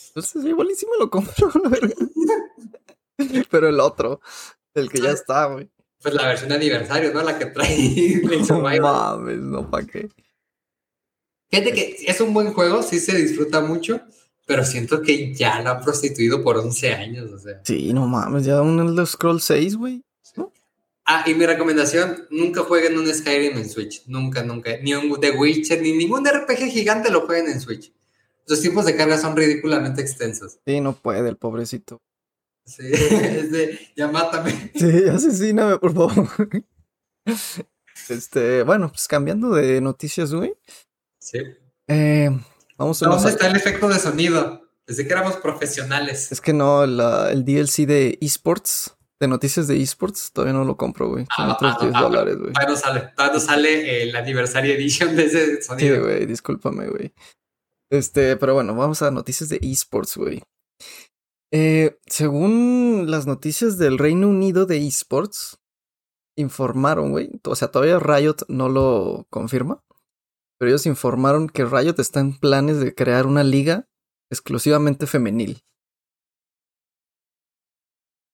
Entonces 0.09 0.45
igual 0.45 0.67
sí 0.75 0.87
me 0.91 0.97
lo 0.97 1.09
compro, 1.09 1.51
la. 1.63 3.45
Pero 3.49 3.69
el 3.69 3.79
otro, 3.79 4.19
el 4.73 4.89
que 4.89 4.99
ya 4.99 5.11
está, 5.11 5.45
güey. 5.45 5.69
Pues 6.01 6.13
la 6.13 6.27
versión 6.27 6.49
de 6.49 6.55
aniversario, 6.55 7.13
¿no? 7.13 7.21
La 7.21 7.37
que 7.37 7.47
trae 7.47 8.21
No 8.49 8.61
mames, 8.61 9.37
no, 9.37 9.69
¿para 9.69 9.85
qué? 9.85 10.09
Fíjate 11.49 11.73
que 11.73 11.97
es 12.07 12.19
un 12.19 12.33
buen 12.33 12.53
juego, 12.53 12.83
sí 12.83 12.99
se 12.99 13.15
disfruta 13.15 13.61
mucho, 13.61 14.01
pero 14.45 14.65
siento 14.65 15.01
que 15.01 15.33
ya 15.33 15.61
lo 15.61 15.69
han 15.69 15.81
prostituido 15.81 16.43
por 16.43 16.57
11 16.57 16.93
años, 16.93 17.31
o 17.31 17.37
sea. 17.37 17.61
Sí, 17.63 17.93
no 17.93 18.07
mames, 18.07 18.43
ya 18.45 18.61
un 18.61 18.79
Elder 18.79 19.05
Scroll 19.05 19.39
6, 19.39 19.77
güey. 19.77 20.03
Ah, 21.09 21.23
y 21.25 21.33
mi 21.35 21.45
recomendación, 21.45 22.27
nunca 22.29 22.63
jueguen 22.63 22.97
un 22.97 23.07
Skyrim 23.07 23.57
en 23.57 23.69
Switch, 23.69 24.03
nunca, 24.07 24.43
nunca. 24.43 24.71
Ni 24.81 24.93
un 24.93 25.17
The 25.21 25.31
Witcher, 25.31 25.81
ni 25.81 25.93
ningún 25.93 26.27
RPG 26.27 26.69
gigante 26.69 27.09
lo 27.09 27.25
jueguen 27.25 27.49
en 27.49 27.61
Switch. 27.61 27.93
Los 28.45 28.59
tiempos 28.59 28.85
de 28.85 28.97
carga 28.97 29.17
son 29.17 29.35
ridículamente 29.37 30.01
extensos. 30.01 30.59
Sí, 30.65 30.81
no 30.81 30.93
puede 30.93 31.29
el 31.29 31.37
pobrecito. 31.37 32.01
Sí, 32.65 32.83
es 32.91 33.51
de, 33.53 33.79
ya 33.95 34.09
mátame. 34.09 34.71
Sí, 34.75 35.07
asesíname, 35.09 35.77
por 35.79 35.93
favor. 35.93 36.29
Este, 38.09 38.63
bueno, 38.63 38.89
pues 38.89 39.07
cambiando 39.07 39.51
de 39.51 39.79
noticias, 39.79 40.33
güey. 40.33 40.55
Sí. 41.19 41.39
Eh, 41.87 42.29
vamos 42.77 43.01
a... 43.01 43.07
¿Dónde 43.07 43.29
está 43.29 43.47
el 43.47 43.55
efecto 43.55 43.87
de 43.87 43.99
sonido? 43.99 44.61
Desde 44.85 45.07
que 45.07 45.13
éramos 45.13 45.37
profesionales. 45.37 46.31
Es 46.33 46.41
que 46.41 46.51
no, 46.51 46.85
la, 46.85 47.31
el 47.31 47.45
DLC 47.45 47.85
de 47.85 48.17
esports, 48.21 48.96
de 49.19 49.27
noticias 49.27 49.67
de 49.67 49.81
esports, 49.81 50.31
todavía 50.31 50.53
no 50.53 50.63
lo 50.63 50.77
compro, 50.77 51.09
güey. 51.09 51.25
Son 51.35 51.49
Ah, 51.49 51.53
otros 51.53 51.75
ah, 51.75 51.79
10 51.81 51.93
ah, 51.95 52.01
dólares, 52.01 52.37
güey. 52.37 52.53
Todavía 52.53 52.69
no 52.73 52.79
sale, 52.79 52.99
todavía 53.15 53.33
no 53.33 53.39
sale 53.39 54.03
el 54.03 54.15
Anniversary 54.15 54.71
Edition 54.71 55.15
de 55.15 55.25
ese 55.25 55.55
Sí, 55.57 55.67
sonido. 55.67 56.03
güey, 56.03 56.25
discúlpame, 56.25 56.87
güey. 56.87 57.13
Este, 57.91 58.35
pero 58.37 58.53
bueno, 58.53 58.75
vamos 58.75 59.01
a 59.01 59.11
noticias 59.11 59.49
de 59.49 59.59
esports, 59.61 60.17
güey. 60.17 60.43
Eh, 61.53 61.97
según 62.05 63.05
las 63.09 63.25
noticias 63.25 63.77
del 63.77 63.97
Reino 63.97 64.27
Unido 64.27 64.65
de 64.65 64.85
esports, 64.85 65.57
informaron, 66.37 67.11
güey, 67.11 67.31
o 67.45 67.55
sea, 67.55 67.69
todavía 67.69 67.97
Riot 67.99 68.45
no 68.49 68.69
lo 68.69 69.25
confirma, 69.31 69.81
pero 70.59 70.69
ellos 70.69 70.85
informaron 70.85 71.47
que 71.47 71.65
Riot 71.65 71.95
está 71.99 72.19
en 72.19 72.37
planes 72.37 72.79
de 72.79 72.93
crear 72.93 73.25
una 73.25 73.43
liga 73.43 73.87
exclusivamente 74.29 75.07
femenil. 75.07 75.61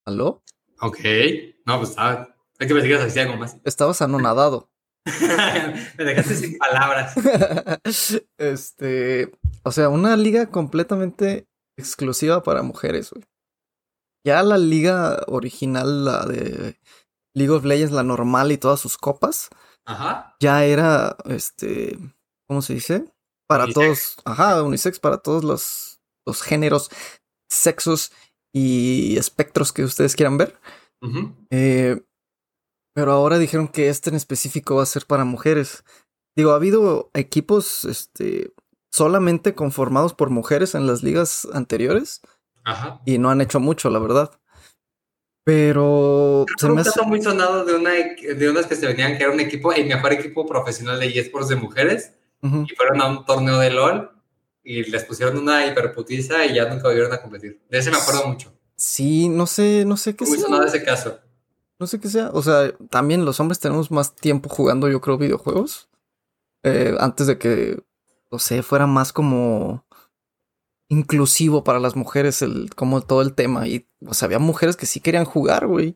¿Aló? 0.05 0.41
Ok. 0.80 0.99
No, 1.65 1.78
pues 1.78 1.91
estaba. 1.91 2.36
Hay 2.59 2.67
que 2.67 2.74
me 2.74 2.82
sigas 2.82 3.01
así 3.01 3.19
algo 3.19 3.38
más. 3.38 3.57
Estabas 3.63 4.01
anonadado. 4.01 4.69
me 5.97 6.03
dejaste 6.03 6.36
sin 6.36 6.57
palabras. 6.57 7.13
este, 8.38 9.32
o 9.63 9.71
sea, 9.71 9.89
una 9.89 10.15
liga 10.15 10.47
completamente 10.47 11.47
exclusiva 11.78 12.43
para 12.43 12.61
mujeres, 12.63 13.11
güey. 13.11 13.26
Ya 14.26 14.41
la 14.43 14.57
liga 14.57 15.24
original, 15.28 16.05
la 16.05 16.26
de 16.26 16.80
League 17.34 17.51
of 17.51 17.65
Legends, 17.65 17.93
la 17.93 18.03
normal 18.03 18.51
y 18.53 18.57
todas 18.57 18.80
sus 18.80 18.97
copas, 18.97 19.49
Ajá. 19.86 20.38
ya 20.39 20.63
era, 20.63 21.17
este, 21.26 21.97
¿cómo 22.47 22.61
se 22.61 22.76
dice? 22.76 23.05
Para 23.47 23.65
Unisex. 23.65 23.86
todos, 23.86 24.15
ajá, 24.24 24.63
unisex 24.63 24.99
para 24.99 25.17
todos 25.17 25.43
los, 25.43 25.99
los 26.26 26.41
géneros, 26.41 26.89
sexos 27.49 28.13
y 28.53 29.17
espectros 29.17 29.73
que 29.73 29.83
ustedes 29.83 30.15
quieran 30.15 30.37
ver. 30.37 30.55
Eh, 31.49 32.01
pero 32.93 33.11
ahora 33.11 33.39
dijeron 33.39 33.67
que 33.67 33.89
este 33.89 34.09
en 34.09 34.15
específico 34.15 34.75
va 34.75 34.83
a 34.83 34.87
ser 34.87 35.05
para 35.05 35.25
mujeres. 35.25 35.83
Digo, 36.35 36.51
ha 36.51 36.55
habido 36.55 37.09
equipos 37.13 37.83
este, 37.85 38.53
solamente 38.91 39.55
conformados 39.55 40.13
por 40.13 40.29
mujeres 40.29 40.75
en 40.75 40.87
las 40.87 41.03
ligas 41.03 41.47
anteriores 41.51 42.21
Ajá. 42.63 43.01
y 43.05 43.17
no 43.17 43.29
han 43.29 43.41
hecho 43.41 43.59
mucho, 43.59 43.89
la 43.89 43.99
verdad. 43.99 44.31
Pero 45.43 46.45
se 46.57 46.67
un 46.67 46.75
me 46.75 46.81
hace... 46.81 47.01
muy 47.01 47.21
sonado 47.21 47.65
de, 47.65 47.75
una, 47.75 47.91
de 47.91 48.49
unas 48.49 48.65
que 48.65 48.75
se 48.75 48.87
venían 48.87 49.17
que 49.17 49.23
era 49.23 49.33
un 49.33 49.41
equipo, 49.41 49.73
el 49.73 49.87
mejor 49.87 50.13
equipo 50.13 50.45
profesional 50.45 50.99
de 50.99 51.07
eSports 51.07 51.49
de 51.49 51.57
mujeres, 51.57 52.13
y 52.41 52.75
fueron 52.75 53.01
a 53.01 53.07
un 53.07 53.25
torneo 53.25 53.57
de 53.57 53.71
LOL 53.71 54.12
y 54.64 54.84
les 54.84 55.03
pusieron 55.03 55.38
una 55.38 55.66
hiperputiza 55.66 56.45
y 56.45 56.55
ya 56.55 56.70
nunca 56.70 56.84
volvieron 56.84 57.14
a 57.14 57.22
competir. 57.22 57.61
De 57.70 57.78
ese 57.78 57.91
me 57.91 57.97
acuerdo 57.97 58.28
mucho. 58.28 58.53
Sí, 58.76 59.30
no 59.30 59.45
sé, 59.45 59.84
no 59.86 59.97
sé 59.97 60.16
qué 60.16 60.26
Muy 60.26 60.38
sea. 60.38 60.45
sonado 60.45 60.66
ese 60.66 60.84
caso. 60.84 61.20
No 61.80 61.88
sé 61.88 61.99
qué 61.99 62.09
sea. 62.09 62.30
O 62.34 62.41
sea, 62.41 62.74
también 62.89 63.26
los 63.26 63.39
hombres 63.39 63.59
tenemos 63.59 63.91
más 63.91 64.16
tiempo 64.16 64.49
jugando, 64.49 64.89
yo 64.89 65.01
creo, 65.01 65.18
videojuegos. 65.18 65.89
Eh, 66.64 66.95
antes 66.99 67.28
de 67.28 67.38
que, 67.38 67.84
no 68.32 68.39
sé, 68.39 68.64
fuera 68.64 68.88
más 68.88 69.11
como 69.11 69.86
inclusivo 70.88 71.64
para 71.64 71.80
las 71.80 71.95
mujeres, 71.95 72.41
el, 72.41 72.74
como 72.76 73.01
todo 73.01 73.22
el 73.22 73.34
tema. 73.34 73.68
Y, 73.68 73.88
o 74.05 74.14
sea, 74.14 74.28
había 74.28 74.39
mujeres 74.39 74.76
que 74.76 74.86
sí 74.86 74.99
querían 74.99 75.26
jugar, 75.26 75.68
güey. 75.68 75.95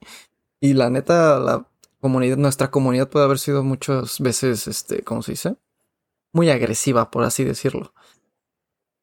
Y 0.59 0.73
la 0.73 0.89
neta, 0.89 1.39
la 1.39 1.67
comunidad, 2.01 2.37
nuestra 2.37 2.71
comunidad 2.71 3.09
puede 3.09 3.25
haber 3.25 3.39
sido 3.39 3.63
muchas 3.63 4.19
veces, 4.19 4.67
este, 4.67 5.03
¿cómo 5.03 5.21
se 5.21 5.33
dice? 5.33 5.55
Muy 6.33 6.49
agresiva, 6.49 7.11
por 7.11 7.23
así 7.23 7.43
decirlo. 7.43 7.93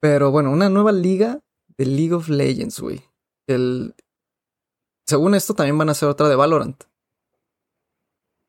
Pero 0.04 0.30
bueno, 0.30 0.50
una 0.50 0.68
nueva 0.68 0.92
liga 0.92 1.40
de 1.78 1.86
League 1.86 2.12
of 2.12 2.28
Legends, 2.28 2.78
güey. 2.78 3.02
El, 3.46 3.94
según 5.06 5.34
esto, 5.34 5.54
también 5.54 5.78
van 5.78 5.88
a 5.88 5.92
hacer 5.92 6.10
otra 6.10 6.28
de 6.28 6.36
Valorant. 6.36 6.84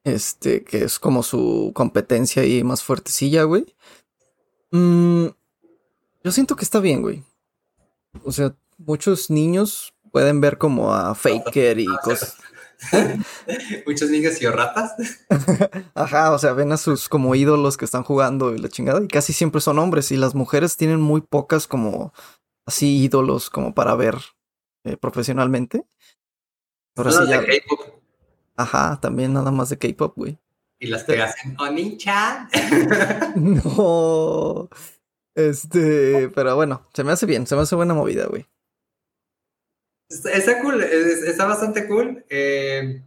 Este, 0.03 0.65
que 0.65 0.83
es 0.83 0.99
como 0.99 1.23
su 1.23 1.71
competencia 1.73 2.41
ahí 2.41 2.61
más 2.65 2.83
fuertecilla, 2.83 3.43
güey. 3.43 3.73
Mm, 4.71 5.27
yo 6.25 6.31
siento 6.33 6.57
que 6.57 6.65
está 6.65 6.81
bien, 6.81 7.01
güey. 7.01 7.23
O 8.25 8.33
sea, 8.33 8.53
muchos 8.77 9.29
niños 9.29 9.93
pueden 10.11 10.41
ver 10.41 10.57
como 10.57 10.93
a 10.93 11.15
Faker 11.15 11.79
y 11.79 11.87
cosas. 12.03 12.35
Muchos 13.86 14.09
niños 14.09 14.41
y 14.41 14.47
ratas. 14.47 14.93
Ajá, 15.95 16.32
o 16.32 16.39
sea, 16.39 16.53
ven 16.53 16.71
a 16.71 16.78
sus 16.78 17.09
como 17.09 17.36
ídolos 17.36 17.78
que 17.78 17.86
están 17.86 18.03
jugando 18.03 18.53
y 18.53 18.57
la 18.59 18.69
chingada. 18.69 19.01
Y 19.03 19.07
casi 19.07 19.34
siempre 19.34 19.61
son 19.61 19.80
hombres. 19.80 20.11
Y 20.11 20.17
las 20.17 20.36
mujeres 20.36 20.78
tienen 20.78 21.01
muy 21.01 21.21
pocas 21.21 21.67
como 21.67 22.13
así 22.65 22.97
ídolos 23.03 23.49
como 23.49 23.73
para 23.73 23.95
ver 23.95 24.15
eh, 24.84 24.97
profesionalmente. 24.97 25.86
Ahora 26.95 27.11
sí 27.11 27.19
Las 27.19 27.30
ya. 27.30 27.41
de 27.41 27.47
K-pop 27.61 27.80
Ajá, 28.57 28.99
también 29.01 29.34
nada 29.34 29.51
más 29.51 29.69
de 29.69 29.78
K-pop, 29.78 30.13
güey. 30.15 30.39
y 30.80 30.88
las 30.88 31.03
que 31.03 31.21
hacen 31.21 31.55
Oni-chan. 31.59 32.47
No. 33.36 34.69
Este, 35.36 36.30
pero 36.30 36.55
bueno, 36.55 36.88
se 36.93 37.03
me 37.03 37.11
hace 37.11 37.26
bien, 37.26 37.45
se 37.47 37.55
me 37.55 37.61
hace 37.63 37.76
buena 37.76 37.93
movida, 37.93 38.28
güey. 38.28 38.45
Está, 40.09 40.61
cool, 40.61 40.83
es- 40.83 41.23
está 41.23 41.45
bastante 41.45 41.87
cool. 41.87 42.23
Eh, 42.29 43.01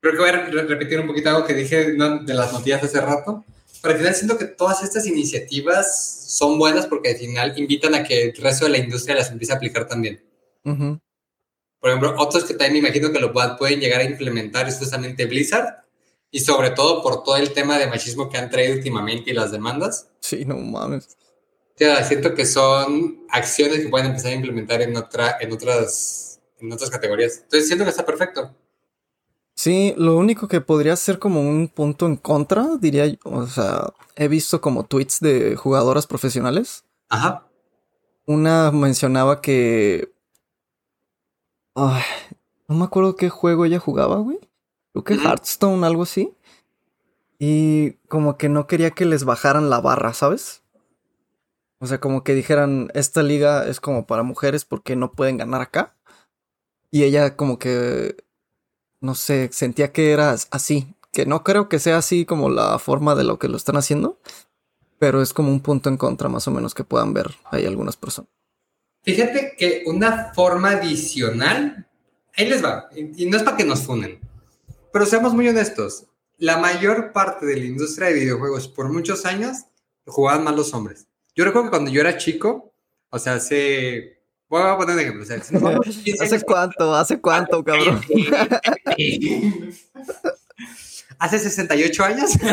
creo 0.00 0.12
que 0.12 0.18
voy 0.20 0.28
a 0.28 0.32
re- 0.32 0.62
repetir 0.62 1.00
un 1.00 1.06
poquito 1.06 1.28
algo 1.30 1.46
que 1.46 1.54
dije 1.54 1.94
¿no? 1.94 2.18
de 2.22 2.34
las 2.34 2.52
noticias 2.52 2.82
hace 2.82 3.00
rato. 3.00 3.44
Pero 3.82 3.92
al 3.94 3.98
final 4.00 4.14
siento 4.14 4.38
que 4.38 4.44
todas 4.46 4.82
estas 4.82 5.06
iniciativas 5.06 6.24
son 6.28 6.58
buenas 6.58 6.86
porque 6.86 7.10
al 7.10 7.16
final 7.16 7.54
invitan 7.58 7.94
a 7.94 8.02
que 8.04 8.24
el 8.30 8.36
resto 8.36 8.64
de 8.64 8.72
la 8.72 8.78
industria 8.78 9.14
las 9.16 9.30
empiece 9.30 9.52
a 9.52 9.56
aplicar 9.56 9.86
también. 9.86 10.20
Ujú. 10.64 10.98
Por 11.80 11.90
ejemplo, 11.90 12.14
otros 12.18 12.44
que 12.44 12.54
también 12.54 12.72
me 12.82 12.88
imagino 12.88 13.12
que 13.12 13.20
lo 13.20 13.32
pueden 13.32 13.78
llegar 13.80 14.00
a 14.00 14.04
implementar 14.04 14.66
es 14.68 14.78
justamente 14.78 15.26
Blizzard. 15.26 15.84
Y 16.30 16.40
sobre 16.40 16.70
todo 16.70 17.02
por 17.02 17.22
todo 17.22 17.36
el 17.36 17.52
tema 17.54 17.78
de 17.78 17.86
machismo 17.86 18.28
que 18.28 18.36
han 18.36 18.50
traído 18.50 18.74
últimamente 18.74 19.30
y 19.30 19.34
las 19.34 19.50
demandas. 19.50 20.08
Sí, 20.20 20.44
no 20.44 20.56
mames. 20.56 21.16
O 21.16 21.78
sea, 21.78 22.04
siento 22.04 22.34
que 22.34 22.44
son 22.44 23.24
acciones 23.30 23.80
que 23.80 23.88
pueden 23.88 24.08
empezar 24.08 24.32
a 24.32 24.34
implementar 24.34 24.82
en, 24.82 24.96
otra, 24.96 25.38
en, 25.40 25.52
otras, 25.52 26.27
en 26.60 26.72
otras 26.72 26.90
categorías. 26.90 27.38
Entonces 27.42 27.66
siento 27.66 27.84
que 27.84 27.90
está 27.90 28.04
perfecto. 28.06 28.54
Sí, 29.54 29.94
lo 29.96 30.16
único 30.16 30.46
que 30.46 30.60
podría 30.60 30.94
ser 30.94 31.18
como 31.18 31.40
un 31.40 31.68
punto 31.68 32.06
en 32.06 32.16
contra, 32.16 32.76
diría 32.78 33.06
yo, 33.06 33.18
o 33.24 33.46
sea, 33.46 33.92
he 34.14 34.28
visto 34.28 34.60
como 34.60 34.84
tweets 34.84 35.18
de 35.20 35.56
jugadoras 35.56 36.06
profesionales. 36.06 36.84
Ajá. 37.08 37.48
Una 38.24 38.70
mencionaba 38.70 39.40
que... 39.40 40.12
Ay, 41.74 42.02
no 42.68 42.76
me 42.76 42.84
acuerdo 42.84 43.16
qué 43.16 43.30
juego 43.30 43.64
ella 43.64 43.78
jugaba, 43.78 44.16
güey. 44.18 44.38
Creo 44.92 45.04
que. 45.04 45.14
Hearthstone, 45.14 45.84
algo 45.86 46.02
así. 46.02 46.34
Y 47.38 47.92
como 48.08 48.36
que 48.36 48.48
no 48.48 48.66
quería 48.66 48.90
que 48.90 49.06
les 49.06 49.24
bajaran 49.24 49.70
la 49.70 49.80
barra, 49.80 50.12
¿sabes? 50.12 50.62
O 51.80 51.86
sea, 51.86 52.00
como 52.00 52.24
que 52.24 52.34
dijeran, 52.34 52.90
esta 52.94 53.22
liga 53.22 53.66
es 53.66 53.80
como 53.80 54.06
para 54.06 54.24
mujeres 54.24 54.64
porque 54.64 54.96
no 54.96 55.12
pueden 55.12 55.36
ganar 55.36 55.62
acá. 55.62 55.96
Y 56.90 57.02
ella 57.04 57.36
como 57.36 57.58
que, 57.58 58.16
no 59.00 59.14
sé, 59.14 59.50
sentía 59.52 59.92
que 59.92 60.12
era 60.12 60.34
así, 60.50 60.94
que 61.12 61.26
no 61.26 61.44
creo 61.44 61.68
que 61.68 61.78
sea 61.78 61.98
así 61.98 62.24
como 62.24 62.48
la 62.48 62.78
forma 62.78 63.14
de 63.14 63.24
lo 63.24 63.38
que 63.38 63.48
lo 63.48 63.56
están 63.56 63.76
haciendo, 63.76 64.20
pero 64.98 65.22
es 65.22 65.32
como 65.32 65.50
un 65.50 65.60
punto 65.60 65.88
en 65.88 65.96
contra 65.96 66.28
más 66.28 66.48
o 66.48 66.50
menos 66.50 66.74
que 66.74 66.84
puedan 66.84 67.12
ver 67.12 67.30
hay 67.50 67.66
algunas 67.66 67.96
personas. 67.96 68.30
Fíjate 69.02 69.54
que 69.56 69.84
una 69.86 70.32
forma 70.34 70.70
adicional, 70.70 71.88
ahí 72.36 72.48
les 72.48 72.64
va, 72.64 72.88
y 72.92 73.26
no 73.26 73.36
es 73.36 73.42
para 73.42 73.56
que 73.56 73.64
nos 73.64 73.82
funen, 73.82 74.20
pero 74.92 75.06
seamos 75.06 75.34
muy 75.34 75.48
honestos, 75.48 76.06
la 76.38 76.58
mayor 76.58 77.12
parte 77.12 77.46
de 77.46 77.56
la 77.56 77.64
industria 77.64 78.08
de 78.08 78.14
videojuegos 78.14 78.68
por 78.68 78.92
muchos 78.92 79.26
años 79.26 79.66
jugaban 80.06 80.44
más 80.44 80.56
los 80.56 80.72
hombres. 80.72 81.08
Yo 81.34 81.44
recuerdo 81.44 81.66
que 81.66 81.76
cuando 81.76 81.90
yo 81.90 82.00
era 82.00 82.16
chico, 82.16 82.72
o 83.10 83.18
sea, 83.18 83.34
hace... 83.34 84.17
Voy 84.48 84.62
a 84.62 84.76
poner 84.76 84.94
un 84.94 85.00
ejemplo. 85.00 85.24
¿Hace 86.20 86.42
cuánto? 86.42 86.94
¿Hace 86.94 87.20
cuánto, 87.20 87.62
cabrón? 87.62 88.00
¿Hace 91.18 91.38
68 91.38 92.04
años? 92.04 92.30
Te 92.38 92.46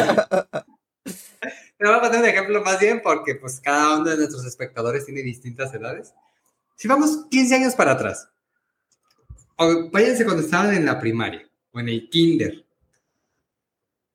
voy 1.85 1.93
a 1.93 2.01
poner 2.01 2.19
un 2.19 2.25
ejemplo 2.25 2.61
más 2.63 2.79
bien 2.79 3.01
porque 3.03 3.35
pues 3.35 3.61
cada 3.61 3.97
uno 3.97 4.09
de 4.09 4.17
nuestros 4.17 4.45
espectadores 4.45 5.05
tiene 5.05 5.21
distintas 5.21 5.73
edades. 5.73 6.13
Si 6.75 6.87
vamos 6.87 7.25
15 7.29 7.55
años 7.55 7.75
para 7.75 7.91
atrás, 7.91 8.29
o 9.57 9.89
váyanse 9.91 10.25
cuando 10.25 10.43
estaban 10.43 10.75
en 10.75 10.85
la 10.85 10.99
primaria 10.99 11.47
o 11.71 11.79
en 11.79 11.89
el 11.89 12.09
kinder, 12.09 12.65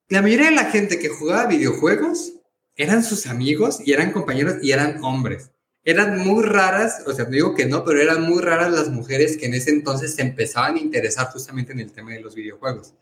la 0.08 0.22
mayoría 0.22 0.50
de 0.50 0.56
la 0.56 0.64
gente 0.64 0.98
que 0.98 1.08
jugaba 1.08 1.46
videojuegos 1.46 2.32
eran 2.74 3.04
sus 3.04 3.26
amigos 3.26 3.80
y 3.86 3.92
eran 3.92 4.10
compañeros 4.10 4.56
y 4.60 4.72
eran 4.72 5.02
hombres. 5.04 5.50
Eran 5.84 6.18
muy 6.18 6.44
raras, 6.44 7.02
o 7.06 7.12
sea, 7.12 7.24
digo 7.24 7.54
que 7.54 7.64
no, 7.64 7.84
pero 7.84 8.00
eran 8.00 8.22
muy 8.22 8.42
raras 8.42 8.70
las 8.70 8.88
mujeres 8.90 9.36
que 9.36 9.46
en 9.46 9.54
ese 9.54 9.70
entonces 9.70 10.14
se 10.14 10.22
empezaban 10.22 10.76
a 10.76 10.78
interesar 10.78 11.28
justamente 11.28 11.72
en 11.72 11.80
el 11.80 11.90
tema 11.90 12.12
de 12.12 12.20
los 12.20 12.34
videojuegos. 12.34 12.92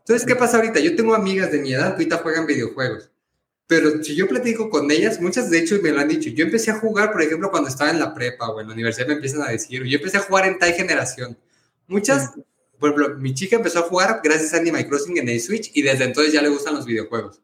Entonces, 0.00 0.26
¿qué 0.26 0.36
pasa 0.36 0.58
ahorita? 0.58 0.80
Yo 0.80 0.94
tengo 0.96 1.14
amigas 1.14 1.50
de 1.50 1.60
mi 1.60 1.72
edad 1.72 1.88
que 1.96 2.02
ahorita 2.02 2.18
juegan 2.18 2.46
videojuegos. 2.46 3.10
Pero 3.66 4.02
si 4.02 4.14
yo 4.14 4.28
platico 4.28 4.68
con 4.68 4.90
ellas, 4.90 5.20
muchas 5.20 5.48
de 5.48 5.60
hecho 5.60 5.78
me 5.80 5.92
lo 5.92 6.00
han 6.00 6.08
dicho. 6.08 6.28
Yo 6.28 6.44
empecé 6.44 6.70
a 6.70 6.78
jugar, 6.78 7.12
por 7.12 7.22
ejemplo, 7.22 7.50
cuando 7.50 7.70
estaba 7.70 7.90
en 7.90 8.00
la 8.00 8.12
prepa 8.12 8.50
o 8.50 8.60
en 8.60 8.66
la 8.66 8.74
universidad 8.74 9.06
me 9.06 9.14
empiezan 9.14 9.42
a 9.42 9.48
decir, 9.48 9.82
yo 9.84 9.96
empecé 9.96 10.18
a 10.18 10.20
jugar 10.20 10.46
en 10.46 10.58
tal 10.58 10.72
generación. 10.74 11.38
Muchas, 11.86 12.32
por 12.78 12.90
ejemplo, 12.90 13.18
mi 13.18 13.32
chica 13.32 13.56
empezó 13.56 13.78
a 13.78 13.82
jugar 13.82 14.20
gracias 14.22 14.52
a 14.52 14.58
Animal 14.58 14.86
Crossing 14.86 15.16
en 15.16 15.28
el 15.28 15.40
Switch 15.40 15.70
y 15.72 15.80
desde 15.80 16.04
entonces 16.04 16.34
ya 16.34 16.42
le 16.42 16.48
gustan 16.48 16.74
los 16.74 16.84
videojuegos. 16.84 17.40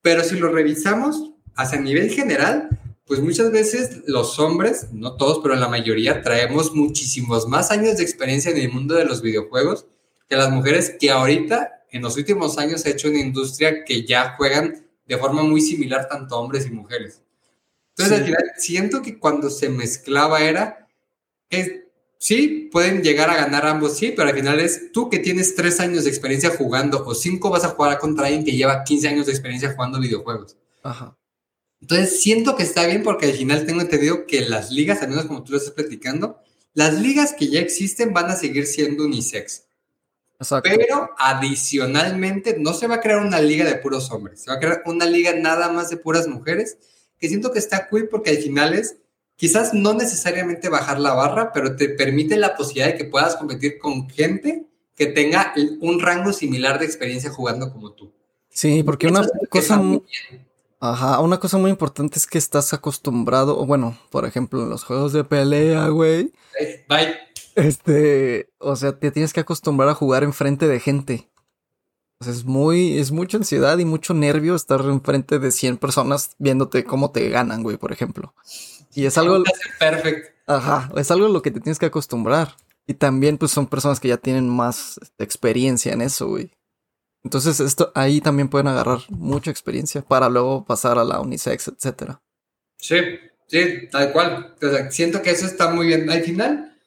Pero 0.00 0.24
si 0.24 0.38
lo 0.38 0.50
revisamos 0.50 1.32
hacia 1.54 1.80
nivel 1.80 2.10
general, 2.10 2.70
pues 3.06 3.20
muchas 3.20 3.52
veces 3.52 4.02
los 4.06 4.38
hombres, 4.40 4.88
no 4.92 5.16
todos, 5.16 5.38
pero 5.42 5.54
la 5.54 5.68
mayoría, 5.68 6.22
traemos 6.22 6.74
muchísimos 6.74 7.46
más 7.46 7.70
años 7.70 7.96
de 7.96 8.02
experiencia 8.02 8.50
en 8.50 8.58
el 8.58 8.72
mundo 8.72 8.94
de 8.94 9.04
los 9.04 9.22
videojuegos 9.22 9.86
que 10.28 10.36
las 10.36 10.50
mujeres 10.50 10.96
que 10.98 11.10
ahorita, 11.10 11.84
en 11.90 12.02
los 12.02 12.16
últimos 12.16 12.58
años, 12.58 12.84
ha 12.84 12.90
hecho 12.90 13.08
una 13.08 13.20
industria 13.20 13.84
que 13.84 14.04
ya 14.04 14.34
juegan 14.36 14.84
de 15.06 15.16
forma 15.18 15.44
muy 15.44 15.60
similar 15.60 16.08
tanto 16.08 16.36
hombres 16.36 16.66
y 16.66 16.70
mujeres. 16.70 17.22
Entonces, 17.90 18.18
al 18.18 18.24
final, 18.24 18.44
siento 18.56 19.02
que 19.02 19.18
cuando 19.20 19.50
se 19.50 19.68
mezclaba 19.68 20.40
era, 20.42 20.88
es, 21.48 21.70
sí, 22.18 22.68
pueden 22.72 23.02
llegar 23.02 23.30
a 23.30 23.36
ganar 23.36 23.66
ambos, 23.66 23.96
sí, 23.96 24.12
pero 24.16 24.28
al 24.28 24.34
final 24.34 24.58
es 24.58 24.90
tú 24.90 25.08
que 25.08 25.20
tienes 25.20 25.54
tres 25.54 25.78
años 25.78 26.04
de 26.04 26.10
experiencia 26.10 26.50
jugando 26.50 27.04
o 27.06 27.14
cinco 27.14 27.50
vas 27.50 27.64
a 27.64 27.68
jugar 27.68 27.98
contra 27.98 28.26
alguien 28.26 28.44
que 28.44 28.52
lleva 28.52 28.82
15 28.82 29.08
años 29.08 29.26
de 29.26 29.32
experiencia 29.32 29.72
jugando 29.72 30.00
videojuegos. 30.00 30.56
Ajá. 30.82 31.16
Entonces, 31.88 32.20
siento 32.20 32.56
que 32.56 32.64
está 32.64 32.84
bien 32.84 33.04
porque 33.04 33.26
al 33.26 33.32
final 33.32 33.64
tengo 33.64 33.80
entendido 33.80 34.26
que 34.26 34.40
las 34.40 34.72
ligas, 34.72 35.02
al 35.02 35.10
menos 35.10 35.26
como 35.26 35.44
tú 35.44 35.52
lo 35.52 35.58
estás 35.58 35.72
platicando, 35.72 36.40
las 36.74 36.94
ligas 37.00 37.32
que 37.32 37.46
ya 37.46 37.60
existen 37.60 38.12
van 38.12 38.28
a 38.28 38.34
seguir 38.34 38.66
siendo 38.66 39.04
unisex. 39.04 39.66
Exacto. 40.40 40.68
Pero 40.76 41.10
adicionalmente 41.16 42.56
no 42.58 42.74
se 42.74 42.88
va 42.88 42.96
a 42.96 43.00
crear 43.00 43.20
una 43.20 43.40
liga 43.40 43.64
de 43.64 43.76
puros 43.76 44.10
hombres, 44.10 44.40
se 44.40 44.50
va 44.50 44.56
a 44.56 44.58
crear 44.58 44.82
una 44.84 45.06
liga 45.06 45.32
nada 45.36 45.70
más 45.70 45.88
de 45.88 45.96
puras 45.96 46.26
mujeres, 46.26 46.76
que 47.20 47.28
siento 47.28 47.52
que 47.52 47.60
está 47.60 47.86
cool 47.86 48.08
porque 48.08 48.30
al 48.30 48.38
final 48.38 48.74
es 48.74 48.96
quizás 49.36 49.72
no 49.72 49.94
necesariamente 49.94 50.68
bajar 50.68 50.98
la 50.98 51.14
barra, 51.14 51.52
pero 51.52 51.76
te 51.76 51.90
permite 51.90 52.36
la 52.36 52.56
posibilidad 52.56 52.88
de 52.88 52.98
que 52.98 53.04
puedas 53.04 53.36
competir 53.36 53.78
con 53.78 54.10
gente 54.10 54.66
que 54.96 55.06
tenga 55.06 55.54
un 55.78 56.00
rango 56.00 56.32
similar 56.32 56.80
de 56.80 56.86
experiencia 56.86 57.30
jugando 57.30 57.72
como 57.72 57.92
tú. 57.92 58.12
Sí, 58.50 58.82
porque 58.82 59.06
una 59.06 59.24
cosa 59.48 59.76
muy, 59.76 60.02
ajá, 60.80 61.20
una 61.20 61.38
cosa 61.38 61.58
muy 61.58 61.70
importante 61.70 62.18
es 62.18 62.26
que 62.26 62.38
estás 62.38 62.72
acostumbrado, 62.72 63.64
bueno, 63.66 63.98
por 64.10 64.24
ejemplo, 64.24 64.62
en 64.62 64.70
los 64.70 64.84
juegos 64.84 65.12
de 65.12 65.24
pelea, 65.24 65.88
güey. 65.88 66.32
Bye. 66.88 67.16
Este, 67.54 68.50
o 68.58 68.76
sea, 68.76 68.98
te 68.98 69.10
tienes 69.10 69.32
que 69.32 69.40
acostumbrar 69.40 69.88
a 69.88 69.94
jugar 69.94 70.24
enfrente 70.24 70.68
de 70.68 70.80
gente. 70.80 71.30
Es 72.20 72.44
muy, 72.44 72.98
es 72.98 73.12
mucha 73.12 73.36
ansiedad 73.36 73.76
y 73.78 73.84
mucho 73.84 74.14
nervio 74.14 74.54
estar 74.54 74.80
enfrente 74.82 75.38
de 75.38 75.50
100 75.50 75.76
personas 75.76 76.30
viéndote 76.38 76.84
cómo 76.84 77.10
te 77.10 77.28
ganan, 77.28 77.62
güey, 77.62 77.76
por 77.76 77.92
ejemplo. 77.92 78.34
Y 78.94 79.04
es 79.04 79.18
algo... 79.18 79.42
Perfecto. 79.78 80.30
Ajá, 80.46 80.90
es 80.96 81.10
algo 81.10 81.26
a 81.26 81.28
lo 81.28 81.42
que 81.42 81.50
te 81.50 81.60
tienes 81.60 81.78
que 81.78 81.86
acostumbrar. 81.86 82.56
Y 82.86 82.94
también, 82.94 83.36
pues, 83.36 83.50
son 83.50 83.66
personas 83.66 84.00
que 84.00 84.08
ya 84.08 84.16
tienen 84.16 84.48
más 84.48 84.98
experiencia 85.18 85.92
en 85.92 86.02
eso, 86.02 86.28
güey. 86.28 86.50
Entonces, 87.26 87.58
esto, 87.58 87.90
ahí 87.96 88.20
también 88.20 88.48
pueden 88.48 88.68
agarrar 88.68 89.00
mucha 89.08 89.50
experiencia 89.50 90.00
para 90.00 90.28
luego 90.28 90.64
pasar 90.64 90.96
a 90.96 91.02
la 91.02 91.20
unisex, 91.20 91.66
etcétera. 91.66 92.22
Sí, 92.78 92.98
sí, 93.48 93.88
tal 93.90 94.12
cual. 94.12 94.54
Siento 94.90 95.20
que 95.22 95.30
eso 95.30 95.44
está 95.44 95.70
muy 95.70 95.88
bien. 95.88 96.08
Al 96.08 96.22
final, 96.22 96.78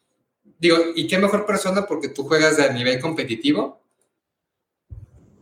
digo, 0.57 0.77
¿y 0.95 1.07
qué 1.07 1.17
mejor 1.17 1.45
persona 1.45 1.85
porque 1.85 2.07
tú 2.07 2.23
juegas 2.23 2.55
de 2.55 2.73
nivel 2.73 3.01
competitivo? 3.01 3.81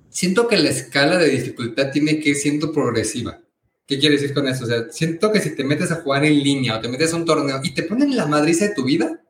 Siento 0.10 0.48
que 0.48 0.58
la 0.58 0.70
escala 0.70 1.20
de 1.20 1.30
dificultad 1.30 1.92
tiene 1.92 2.20
que 2.20 2.30
ir 2.30 2.36
siendo 2.36 2.72
progresiva. 2.72 3.40
¿Qué 3.86 4.00
quiere 4.00 4.16
decir 4.16 4.34
con 4.34 4.48
eso? 4.48 4.64
O 4.64 4.68
sea, 4.68 4.90
siento 4.90 5.32
que 5.32 5.42
si 5.42 5.56
te 5.56 5.64
metes 5.64 5.92
a 5.92 6.02
jugar 6.02 6.26
en 6.26 6.42
línea 6.42 6.76
o 6.78 6.82
te 6.82 6.88
metes 6.88 7.14
a 7.14 7.18
un 7.18 7.26
torneo 7.26 7.60
y 7.64 7.76
te 7.76 7.84
ponen 7.84 8.18
la 8.18 8.26
madriza 8.26 8.66
de 8.66 8.74
tu 8.74 8.84
vida, 8.84 9.22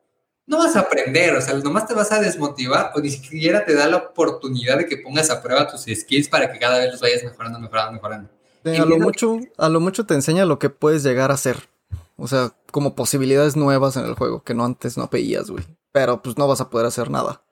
no 0.48 0.58
vas 0.58 0.74
a 0.76 0.80
aprender, 0.80 1.36
o 1.36 1.40
sea, 1.42 1.54
nomás 1.54 1.86
te 1.86 1.94
vas 1.94 2.10
a 2.10 2.20
desmotivar 2.20 2.92
o 2.94 3.00
ni 3.00 3.10
siquiera 3.10 3.64
te 3.66 3.74
da 3.74 3.86
la 3.86 3.98
oportunidad 3.98 4.78
de 4.78 4.86
que 4.86 4.96
pongas 4.96 5.28
a 5.28 5.42
prueba 5.42 5.68
tus 5.68 5.82
skills 5.82 6.28
para 6.28 6.50
que 6.50 6.58
cada 6.58 6.78
vez 6.78 6.90
los 6.90 7.00
vayas 7.00 7.22
mejorando, 7.22 7.60
mejorando, 7.60 7.92
mejorando. 7.92 8.30
a 8.64 8.86
lo 8.86 8.98
mucho, 8.98 9.38
a 9.58 9.68
lo 9.68 9.78
mucho 9.78 10.06
te 10.06 10.14
enseña 10.14 10.46
lo 10.46 10.58
que 10.58 10.70
puedes 10.70 11.02
llegar 11.02 11.30
a 11.30 11.34
hacer. 11.34 11.68
O 12.16 12.26
sea, 12.26 12.54
como 12.72 12.96
posibilidades 12.96 13.56
nuevas 13.56 13.96
en 13.96 14.06
el 14.06 14.14
juego 14.14 14.42
que 14.42 14.54
no 14.54 14.64
antes 14.64 14.96
no 14.96 15.08
veías, 15.08 15.50
güey. 15.50 15.64
Pero 15.92 16.22
pues 16.22 16.38
no 16.38 16.48
vas 16.48 16.62
a 16.62 16.70
poder 16.70 16.86
hacer 16.86 17.10
nada. 17.10 17.42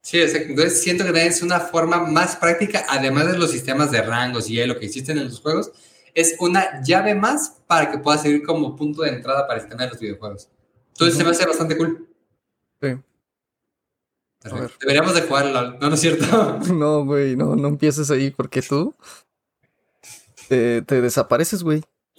Sí, 0.00 0.20
exacto. 0.20 0.48
Entonces 0.48 0.82
siento 0.82 1.04
que 1.04 1.26
es 1.26 1.42
una 1.42 1.60
forma 1.60 1.98
más 1.98 2.36
práctica, 2.36 2.86
además 2.88 3.30
de 3.30 3.38
los 3.38 3.50
sistemas 3.50 3.90
de 3.90 4.00
rangos 4.00 4.48
y 4.48 4.64
lo 4.64 4.78
que 4.78 4.86
existen 4.86 5.18
en 5.18 5.24
los 5.24 5.40
juegos, 5.40 5.72
es 6.14 6.36
una 6.40 6.82
llave 6.82 7.14
más 7.14 7.58
para 7.66 7.90
que 7.90 7.98
pueda 7.98 8.16
servir 8.16 8.42
como 8.42 8.74
punto 8.74 9.02
de 9.02 9.10
entrada 9.10 9.46
para 9.46 9.60
el 9.60 9.68
tema 9.68 9.84
de 9.84 9.90
los 9.90 10.00
videojuegos. 10.00 10.48
Entonces 10.92 11.18
se 11.18 11.22
me 11.22 11.30
hace 11.30 11.46
bastante 11.46 11.76
cool. 11.76 12.09
Sí. 12.80 12.98
Deberíamos 14.80 15.14
de 15.14 15.22
jugarlo, 15.22 15.72
¿no, 15.78 15.88
no 15.88 15.94
es 15.94 16.00
cierto? 16.00 16.58
No, 16.72 17.04
güey, 17.04 17.36
no, 17.36 17.56
no 17.56 17.68
empieces 17.68 18.10
ahí 18.10 18.30
porque 18.30 18.62
tú 18.62 18.94
te, 20.48 20.82
desapareces, 20.82 21.62
güey. 21.62 21.82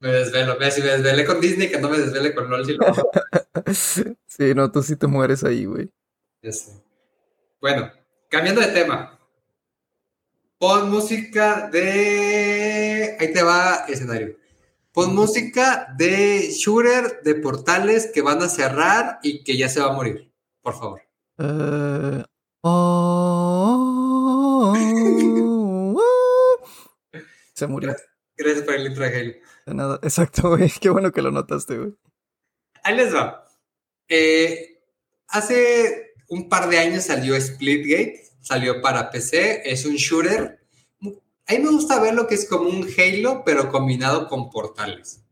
me 0.00 0.08
desvelo, 0.08 0.58
me, 0.58 0.70
si 0.70 0.80
me 0.80 0.88
desvelé 0.88 1.24
con 1.24 1.40
Disney, 1.40 1.70
que 1.70 1.78
no 1.78 1.88
me 1.90 1.98
desvele 1.98 2.34
con 2.34 2.50
LOL. 2.50 2.66
sí, 3.74 4.54
no, 4.54 4.72
tú 4.72 4.82
sí 4.82 4.96
te 4.96 5.06
mueres 5.06 5.44
ahí, 5.44 5.66
güey. 5.66 5.90
Ya 6.42 6.52
sé. 6.52 6.82
Bueno, 7.60 7.92
cambiando 8.28 8.60
de 8.60 8.68
tema. 8.68 9.18
Pon 10.58 10.90
música 10.90 11.68
de. 11.70 13.16
Ahí 13.20 13.32
te 13.32 13.42
va 13.42 13.84
escenario. 13.88 14.36
Pon 14.96 15.14
música 15.14 15.92
de 15.98 16.50
shooter 16.52 17.20
de 17.22 17.34
portales 17.34 18.10
que 18.14 18.22
van 18.22 18.40
a 18.42 18.48
cerrar 18.48 19.18
y 19.22 19.44
que 19.44 19.58
ya 19.58 19.68
se 19.68 19.80
va 19.80 19.88
a 19.88 19.92
morir. 19.92 20.32
Por 20.62 20.72
favor. 20.72 21.02
Eh, 21.36 22.24
oh, 22.62 23.14
se 27.52 27.66
murió. 27.66 27.94
Gracias 28.38 28.64
por 28.64 28.74
el 28.74 28.86
intro. 28.86 29.04
De 29.04 29.42
nada, 29.66 30.00
exacto, 30.02 30.56
güey. 30.56 30.70
Qué 30.80 30.88
bueno 30.88 31.12
que 31.12 31.20
lo 31.20 31.30
notaste, 31.30 31.76
güey. 31.76 31.94
Ahí 32.82 32.96
les 32.96 33.14
va. 33.14 33.44
Eh, 34.08 34.80
hace 35.28 36.14
un 36.30 36.48
par 36.48 36.70
de 36.70 36.78
años 36.78 37.04
salió 37.04 37.38
Splitgate 37.38 38.26
salió 38.46 38.80
para 38.80 39.10
PC, 39.10 39.62
es 39.64 39.84
un 39.84 39.96
shooter. 39.96 40.55
A 41.48 41.52
mí 41.52 41.58
me 41.60 41.70
gusta 41.70 42.00
ver 42.00 42.14
lo 42.14 42.26
que 42.26 42.34
es 42.34 42.48
como 42.48 42.68
un 42.68 42.88
Halo, 42.98 43.42
pero 43.44 43.70
combinado 43.70 44.26
con 44.28 44.50
portales. 44.50 45.22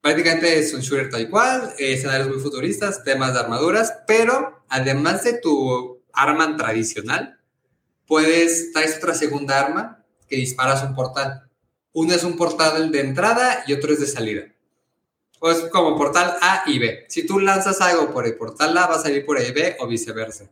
Prácticamente 0.00 0.58
es 0.58 0.74
un 0.74 0.80
shooter 0.80 1.10
tal 1.10 1.30
cual, 1.30 1.74
escenarios 1.78 2.28
muy 2.28 2.40
futuristas, 2.40 3.04
temas 3.04 3.34
de 3.34 3.40
armaduras, 3.40 3.94
pero 4.06 4.64
además 4.68 5.22
de 5.24 5.34
tu 5.34 6.00
arma 6.12 6.56
tradicional, 6.56 7.38
puedes, 8.06 8.72
traes 8.72 8.96
otra 8.96 9.14
segunda 9.14 9.60
arma 9.60 10.04
que 10.28 10.36
disparas 10.36 10.82
un 10.82 10.94
portal. 10.94 11.48
Uno 11.92 12.14
es 12.14 12.24
un 12.24 12.36
portal 12.36 12.90
de 12.90 13.00
entrada 13.00 13.62
y 13.66 13.72
otro 13.72 13.92
es 13.92 14.00
de 14.00 14.06
salida. 14.06 14.42
O 15.38 15.50
es 15.50 15.60
como 15.70 15.96
portal 15.96 16.36
A 16.40 16.64
y 16.66 16.78
B. 16.78 17.04
Si 17.08 17.26
tú 17.26 17.38
lanzas 17.38 17.80
algo 17.80 18.12
por 18.12 18.26
el 18.26 18.36
portal 18.36 18.76
A, 18.76 18.86
va 18.86 18.96
a 18.96 19.02
salir 19.02 19.24
por 19.24 19.38
el 19.38 19.52
B 19.52 19.76
o 19.78 19.86
viceversa. 19.86 20.50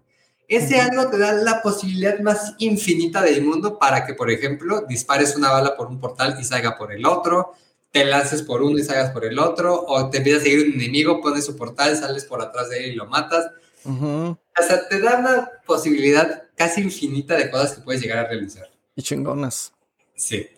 Ese 0.49 0.81
algo 0.81 1.11
te 1.11 1.19
da 1.19 1.33
la 1.35 1.61
posibilidad 1.61 2.19
más 2.21 2.55
infinita 2.57 3.21
del 3.21 3.45
mundo 3.45 3.79
para 3.79 4.07
que, 4.07 4.15
por 4.15 4.31
ejemplo, 4.31 4.87
dispares 4.89 5.37
una 5.37 5.51
bala 5.51 5.77
por 5.77 5.89
un 5.89 6.01
portal 6.01 6.39
y 6.41 6.45
salga 6.45 6.79
por 6.79 6.91
el 6.91 7.05
otro, 7.05 7.53
te 7.93 8.07
lances 8.07 8.43
por 8.43 8.63
uno 8.63 8.79
y 8.79 8.83
salgas 8.83 9.11
por 9.11 9.27
el 9.27 9.39
otro, 9.39 9.85
o 9.87 10.09
te 10.09 10.19
empiezas 10.19 10.41
a 10.41 10.45
seguir 10.45 10.67
un 10.67 10.73
enemigo, 10.73 11.21
pones 11.21 11.45
su 11.45 11.55
portal, 11.55 11.97
sales 11.99 12.25
por 12.25 12.41
atrás 12.41 12.71
de 12.71 12.85
él 12.85 12.93
y 12.93 12.97
lo 12.97 13.07
matas. 13.07 13.51
O 13.85 14.37
sea, 14.67 14.89
te 14.89 15.01
da 15.01 15.19
una 15.19 15.51
posibilidad 15.67 16.45
casi 16.57 16.81
infinita 16.81 17.37
de 17.37 17.51
cosas 17.51 17.75
que 17.75 17.83
puedes 17.83 18.01
llegar 18.01 18.19
a 18.19 18.29
realizar. 18.29 18.69
Y 18.97 19.03
chingonas. 19.03 19.73
Sí. 20.17 20.49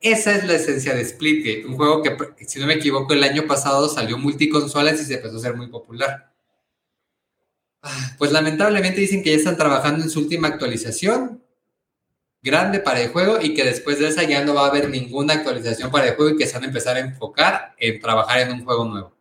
Esa 0.00 0.36
es 0.36 0.46
la 0.46 0.54
esencia 0.54 0.94
de 0.94 1.04
Splitgate, 1.04 1.66
un 1.66 1.76
juego 1.76 2.02
que, 2.02 2.16
si 2.46 2.60
no 2.60 2.66
me 2.66 2.74
equivoco, 2.74 3.14
el 3.14 3.24
año 3.24 3.46
pasado 3.46 3.88
salió 3.88 4.16
multiconsolas 4.16 5.00
y 5.00 5.04
se 5.04 5.14
empezó 5.14 5.38
a 5.38 5.40
ser 5.40 5.56
muy 5.56 5.68
popular. 5.68 6.32
Pues 8.18 8.32
lamentablemente 8.32 9.00
dicen 9.00 9.22
que 9.22 9.30
ya 9.30 9.36
están 9.36 9.56
trabajando 9.56 10.02
en 10.02 10.10
su 10.10 10.20
última 10.20 10.48
actualización 10.48 11.42
grande 12.42 12.80
para 12.80 13.00
el 13.00 13.10
juego 13.10 13.38
y 13.40 13.54
que 13.54 13.64
después 13.64 13.98
de 13.98 14.08
esa 14.08 14.22
ya 14.22 14.44
no 14.44 14.54
va 14.54 14.66
a 14.66 14.68
haber 14.68 14.88
ninguna 14.88 15.34
actualización 15.34 15.90
para 15.90 16.08
el 16.08 16.16
juego 16.16 16.34
y 16.34 16.38
que 16.38 16.46
se 16.46 16.54
van 16.54 16.64
a 16.64 16.66
empezar 16.66 16.96
a 16.96 17.00
enfocar 17.00 17.74
en 17.78 18.00
trabajar 18.00 18.40
en 18.40 18.52
un 18.52 18.64
juego 18.64 18.84
nuevo. 18.84 19.12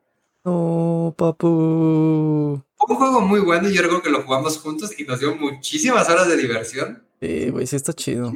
Oh, 0.44 1.14
papu. 1.18 2.64
Fue 2.78 2.88
un 2.90 2.96
juego 2.96 3.22
muy 3.22 3.40
bueno 3.42 3.70
y 3.70 3.74
yo 3.74 3.82
recuerdo 3.82 4.04
que 4.04 4.10
lo 4.10 4.24
jugamos 4.24 4.58
juntos 4.60 4.98
y 4.98 5.04
nos 5.04 5.20
dio 5.20 5.36
muchísimas 5.36 6.10
horas 6.10 6.28
de 6.28 6.38
diversión. 6.38 7.04
Sí, 7.22 7.50
güey, 7.50 7.68
sí 7.68 7.76
está 7.76 7.94
chido. 7.94 8.32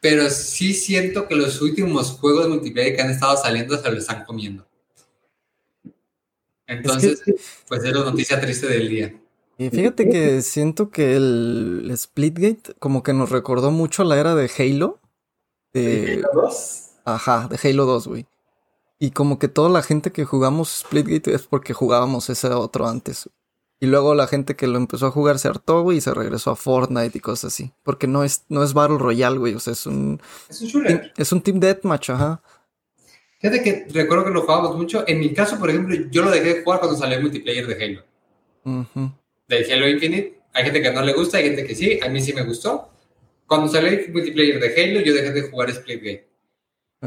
Pero 0.00 0.28
sí 0.28 0.74
siento 0.74 1.26
que 1.26 1.34
los 1.34 1.62
últimos 1.62 2.10
juegos 2.12 2.48
multiplayer 2.48 2.94
que 2.94 3.02
han 3.02 3.10
estado 3.10 3.36
saliendo 3.36 3.80
se 3.80 3.90
lo 3.90 3.96
están 3.96 4.24
comiendo. 4.24 4.66
Entonces, 6.66 7.22
pues 7.68 7.84
es 7.84 7.92
la 7.94 8.04
noticia 8.04 8.40
triste 8.40 8.66
del 8.66 8.88
día. 8.88 9.14
Y 9.56 9.70
fíjate 9.70 10.08
que 10.08 10.42
siento 10.42 10.90
que 10.90 11.14
el 11.16 11.92
Splitgate 11.96 12.74
como 12.78 13.02
que 13.02 13.12
nos 13.12 13.30
recordó 13.30 13.70
mucho 13.70 14.02
la 14.04 14.18
era 14.18 14.34
de 14.34 14.50
Halo. 14.58 15.00
De 15.72 16.14
Halo 16.24 16.42
2? 16.42 16.90
Ajá, 17.04 17.48
de 17.48 17.68
Halo 17.68 17.86
2, 17.86 18.08
güey. 18.08 18.26
Y 18.98 19.10
como 19.10 19.38
que 19.38 19.48
toda 19.48 19.68
la 19.68 19.82
gente 19.82 20.12
que 20.12 20.24
jugamos 20.24 20.70
Splitgate 20.80 21.34
es 21.34 21.42
porque 21.42 21.72
jugábamos 21.72 22.30
ese 22.30 22.48
otro 22.48 22.88
antes. 22.88 23.28
Y 23.80 23.86
luego 23.86 24.14
la 24.14 24.26
gente 24.26 24.56
que 24.56 24.66
lo 24.66 24.78
empezó 24.78 25.06
a 25.06 25.10
jugar 25.10 25.38
se 25.38 25.48
hartó, 25.48 25.82
güey, 25.82 25.98
y 25.98 26.00
se 26.00 26.14
regresó 26.14 26.50
a 26.50 26.56
Fortnite 26.56 27.18
y 27.18 27.20
cosas 27.20 27.52
así. 27.52 27.72
Porque 27.82 28.06
no 28.06 28.24
es, 28.24 28.44
no 28.48 28.62
es 28.62 28.72
Battle 28.72 28.98
Royale, 28.98 29.38
güey. 29.38 29.54
O 29.54 29.60
sea, 29.60 29.72
es 29.72 29.86
un. 29.86 30.20
Es 30.48 30.62
un 30.62 30.68
shooter. 30.68 31.12
Es 31.16 31.32
un 31.32 31.42
Team 31.42 31.60
Deathmatch, 31.60 32.10
ajá. 32.10 32.42
Fíjate 33.40 33.62
que 33.62 33.86
recuerdo 33.90 34.24
que 34.24 34.30
lo 34.30 34.40
jugábamos 34.42 34.76
mucho. 34.76 35.04
En 35.06 35.20
mi 35.20 35.34
caso, 35.34 35.58
por 35.58 35.68
ejemplo, 35.68 35.94
yo 36.10 36.22
lo 36.22 36.30
dejé 36.30 36.54
de 36.54 36.64
jugar 36.64 36.80
cuando 36.80 36.96
salió 36.96 37.18
el 37.18 37.24
multiplayer 37.24 37.66
de 37.66 37.84
Halo. 37.84 38.02
Ujú. 38.64 39.12
De 39.48 39.72
Halo 39.72 39.88
Infinite. 39.88 40.40
Hay 40.52 40.64
gente 40.64 40.80
que 40.82 40.92
no 40.92 41.02
le 41.02 41.12
gusta, 41.12 41.38
hay 41.38 41.44
gente 41.44 41.64
que 41.66 41.74
sí. 41.74 41.98
A 42.02 42.08
mí 42.08 42.20
sí 42.20 42.32
me 42.32 42.42
gustó. 42.42 42.90
Cuando 43.46 43.68
salió 43.68 43.88
el 43.90 44.12
multiplayer 44.12 44.58
de 44.60 44.82
Halo, 44.82 45.00
yo 45.00 45.12
dejé 45.14 45.32
de 45.32 45.42
jugar 45.42 45.72
Splitgate. 45.72 46.28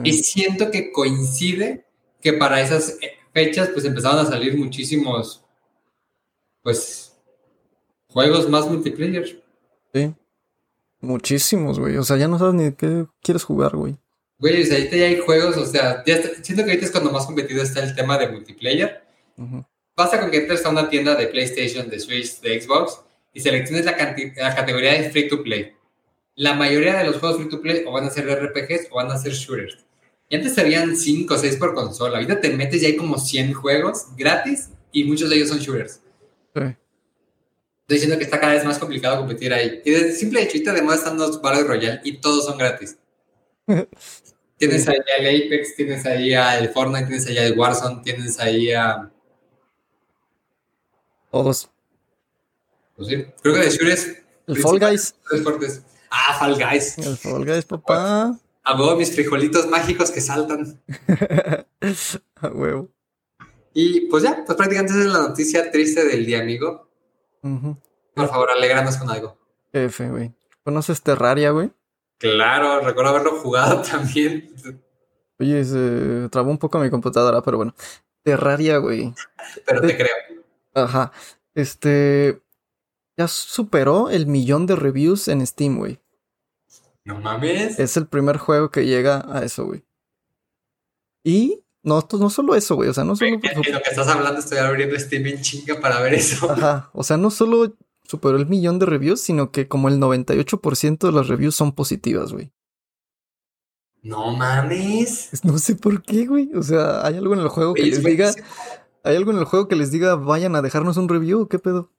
Y 0.03 0.13
siento 0.13 0.69
que 0.69 0.91
coincide 0.91 1.85
que 2.21 2.33
para 2.33 2.61
esas 2.61 2.99
fechas, 3.33 3.69
pues 3.69 3.85
empezaban 3.85 4.19
a 4.25 4.29
salir 4.29 4.55
muchísimos, 4.57 5.43
pues, 6.61 7.17
juegos 8.09 8.47
más 8.49 8.67
multiplayer. 8.69 9.43
Sí. 9.93 10.13
Muchísimos, 10.99 11.79
güey. 11.79 11.97
O 11.97 12.03
sea, 12.03 12.17
ya 12.17 12.27
no 12.27 12.37
sabes 12.37 12.53
ni 12.55 12.71
qué 12.73 13.05
quieres 13.21 13.43
jugar, 13.43 13.75
güey. 13.75 13.97
Güey, 14.39 14.61
o 14.61 14.65
sea, 14.65 14.77
ahorita 14.77 14.97
ya 14.97 15.05
hay 15.05 15.17
juegos, 15.19 15.57
o 15.57 15.65
sea, 15.65 16.03
ya 16.05 16.15
está- 16.15 16.43
siento 16.43 16.63
que 16.63 16.71
ahorita 16.71 16.85
es 16.85 16.91
cuando 16.91 17.11
más 17.11 17.25
competido 17.25 17.63
está 17.63 17.83
el 17.83 17.95
tema 17.95 18.17
de 18.19 18.29
multiplayer. 18.29 19.03
Ujú. 19.37 19.57
Basta 19.57 19.67
con 19.97 20.31
que 20.31 20.37
entres 20.37 20.65
a 20.65 20.69
una 20.69 20.89
tienda 20.89 21.15
de 21.15 21.27
PlayStation, 21.27 21.89
de 21.89 21.99
Switch, 21.99 22.39
de 22.41 22.61
Xbox 22.61 23.01
y 23.33 23.39
selecciones 23.39 23.85
la, 23.85 23.95
categoría 24.55 24.93
de 24.93 25.09
free 25.09 25.27
to 25.27 25.43
play. 25.43 25.73
La 26.35 26.53
mayoría 26.53 26.97
de 26.97 27.05
los 27.05 27.17
juegos 27.17 27.37
free 27.37 27.49
to 27.49 27.61
play 27.61 27.83
o 27.85 27.91
van 27.91 28.05
a 28.05 28.09
ser 28.09 28.27
RPGs 28.27 28.87
o 28.91 28.95
van 28.95 29.11
a 29.11 29.17
ser 29.17 29.33
shooters. 29.33 29.85
Y 30.29 30.35
antes 30.35 30.57
habían 30.57 30.95
5 30.95 31.33
o 31.33 31.37
6 31.37 31.55
por 31.55 31.73
consola. 31.73 32.17
Ahorita 32.17 32.39
te 32.39 32.49
metes 32.49 32.83
y 32.83 32.85
hay 32.85 32.95
como 32.95 33.17
100 33.17 33.53
juegos 33.53 34.07
gratis 34.15 34.69
y 34.91 35.03
muchos 35.03 35.29
de 35.29 35.37
ellos 35.37 35.49
son 35.49 35.59
shooters. 35.59 36.01
Sí. 36.55 36.61
Estoy 37.87 37.95
diciendo 37.95 38.17
que 38.17 38.25
está 38.25 38.39
cada 38.39 38.53
vez 38.53 38.65
más 38.65 38.77
complicado 38.77 39.19
competir 39.19 39.53
ahí. 39.53 39.81
Y 39.85 39.91
desde 39.91 40.09
el 40.09 40.13
simple 40.13 40.41
hecho, 40.41 40.57
ahorita 40.57 40.71
además 40.71 40.97
están 40.97 41.17
los 41.17 41.41
Battle 41.41 41.63
Royale 41.63 42.01
y 42.03 42.17
todos 42.17 42.45
son 42.45 42.57
gratis. 42.57 42.97
Tienes 44.57 44.87
ahí 44.87 44.97
al 45.19 45.25
Apex, 45.25 45.75
tienes 45.75 46.05
ahí 46.05 46.33
al 46.33 46.69
Fortnite, 46.69 47.05
tienes 47.05 47.27
ahí 47.27 47.37
al 47.37 47.57
Warzone, 47.57 48.01
tienes 48.03 48.39
ahí 48.39 48.71
a... 48.71 49.11
Todos. 51.31 51.69
Pues 52.95 53.09
sí, 53.09 53.25
creo 53.41 53.53
que 53.53 53.61
de 53.61 53.69
shooters... 53.69 54.17
El 54.47 54.57
Fall 54.57 54.79
Guys. 54.79 55.15
Fuertes. 55.43 55.83
Ah, 56.09 56.37
Fall 56.39 56.55
Guys. 56.55 56.97
El 56.99 57.17
Fall 57.17 57.45
Guys, 57.45 57.65
papá. 57.65 58.39
A 58.63 58.75
huevo, 58.79 58.95
mis 58.95 59.13
frijolitos 59.13 59.67
mágicos 59.67 60.09
que 60.09 60.21
saltan. 60.21 60.81
A 62.41 62.47
huevo. 62.47 62.89
Y 63.73 64.07
pues 64.07 64.23
ya, 64.23 64.43
pues 64.45 64.57
prácticamente 64.57 64.93
esa 64.93 65.01
es 65.01 65.13
la 65.13 65.27
noticia 65.27 65.69
triste 65.71 66.05
del 66.05 66.25
día, 66.25 66.39
amigo. 66.41 66.89
Por 67.41 68.27
favor, 68.27 68.49
alégranos 68.51 68.97
con 68.97 69.09
algo. 69.09 69.37
F, 69.71 70.09
güey. 70.09 70.33
¿Conoces 70.63 71.01
Terraria, 71.01 71.51
güey? 71.51 71.71
Claro, 72.17 72.81
recuerdo 72.81 73.11
haberlo 73.11 73.39
jugado 73.39 73.81
también. 73.91 74.53
Oye, 75.39 75.63
se 75.63 76.27
trabó 76.29 76.49
un 76.49 76.57
poco 76.57 76.79
mi 76.79 76.89
computadora, 76.89 77.41
pero 77.41 77.57
bueno. 77.57 77.75
Terraria, 78.23 78.77
güey. 78.77 79.13
Pero 79.65 79.81
te 79.81 79.95
creo. 79.95 80.13
Ajá. 80.83 81.11
Este. 81.55 82.41
Ya 83.17 83.27
superó 83.27 84.09
el 84.09 84.27
millón 84.27 84.67
de 84.67 84.75
reviews 84.75 85.27
en 85.27 85.45
Steam, 85.45 85.77
güey. 85.77 85.99
No 87.03 87.19
mames. 87.19 87.79
Es 87.79 87.97
el 87.97 88.07
primer 88.07 88.37
juego 88.37 88.69
que 88.69 88.85
llega 88.85 89.25
a 89.27 89.43
eso, 89.43 89.65
güey. 89.65 89.83
Y 91.23 91.63
no, 91.81 92.07
no 92.19 92.29
solo 92.29 92.53
eso, 92.53 92.75
güey. 92.75 92.89
O 92.89 92.93
sea, 92.93 93.05
no 93.05 93.15
solo. 93.15 93.31
En 93.31 93.41
lo 93.73 93.81
que 93.81 93.89
estás 93.89 94.07
hablando, 94.07 94.39
estoy 94.39 94.59
abriendo 94.59 94.99
Steam 94.99 95.25
en 95.25 95.41
chinga 95.41 95.79
para 95.79 95.99
ver 95.99 96.13
eso. 96.13 96.51
Ajá. 96.51 96.91
O 96.93 97.03
sea, 97.03 97.17
no 97.17 97.31
solo 97.31 97.75
superó 98.03 98.37
el 98.37 98.45
millón 98.45 98.77
de 98.77 98.85
reviews, 98.85 99.21
sino 99.21 99.51
que 99.51 99.67
como 99.67 99.89
el 99.89 99.99
98% 99.99 100.97
de 100.99 101.11
las 101.11 101.27
reviews 101.27 101.55
son 101.55 101.73
positivas, 101.73 102.33
güey. 102.33 102.51
No 104.03 104.35
mames. 104.35 105.29
No 105.43 105.57
sé 105.57 105.75
por 105.75 106.03
qué, 106.03 106.25
güey. 106.25 106.53
O 106.55 106.63
sea, 106.63 107.05
¿hay 107.05 107.17
algo 107.17 107.33
en 107.33 107.39
el 107.39 107.49
juego 107.49 107.73
que 107.73 107.83
les 107.83 108.03
diga? 108.03 108.31
buenísimo. 108.31 108.47
¿Hay 109.03 109.15
algo 109.15 109.31
en 109.31 109.37
el 109.37 109.45
juego 109.45 109.67
que 109.67 109.75
les 109.75 109.91
diga 109.91 110.15
vayan 110.15 110.55
a 110.55 110.61
dejarnos 110.61 110.97
un 110.97 111.07
review 111.09 111.41
o 111.41 111.47
qué 111.47 111.59
pedo? 111.59 111.91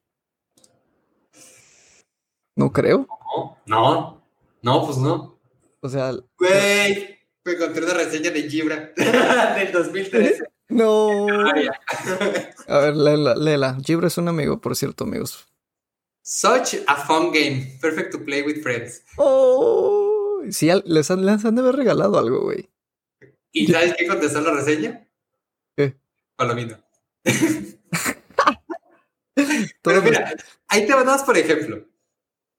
No 2.57 2.73
creo. 2.73 3.07
No, 3.37 3.59
no, 3.67 4.23
no, 4.63 4.85
pues 4.87 4.99
no. 4.99 5.39
O 5.81 5.89
sea, 5.89 6.13
Güey, 6.39 7.19
me 7.45 7.53
encontré 7.53 7.85
una 7.85 7.95
reseña 7.95 8.31
de 8.31 8.43
Gibra 8.51 8.93
del 9.57 9.73
2013. 9.73 10.43
no. 10.71 11.27
Área. 11.47 11.81
A 12.67 12.79
ver, 12.79 12.97
léela, 12.97 13.35
léela. 13.37 13.79
Gibra 13.85 14.09
es 14.09 14.19
un 14.19 14.29
amigo, 14.29 14.61
por 14.61 14.75
cierto, 14.77 15.05
amigos. 15.05 15.47
Such 16.23 16.75
a 16.87 16.97
fun 16.97 17.33
game, 17.33 17.79
perfect 17.81 18.13
to 18.13 18.23
play 18.25 18.43
with 18.43 18.61
friends. 18.63 19.03
Oh, 19.17 20.43
sí, 20.51 20.69
al- 20.69 20.83
les 20.85 21.11
han, 21.11 21.25
les 21.25 21.45
han 21.45 21.55
de 21.55 21.63
haber 21.63 21.77
regalado 21.77 22.19
algo, 22.19 22.43
güey. 22.43 22.69
¿Y 23.53 23.67
sabes 23.69 23.95
qué 23.97 24.07
contestó 24.07 24.41
la 24.43 24.51
reseña? 24.53 25.09
¿Qué? 25.77 25.97
Palomino. 26.37 26.77
Pero 29.83 30.03
mira, 30.03 30.35
ahí 30.69 30.87
te 30.87 30.95
vas, 30.95 31.23
por 31.23 31.39
ejemplo. 31.39 31.85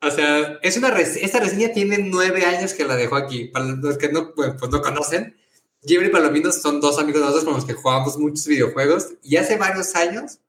O 0.02 0.10
sea, 0.12 0.58
es 0.62 0.78
una 0.78 0.92
res- 0.92 1.18
esta 1.18 1.40
reseña 1.40 1.74
tiene 1.74 1.98
nueve 1.98 2.46
años 2.46 2.74
que 2.74 2.86
la 2.86 2.96
dejó 2.96 3.18
aquí. 3.18 3.46
Para 3.46 3.66
los 3.66 3.98
que 3.98 4.10
no, 4.10 4.34
pues, 4.34 4.54
no 4.70 4.82
conocen, 4.82 5.36
Gibra 5.84 6.08
y 6.08 6.10
Palomino 6.10 6.52
son 6.52 6.80
dos 6.80 6.98
amigos 7.00 7.20
de 7.22 7.26
nosotros 7.28 7.46
con 7.46 7.54
los 7.56 7.66
que 7.66 7.74
jugamos 7.74 8.18
muchos 8.18 8.48
videojuegos. 8.48 9.10
Y 9.22 9.36
hace 9.36 9.58
varios 9.58 9.94
años, 9.96 10.40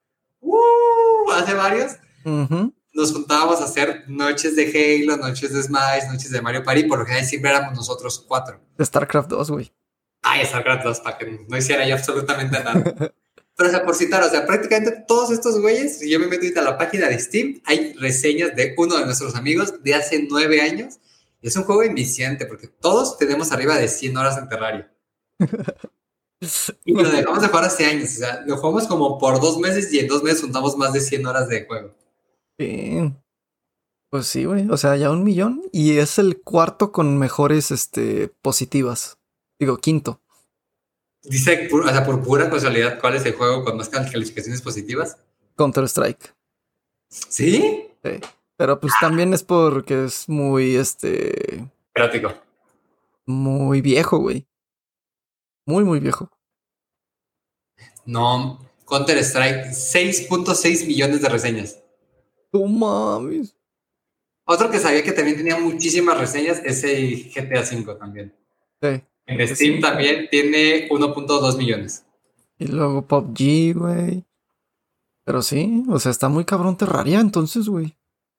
¡uh! 0.40 1.30
hace 1.32 1.54
varios, 1.54 1.96
Ujú. 2.24 2.72
nos 2.92 3.12
juntábamos 3.12 3.60
a 3.60 3.64
hacer 3.64 4.04
noches 4.06 4.54
de 4.54 5.02
Halo, 5.04 5.16
noches 5.16 5.52
de 5.52 5.62
Smash, 5.62 6.04
noches 6.12 6.30
de 6.30 6.40
Mario 6.40 6.62
Party. 6.62 6.84
Por 6.84 7.00
lo 7.00 7.04
general 7.06 7.26
siempre 7.26 7.50
éramos 7.50 7.74
nosotros 7.74 8.24
cuatro. 8.26 8.60
De 8.78 8.84
StarCraft 8.84 9.28
2, 9.30 9.50
güey. 9.50 9.72
Ay, 10.22 10.46
StarCraft 10.46 10.84
2, 10.84 11.00
para 11.00 11.18
que 11.18 11.44
no 11.48 11.56
hiciera 11.56 11.84
yo 11.88 11.96
absolutamente 11.96 12.62
nada. 12.62 13.12
Pero, 13.60 13.68
o 13.68 13.74
sea, 13.74 13.84
por 13.84 13.94
citar, 13.94 14.22
o 14.22 14.30
sea, 14.30 14.46
prácticamente 14.46 15.04
todos 15.06 15.30
estos 15.30 15.60
güeyes, 15.60 15.98
si 15.98 16.10
yo 16.10 16.18
me 16.18 16.28
meto 16.28 16.44
ahorita 16.44 16.62
a 16.62 16.64
la 16.64 16.78
página 16.78 17.08
de 17.08 17.18
Steam, 17.18 17.60
hay 17.66 17.92
reseñas 17.92 18.56
de 18.56 18.74
uno 18.78 18.96
de 18.96 19.04
nuestros 19.04 19.34
amigos 19.34 19.82
de 19.82 19.94
hace 19.94 20.26
nueve 20.30 20.62
años. 20.62 20.98
Y 21.42 21.48
es 21.48 21.56
un 21.56 21.64
juego 21.64 21.82
enviciante 21.82 22.46
porque 22.46 22.68
todos 22.68 23.18
tenemos 23.18 23.52
arriba 23.52 23.76
de 23.76 23.88
100 23.88 24.16
horas 24.16 24.38
en 24.38 24.48
Terraria. 24.48 24.90
Y 26.86 26.94
lo 26.94 27.10
dejamos 27.10 27.42
de 27.42 27.48
jugar 27.48 27.64
hace 27.64 27.84
años. 27.84 28.04
O 28.04 28.18
sea, 28.20 28.42
lo 28.46 28.56
jugamos 28.56 28.86
como 28.86 29.18
por 29.18 29.42
dos 29.42 29.58
meses 29.58 29.92
y 29.92 29.98
en 29.98 30.08
dos 30.08 30.22
meses 30.22 30.40
juntamos 30.40 30.78
más 30.78 30.94
de 30.94 31.02
100 31.02 31.26
horas 31.26 31.46
de 31.50 31.66
juego. 31.66 31.94
Sí. 32.58 33.12
Pues 34.08 34.26
sí, 34.26 34.46
güey. 34.46 34.70
O 34.70 34.78
sea, 34.78 34.96
ya 34.96 35.10
un 35.10 35.22
millón. 35.22 35.64
Y 35.70 35.98
es 35.98 36.18
el 36.18 36.40
cuarto 36.40 36.92
con 36.92 37.18
mejores 37.18 37.72
este, 37.72 38.32
positivas. 38.40 39.18
Digo, 39.58 39.76
quinto. 39.76 40.19
Dice, 41.22 41.68
o 41.72 41.88
sea, 41.88 42.04
por 42.04 42.22
pura 42.22 42.48
casualidad, 42.48 42.98
¿cuál 42.98 43.16
es 43.16 43.26
el 43.26 43.34
juego 43.34 43.64
con 43.64 43.76
más 43.76 43.88
calificaciones 43.88 44.62
positivas? 44.62 45.18
Counter-Strike. 45.56 46.34
¿Sí? 47.08 47.88
Sí. 48.02 48.20
Pero 48.56 48.80
pues 48.80 48.92
también 49.00 49.34
es 49.34 49.42
porque 49.42 50.04
es 50.04 50.28
muy, 50.28 50.76
este... 50.76 51.66
Erótico. 51.94 52.32
Muy 53.26 53.80
viejo, 53.80 54.18
güey. 54.18 54.46
Muy, 55.66 55.84
muy 55.84 56.00
viejo. 56.00 56.30
No, 58.04 58.58
Counter 58.86 59.18
Strike, 59.18 59.66
6.6 59.66 60.86
millones 60.86 61.22
de 61.22 61.28
reseñas. 61.28 61.80
No 62.52 62.66
mames. 62.66 63.54
Otro 64.44 64.70
que 64.70 64.78
sabía 64.78 65.04
que 65.04 65.12
también 65.12 65.36
tenía 65.36 65.58
muchísimas 65.58 66.18
reseñas 66.18 66.60
es 66.64 66.82
el 66.82 67.30
GTA 67.32 67.60
V 67.60 67.94
también. 67.94 68.34
Sí. 68.82 69.02
En 69.30 69.56
Steam 69.56 69.80
también 69.80 70.28
tiene 70.28 70.88
1.2 70.88 71.56
millones. 71.56 72.04
Y 72.58 72.66
luego 72.66 73.06
PUBG, 73.06 73.74
güey. 73.74 74.24
Pero 75.24 75.40
sí, 75.40 75.84
o 75.88 76.00
sea, 76.00 76.10
está 76.10 76.28
muy 76.28 76.44
cabrón 76.44 76.76
Terraria 76.76 77.20
entonces, 77.20 77.68
güey. 77.68 77.96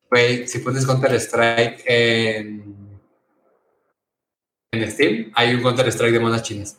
Güey, 0.10 0.48
si 0.48 0.60
pones 0.60 0.86
Counter 0.86 1.14
Strike 1.14 1.84
en, 1.86 3.00
en 4.72 4.92
Steam, 4.92 5.32
hay 5.34 5.56
un 5.56 5.62
Counter 5.62 5.88
Strike 5.88 6.14
de 6.14 6.20
monas 6.20 6.44
chinas. 6.44 6.78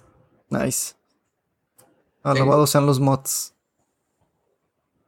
Nice. 0.50 0.92
Alabados 2.22 2.68
sean 2.68 2.84
los 2.84 3.00
mods. 3.00 3.54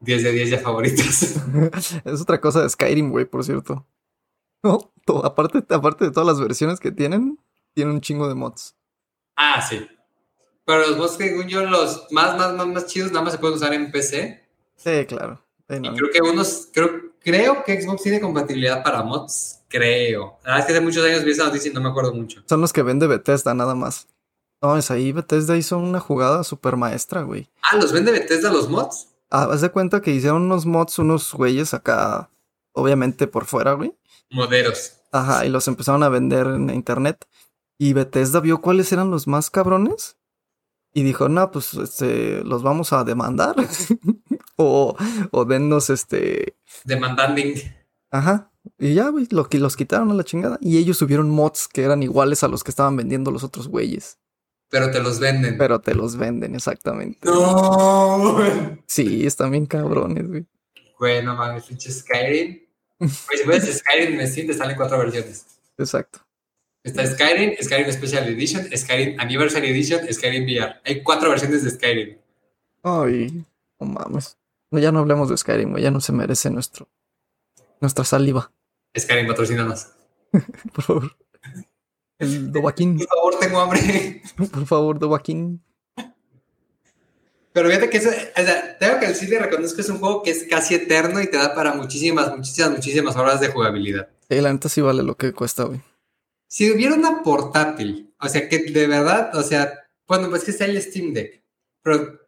10 0.01 0.23
de 0.23 0.33
10 0.33 0.51
ya 0.51 0.59
favoritos. 0.61 1.23
es 2.05 2.21
otra 2.23 2.41
cosa 2.41 2.63
de 2.63 2.71
Skyrim, 2.71 3.11
güey, 3.11 3.27
por 3.27 3.45
cierto. 3.45 3.87
No, 4.63 4.91
aparte, 5.23 5.63
aparte 5.69 6.07
de 6.07 6.11
todas 6.11 6.27
las 6.27 6.41
versiones 6.41 6.81
que 6.81 6.91
tienen, 6.91 7.39
tienen 7.75 7.95
un 7.95 8.01
chingo 8.01 8.29
de 8.29 8.35
mods. 8.35 8.75
Ah, 9.37 9.61
sí. 9.63 9.87
Pero 10.65 10.87
los 10.87 10.97
mods 10.97 11.17
que 11.17 11.29
según 11.29 11.49
yo, 11.49 11.65
los 11.65 12.07
más, 12.11 12.37
más, 12.39 12.55
más, 12.55 12.67
más 12.67 12.87
chidos, 12.87 13.13
nada 13.13 13.25
más 13.25 13.33
se 13.33 13.39
pueden 13.39 13.57
usar 13.57 13.75
en 13.75 13.91
PC. 13.91 14.49
Sí, 14.77 15.05
claro. 15.07 15.43
y 15.69 15.81
creo 15.81 16.11
que 16.11 16.23
unos, 16.23 16.69
creo, 16.73 17.13
creo 17.21 17.65
que 17.65 17.81
Xbox 17.81 18.03
tiene 18.03 18.21
compatibilidad 18.21 18.83
para 18.83 19.03
mods. 19.03 19.61
Creo. 19.69 20.39
La 20.45 20.53
verdad 20.53 20.61
es 20.61 20.67
que 20.67 20.73
hace 20.73 20.81
muchos 20.81 21.05
años 21.05 21.25
vi 21.25 21.33
esa 21.33 21.45
noticia 21.45 21.71
y 21.71 21.75
no 21.75 21.81
me 21.81 21.89
acuerdo 21.89 22.15
mucho. 22.15 22.43
Son 22.49 22.61
los 22.61 22.73
que 22.73 22.83
vende 22.83 23.07
Bethesda, 23.07 23.55
nada 23.55 23.75
más. 23.75 24.07
No, 24.63 24.77
es 24.77 24.91
ahí 24.91 25.13
Bethesda 25.13 25.57
hizo 25.57 25.77
una 25.77 26.01
jugada 26.01 26.45
súper 26.45 26.77
maestra, 26.77 27.23
güey. 27.23 27.51
Ah, 27.61 27.77
¿los 27.77 27.93
vende 27.93 28.13
Bethesda 28.13 28.51
los 28.51 28.69
mods? 28.71 29.09
Ah, 29.31 29.49
haz 29.51 29.61
de 29.61 29.71
cuenta 29.71 30.01
que 30.01 30.13
hicieron 30.13 30.43
unos 30.43 30.65
mods, 30.65 30.99
unos 30.99 31.35
güeyes 31.35 31.75
acá, 31.75 32.31
obviamente 32.73 33.27
por 33.27 33.47
fuera, 33.47 33.73
güey. 33.73 33.95
Moderos. 34.31 34.95
Ajá, 35.13 35.45
y 35.45 35.49
los 35.49 35.69
empezaron 35.69 36.03
a 36.03 36.09
vender 36.09 36.47
en 36.47 36.71
internet. 36.71 37.27
Y 37.79 37.93
Bethesda 37.93 38.41
vio 38.41 38.61
cuáles 38.61 38.93
eran 38.93 39.11
los 39.11 39.27
más 39.27 39.51
cabrones. 39.51 40.17
Y 40.93 41.03
dijo, 41.03 41.29
no, 41.29 41.51
pues 41.51 41.75
este, 41.75 42.45
los 42.45 42.63
vamos 42.63 42.93
a 42.93 43.03
demandar. 43.03 43.57
o, 44.57 44.97
o 45.33 45.45
dennos 45.45 45.91
este. 45.91 46.57
Demandanding. 46.85 47.55
Ajá. 48.11 48.53
Y 48.79 48.95
ya, 48.95 49.09
güey, 49.09 49.27
lo, 49.31 49.49
los 49.51 49.77
quitaron 49.77 50.11
a 50.13 50.15
la 50.15 50.25
chingada. 50.25 50.57
Y 50.61 50.79
ellos 50.79 50.99
subieron 50.99 51.31
mods 51.31 51.69
que 51.69 51.83
eran 51.83 52.03
iguales 52.03 52.45
a 52.45 52.49
los 52.49 52.63
que 52.63 52.71
estaban 52.71 52.97
vendiendo 52.97 53.31
los 53.31 53.43
otros 53.43 53.69
güeyes. 53.69 54.19
Pero 54.71 54.91
te 54.91 55.01
los 55.01 55.19
venden. 55.21 55.59
Pero 55.59 55.81
te 55.81 55.95
los 55.95 56.17
venden, 56.17 56.55
exactamente. 56.55 57.19
No. 57.23 58.39
Sí, 58.87 59.27
están 59.27 59.51
bien 59.51 59.67
cabrones, 59.67 60.29
güey. 60.29 60.47
Bueno, 60.99 61.35
mames, 61.35 61.65
pinche 61.65 61.91
Skyrim. 61.91 62.61
Pues 62.99 63.41
si 63.41 63.45
puedes 63.45 63.79
Skyrim 63.79 64.19
en 64.19 64.29
Steam, 64.29 64.47
te 64.47 64.55
salen 64.55 64.77
cuatro 64.77 64.99
versiones. 64.99 65.47
Exacto. 65.77 66.24
Está 66.85 67.07
Skyrim, 67.07 67.57
Skyrim 67.63 67.91
Special 67.91 68.29
Edition, 68.29 68.69
Skyrim 68.77 69.19
Anniversary 69.19 69.71
Edition, 69.71 70.07
Skyrim 70.13 70.45
VR. 70.45 70.81
Hay 70.85 71.03
cuatro 71.03 71.31
versiones 71.31 71.65
de 71.65 71.71
Skyrim. 71.71 72.19
Ay, 72.83 73.45
no 73.81 73.87
mames. 73.87 74.37
No, 74.71 74.79
ya 74.79 74.93
no 74.93 74.99
hablemos 74.99 75.31
de 75.31 75.37
Skyrim, 75.39 75.71
güey. 75.71 75.83
Ya 75.83 75.91
no 75.91 76.03
se 76.03 76.13
merece 76.13 76.51
nuestro, 76.51 76.87
nuestra 77.81 78.05
saliva. 78.05 78.53
Skyrim, 78.97 79.27
patrocínanos. 79.27 79.93
Por 80.75 80.85
favor. 80.85 81.17
El 82.19 82.53
Dobaquín. 82.53 82.99
Por 82.99 83.09
favor, 83.09 83.39
tengo 83.41 83.61
hambre. 83.61 84.23
Por 84.53 84.67
favor, 84.67 84.99
Dobaquín. 84.99 85.63
Pero 87.55 87.69
fíjate 87.69 87.89
que 87.89 87.97
eso, 87.97 88.11
o 88.11 88.43
sea, 88.43 88.77
tengo 88.79 89.01
que 89.01 89.07
decirle, 89.07 89.39
reconozco 89.39 89.77
que 89.77 89.83
es 89.83 89.89
un 89.89 90.01
juego 90.01 90.23
que 90.23 90.33
es 90.33 90.45
casi 90.51 90.75
eterno 90.75 91.23
y 91.23 91.31
te 91.31 91.39
da 91.39 91.55
para 91.55 91.73
muchísimas, 91.73 92.37
muchísimas, 92.37 92.73
muchísimas 92.73 93.17
horas 93.17 93.41
de 93.41 93.49
jugabilidad. 93.49 94.09
Sí, 94.29 94.41
la 94.41 94.53
neta 94.53 94.69
sí 94.69 94.83
vale 94.83 95.03
lo 95.03 95.17
que 95.17 95.33
cuesta, 95.33 95.65
güey. 95.65 95.81
Si 96.47 96.71
hubiera 96.71 96.95
una 96.95 97.23
portátil, 97.23 98.15
o 98.21 98.29
sea, 98.29 98.49
que 98.49 98.59
de 98.59 98.87
verdad, 98.87 99.35
o 99.35 99.43
sea, 99.43 99.73
bueno, 100.07 100.31
pues 100.31 100.45
que 100.45 100.51
está 100.51 100.65
el 100.65 100.81
Steam 100.81 101.13
Deck, 101.13 101.43
pero 101.83 102.21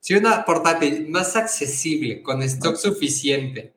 si 0.00 0.14
una 0.14 0.44
portátil 0.44 1.08
más 1.08 1.36
accesible, 1.36 2.22
con 2.22 2.42
stock 2.42 2.76
suficiente 2.76 3.74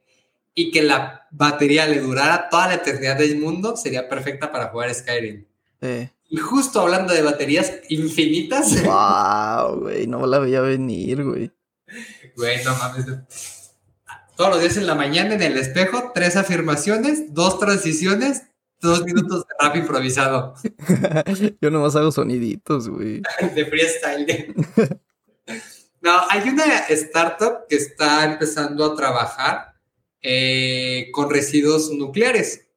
y 0.55 0.71
que 0.71 0.81
la 0.81 1.27
batería 1.31 1.87
le 1.87 1.99
durara 1.99 2.49
toda 2.49 2.67
la 2.67 2.75
eternidad 2.75 3.17
del 3.17 3.37
mundo, 3.37 3.75
sería 3.75 4.07
perfecta 4.07 4.51
para 4.51 4.69
jugar 4.69 4.93
Skyrim. 4.93 5.45
Sí. 5.81 6.09
Y 6.29 6.37
justo 6.37 6.79
hablando 6.81 7.13
de 7.13 7.21
baterías 7.21 7.73
infinitas. 7.89 8.83
Wow, 8.83 9.81
güey, 9.81 10.07
no 10.07 10.25
la 10.25 10.39
veía 10.39 10.61
venir, 10.61 11.23
güey. 11.23 11.51
Güey, 12.35 12.63
no 12.63 12.75
mames. 12.75 13.05
Todos 14.35 14.49
los 14.51 14.61
días 14.61 14.77
en 14.77 14.87
la 14.87 14.95
mañana 14.95 15.35
en 15.35 15.41
el 15.43 15.57
espejo, 15.57 16.11
tres 16.13 16.35
afirmaciones, 16.35 17.33
dos 17.33 17.59
transiciones, 17.59 18.43
dos 18.83 19.03
minutos 19.03 19.45
de 19.47 19.53
rap 19.59 19.75
improvisado. 19.75 20.53
Yo 21.61 21.71
nomás 21.71 21.95
hago 21.95 22.11
soniditos, 22.11 22.89
güey. 22.89 23.21
de 23.55 23.65
freestyle. 23.65 24.55
no, 26.01 26.21
hay 26.29 26.49
una 26.49 26.65
startup 26.89 27.67
que 27.67 27.77
está 27.77 28.25
empezando 28.25 28.85
a 28.85 28.95
trabajar 28.95 29.73
eh, 30.21 31.09
con 31.11 31.29
residuos 31.29 31.89
nucleares. 31.91 32.67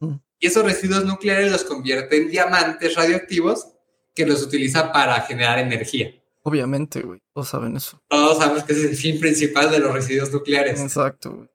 Mm. 0.00 0.16
Y 0.38 0.46
esos 0.46 0.64
residuos 0.64 1.04
nucleares 1.04 1.50
los 1.50 1.64
convierte 1.64 2.16
en 2.16 2.28
diamantes 2.28 2.94
radioactivos 2.94 3.68
que 4.14 4.26
los 4.26 4.42
utiliza 4.42 4.92
para 4.92 5.20
generar 5.22 5.58
energía. 5.58 6.12
Obviamente, 6.42 7.00
güey. 7.00 7.22
Todos 7.32 7.48
saben 7.48 7.76
eso. 7.76 8.02
Todos 8.08 8.38
sabemos 8.38 8.64
que 8.64 8.72
ese 8.72 8.84
es 8.84 8.90
el 8.90 8.96
fin 8.96 9.20
principal 9.20 9.70
de 9.70 9.78
los 9.78 9.92
residuos 9.92 10.32
nucleares. 10.32 10.80
Exacto, 10.80 11.32
güey. 11.32 11.48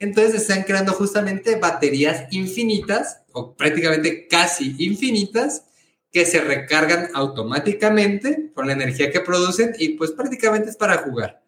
Entonces 0.00 0.42
están 0.42 0.62
creando 0.62 0.92
justamente 0.92 1.56
baterías 1.56 2.32
infinitas, 2.32 3.22
o 3.38 3.54
prácticamente 3.54 4.26
casi 4.26 4.74
infinitas, 4.78 5.64
que 6.10 6.24
se 6.24 6.40
recargan 6.40 7.10
automáticamente 7.14 8.50
con 8.54 8.66
la 8.66 8.72
energía 8.72 9.10
que 9.10 9.20
producen 9.20 9.74
y 9.78 9.90
pues 9.90 10.12
prácticamente 10.12 10.70
es 10.70 10.76
para 10.76 10.98
jugar. 10.98 11.42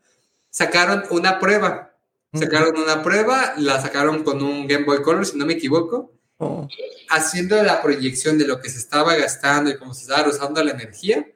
Sacaron 0.50 1.04
una 1.10 1.38
prueba. 1.38 1.94
Sacaron 2.32 2.78
una 2.78 3.02
prueba, 3.02 3.54
la 3.56 3.80
sacaron 3.80 4.22
con 4.22 4.42
un 4.42 4.68
Game 4.68 4.84
Boy 4.84 5.02
Color, 5.02 5.26
si 5.26 5.36
no 5.36 5.46
me 5.46 5.54
equivoco, 5.54 6.12
Oh, 6.42 6.66
haciendo 7.10 7.62
la 7.62 7.82
proyección 7.82 8.38
de 8.38 8.46
lo 8.46 8.62
que 8.62 8.70
se 8.70 8.78
estaba 8.78 9.14
gastando 9.14 9.68
y 9.68 9.76
cómo 9.76 9.92
se 9.92 10.02
estaba 10.02 10.26
usando 10.26 10.64
la 10.64 10.70
energía. 10.70 11.30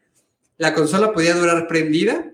La 0.57 0.73
consola 0.73 1.13
podía 1.13 1.35
durar 1.35 1.69
prendida 1.69 2.33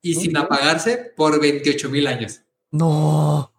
y 0.00 0.14
sin 0.14 0.34
apagarse 0.38 1.12
por 1.14 1.38
28 1.38 1.90
mil 1.90 2.06
años. 2.06 2.40
No. 2.70 3.52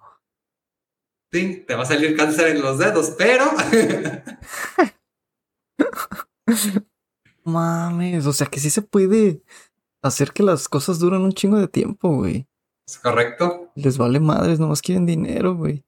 Sí, 1.32 1.64
te 1.68 1.76
va 1.76 1.84
a 1.84 1.86
salir 1.86 2.18
cáncer 2.18 2.48
en 2.48 2.62
los 2.62 2.80
dedos, 2.80 3.14
pero 3.18 3.46
Mames, 7.44 8.26
o 8.26 8.34
sea 8.34 8.48
que 8.48 8.60
sí 8.60 8.70
se 8.70 8.82
puede 8.82 9.42
hacer 10.02 10.32
que 10.32 10.44
las 10.44 10.68
cosas 10.68 11.00
duren 11.00 11.22
un 11.22 11.34
chingo 11.34 11.58
de 11.58 11.68
tiempo, 11.68 12.10
güey. 12.10 12.48
es 12.88 12.98
correcto. 12.98 13.72
Les 13.76 13.98
vale 13.98 14.20
madres, 14.20 14.60
nomás 14.60 14.82
quieren 14.82 15.06
dinero, 15.06 15.56
güey. 15.56 15.84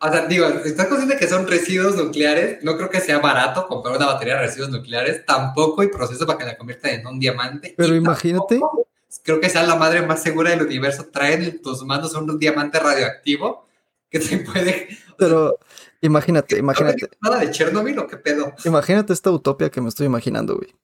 O 0.00 0.10
sea, 0.10 0.26
digo, 0.26 0.46
estás 0.46 0.88
consciente 0.88 1.16
que 1.16 1.28
son 1.28 1.46
residuos 1.46 1.96
nucleares, 1.96 2.62
no 2.64 2.76
creo 2.76 2.90
que 2.90 3.00
sea 3.00 3.20
barato 3.20 3.68
comprar 3.68 3.96
una 3.96 4.06
batería 4.06 4.34
de 4.34 4.40
residuos 4.40 4.70
nucleares, 4.70 5.24
tampoco 5.24 5.82
hay 5.82 5.88
proceso 5.88 6.26
para 6.26 6.38
que 6.38 6.44
la 6.44 6.58
conviertan 6.58 6.90
en 6.92 7.06
un 7.06 7.20
diamante. 7.20 7.74
Pero 7.76 7.94
imagínate. 7.94 8.58
tampoco 8.58 8.88
Creo 9.22 9.40
que 9.40 9.48
sea 9.48 9.62
la 9.62 9.76
madre 9.76 10.02
más 10.02 10.22
segura 10.22 10.50
del 10.50 10.62
universo. 10.62 11.06
Traen 11.10 11.42
en 11.42 11.62
tus 11.62 11.82
manos 11.84 12.14
un 12.14 12.38
diamante 12.38 12.78
radioactivo 12.78 13.66
que 14.10 14.20
te 14.20 14.38
puede. 14.38 14.88
Pero 15.18 15.58
imagínate, 16.00 16.58
imagínate, 16.58 17.08
¿Nada 17.20 17.40
de 17.40 17.50
Chernobyl 17.50 17.98
o 17.98 18.06
qué 18.06 18.16
pedo? 18.16 18.52
imagínate 18.64 19.12
esta 19.12 19.30
utopia 19.30 19.70
que 19.70 19.80
me 19.80 19.88
estoy 19.88 20.06
imaginando, 20.06 20.56
güey. 20.56 20.74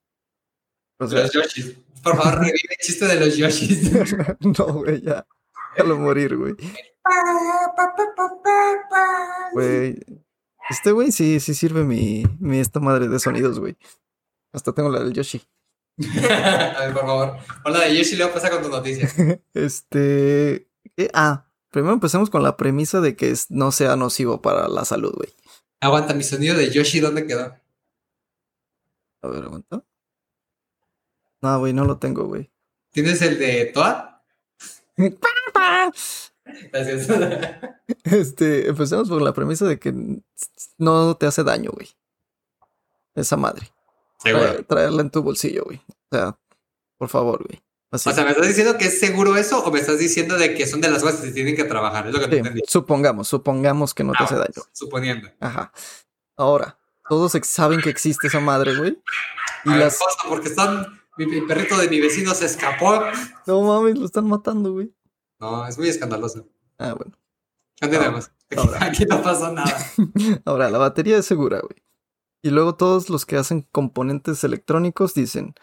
O 0.99 1.07
sea, 1.07 1.23
Los 1.23 1.33
Yoshis. 1.33 1.77
Por 2.03 2.17
favor, 2.17 2.39
revive 2.41 2.59
el 2.71 2.77
chiste 2.87 3.07
de 3.07 3.21
los 3.21 3.37
Yoshis. 3.37 3.91
no, 4.41 4.65
güey, 4.73 5.03
ya. 5.03 5.27
Déjalo 5.77 5.99
morir, 5.99 6.37
güey. 6.37 6.55
Güey. 9.53 9.99
Este 10.69 10.93
güey 10.93 11.11
sí, 11.11 11.41
sí 11.41 11.55
sirve 11.55 11.85
mi, 11.85 12.25
mi 12.39 12.61
esta 12.61 12.81
madre 12.81 13.09
de 13.09 13.19
sonidos, 13.19 13.59
güey. 13.59 13.77
Hasta 14.53 14.73
tengo 14.73 14.89
la 14.89 15.01
del 15.01 15.13
Yoshi. 15.13 15.43
A 15.99 16.87
ver, 16.87 16.93
por 16.93 17.03
favor. 17.03 17.37
Hola 17.65 17.81
de 17.81 17.97
Yoshi, 17.97 18.17
luego 18.17 18.33
pasa 18.33 18.51
con 18.51 18.63
tu 18.63 18.69
noticia. 18.69 19.09
Este. 19.55 20.69
¿qué? 20.97 21.11
Ah, 21.13 21.50
primero 21.71 21.95
empecemos 21.95 22.31
con 22.31 22.43
la 22.43 22.57
premisa 22.57 23.01
de 23.01 23.17
que 23.17 23.35
no 23.49 23.73
sea 23.73 23.97
nocivo 23.97 24.43
para 24.43 24.69
la 24.69 24.85
salud, 24.85 25.15
güey. 25.15 25.33
Aguanta, 25.81 26.15
mi 26.15 26.23
sonido 26.23 26.57
de 26.57 26.71
Yoshi, 26.71 27.01
¿dónde 27.01 27.27
quedó? 27.27 27.57
A 29.23 29.29
ver, 29.29 29.45
aguanta. 29.45 29.85
No, 31.43 31.59
güey, 31.59 31.73
no 31.73 31.85
lo 31.85 31.99
tengo, 31.99 32.25
güey. 32.25 32.51
¿Tienes 32.93 33.23
el 33.23 33.39
de 33.39 33.67
Toad? 33.67 34.11
Gracias. 36.73 37.09
Este, 38.05 38.69
empecemos 38.69 39.09
por 39.09 39.23
la 39.23 39.33
premisa 39.33 39.67
de 39.67 39.79
que 39.79 39.95
no 40.79 41.17
te 41.17 41.27
hace 41.27 41.45
daño, 41.45 41.71
güey. 41.73 41.89
Esa 43.15 43.37
madre. 43.37 43.71
Traerla 44.69 45.03
en 45.03 45.11
tu 45.11 45.23
bolsillo, 45.23 45.65
güey. 45.65 45.81
O 45.89 46.17
sea, 46.17 46.39
por 46.99 47.09
favor, 47.09 47.45
güey. 47.47 47.63
O 47.93 47.99
sea, 47.99 48.25
¿me 48.25 48.31
estás 48.31 48.47
diciendo 48.47 48.79
que 48.79 48.85
es 48.87 49.01
seguro 49.01 49.37
eso 49.37 49.65
o 49.65 49.71
me 49.73 49.81
estás 49.81 49.99
diciendo 49.99 50.37
de 50.39 50.55
que 50.55 50.67
son 50.67 50.81
de 50.81 50.89
las 50.91 51.03
cosas 51.03 51.21
que 51.23 51.33
tienen 51.33 51.57
que 51.57 51.65
trabajar? 51.65 52.07
Es 52.07 52.13
lo 52.15 52.21
que 52.21 52.27
Sí, 52.31 52.37
entendí. 52.37 52.61
supongamos, 52.67 53.27
supongamos 53.29 53.95
que 53.95 54.05
no 54.05 54.13
te 54.13 54.19
Ah, 54.21 54.25
hace 54.25 54.37
daño. 54.37 54.63
Suponiendo. 54.73 55.29
Ajá. 55.41 55.73
Ahora, 56.37 56.79
todos 57.09 57.33
saben 57.45 57.81
que 57.81 57.91
existe 57.91 58.29
esa 58.29 58.39
madre, 58.41 58.77
güey. 58.77 59.03
Y 59.65 59.71
A 59.71 59.73
ver, 59.73 59.81
las. 59.87 59.99
cosa, 59.99 60.29
porque 60.29 60.49
están. 60.49 61.01
Mi, 61.17 61.27
mi 61.27 61.41
perrito 61.43 61.77
de 61.77 61.89
mi 61.89 62.01
vecino 62.01 62.33
se 62.35 62.47
escapó. 62.47 63.03
No 63.47 63.63
mames, 63.63 63.99
lo 63.99 64.07
están 64.07 64.27
matando, 64.29 64.73
güey. 64.73 64.95
No, 65.41 65.67
es 65.67 65.77
muy 65.77 65.89
escandaloso. 65.89 66.47
Ah, 66.79 66.95
bueno. 66.95 67.13
Continuemos. 67.81 68.31
Ahora. 68.57 68.79
Aquí 68.85 69.05
no 69.05 69.21
pasó 69.23 69.53
nada. 69.53 69.77
Ahora, 70.45 70.71
la 70.71 70.79
batería 70.79 71.19
es 71.19 71.27
segura, 71.27 71.61
güey. 71.61 71.83
Y 72.43 72.51
luego 72.51 72.77
todos 72.77 73.11
los 73.11 73.27
que 73.27 73.37
hacen 73.37 73.63
componentes 73.73 74.45
electrónicos 74.45 75.13
dicen, 75.13 75.55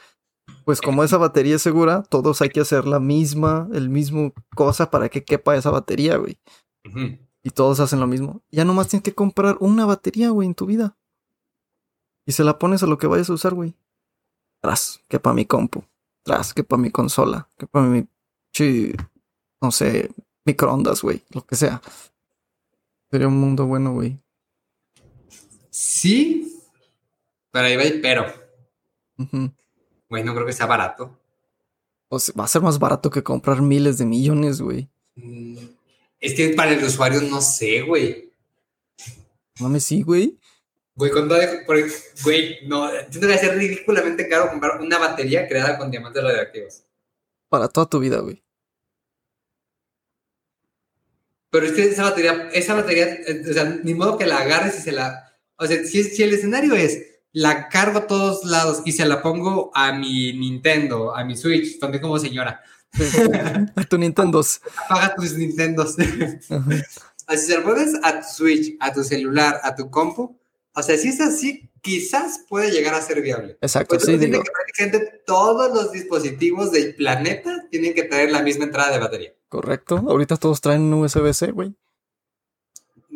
pues 0.68 0.82
como 0.82 1.02
esa 1.06 1.16
batería 1.16 1.56
es 1.56 1.62
segura, 1.62 2.04
todos 2.04 2.42
hay 2.42 2.50
que 2.50 2.60
hacer 2.60 2.86
la 2.88 3.00
misma, 3.00 3.70
el 3.72 3.88
mismo 3.88 4.34
cosa 4.54 4.92
para 4.92 5.08
que 5.08 5.24
quepa 5.24 5.56
esa 5.56 5.72
batería, 5.72 6.18
güey. 6.18 6.42
Y 7.42 7.52
todos 7.52 7.80
hacen 7.80 8.02
lo 8.02 8.08
mismo. 8.08 8.44
Ya 8.52 8.66
nomás 8.66 8.90
tienes 8.90 9.06
que 9.06 9.14
comprar 9.16 9.56
una 9.62 9.86
batería, 9.86 10.30
güey, 10.32 10.46
en 10.46 10.56
tu 10.56 10.66
vida. 10.66 10.98
Y 12.26 12.34
se 12.34 12.44
la 12.44 12.60
pones 12.60 12.84
a 12.84 12.86
lo 12.86 12.98
que 12.98 13.08
vayas 13.08 13.30
a 13.30 13.34
usar, 13.36 13.54
güey. 13.54 13.76
Tras, 14.60 15.00
que 15.08 15.22
para 15.22 15.34
mi 15.34 15.46
compu. 15.46 15.86
Tras, 16.24 16.54
que 16.54 16.66
para 16.66 16.82
mi 16.82 16.92
consola. 16.92 17.48
Que 17.58 17.66
para 17.66 17.86
mi, 17.86 18.06
chi, 18.52 18.92
no 19.62 19.72
sé, 19.72 20.12
microondas, 20.44 21.02
güey. 21.02 21.24
Lo 21.30 21.46
que 21.46 21.56
sea. 21.56 21.82
Sería 23.10 23.30
un 23.30 23.40
mundo 23.40 23.68
bueno, 23.68 23.94
güey. 23.94 24.20
Sí, 25.70 26.62
pero 27.52 27.68
ahí 27.68 27.78
va 27.78 27.84
el 27.84 28.02
pero. 28.02 28.26
Ujú. 29.18 29.54
Güey, 30.10 30.24
no 30.24 30.34
creo 30.34 30.46
que 30.46 30.54
sea 30.54 30.66
barato. 30.66 31.20
O 32.10 32.20
sea, 32.20 32.34
va 32.40 32.46
a 32.46 32.48
ser 32.48 32.62
más 32.62 32.80
barato 32.80 33.10
que 33.10 33.24
comprar 33.24 33.62
miles 33.62 33.98
de 33.98 34.06
millones, 34.06 34.62
güey. 34.62 34.90
Mm, 35.16 35.58
Es 36.20 36.34
que 36.34 36.50
para 36.50 36.72
el 36.72 36.84
usuario 36.84 37.22
no 37.22 37.42
sé, 37.42 37.82
güey. 37.82 38.32
Mames, 39.60 39.84
sí, 39.84 40.02
güey. 40.02 40.40
Güey, 40.96 41.12
cuando 41.12 41.36
güey, 42.24 42.68
no, 42.68 42.90
siento 42.90 43.28
que 43.28 43.38
ser 43.38 43.56
ridículamente 43.56 44.28
caro 44.28 44.50
comprar 44.50 44.82
una 44.82 44.98
batería 44.98 45.48
creada 45.48 45.78
con 45.78 45.92
diamantes 45.92 46.24
radioactivos. 46.24 46.84
Para 47.50 47.68
toda 47.68 47.88
tu 47.88 48.00
vida, 48.00 48.20
güey. 48.20 48.44
Pero 51.52 51.66
es 51.66 51.74
que 51.74 51.84
esa 51.84 52.04
batería, 52.04 52.50
esa 52.54 52.74
batería, 52.74 53.06
eh, 53.06 53.44
o 53.50 53.54
sea, 53.54 53.80
ni 53.84 53.94
modo 53.94 54.18
que 54.18 54.26
la 54.26 54.40
agarres 54.40 54.80
y 54.80 54.82
se 54.82 54.92
la. 54.92 55.34
O 55.58 55.66
sea, 55.66 55.84
si, 55.84 56.04
si 56.04 56.24
el 56.24 56.34
escenario 56.34 56.74
es 56.74 57.17
la 57.40 57.70
cargo 57.70 58.00
a 58.00 58.08
todos 58.08 58.44
lados 58.46 58.82
y 58.86 58.94
se 58.94 59.06
la 59.06 59.22
pongo 59.22 59.70
a 59.76 59.92
mi 59.94 60.34
Nintendo, 60.34 61.16
a 61.16 61.24
mi 61.24 61.38
Switch, 61.38 61.78
donde 61.80 62.02
como 62.02 62.18
señora, 62.18 62.62
A 63.76 63.84
tu 63.84 63.98
Nintendo. 63.98 64.42
apaga 64.86 65.14
tus 65.16 65.34
Nintendos. 65.34 65.96
Así 67.28 67.46
se 67.48 67.58
lo 67.58 67.64
pones 67.64 67.94
a 68.04 68.22
tu 68.22 68.28
Switch, 68.28 68.76
a 68.80 68.92
tu 68.94 69.04
celular, 69.04 69.60
a 69.64 69.76
tu 69.76 69.90
compu. 69.92 70.38
O 70.74 70.82
sea, 70.82 70.98
si 70.98 71.10
es 71.10 71.20
así, 71.22 71.70
quizás 71.82 72.42
puede 72.48 72.72
llegar 72.72 72.94
a 72.96 73.02
ser 73.02 73.22
viable. 73.22 73.58
Exacto, 73.62 73.96
Pues 73.96 74.06
sí, 74.06 74.18
digo. 74.18 74.42
que 74.42 74.50
prácticamente 74.52 75.22
todos 75.26 75.74
los 75.74 75.92
dispositivos 75.92 76.72
del 76.72 76.96
planeta 76.96 77.66
tienen 77.70 77.94
que 77.94 78.04
traer 78.04 78.32
la 78.32 78.42
misma 78.42 78.66
entrada 78.66 78.92
de 78.94 79.00
batería. 79.00 79.34
Correcto. 79.50 79.98
Ahorita 80.08 80.38
todos 80.38 80.62
traen 80.62 80.94
USB-C, 80.94 81.52
güey. 81.52 81.74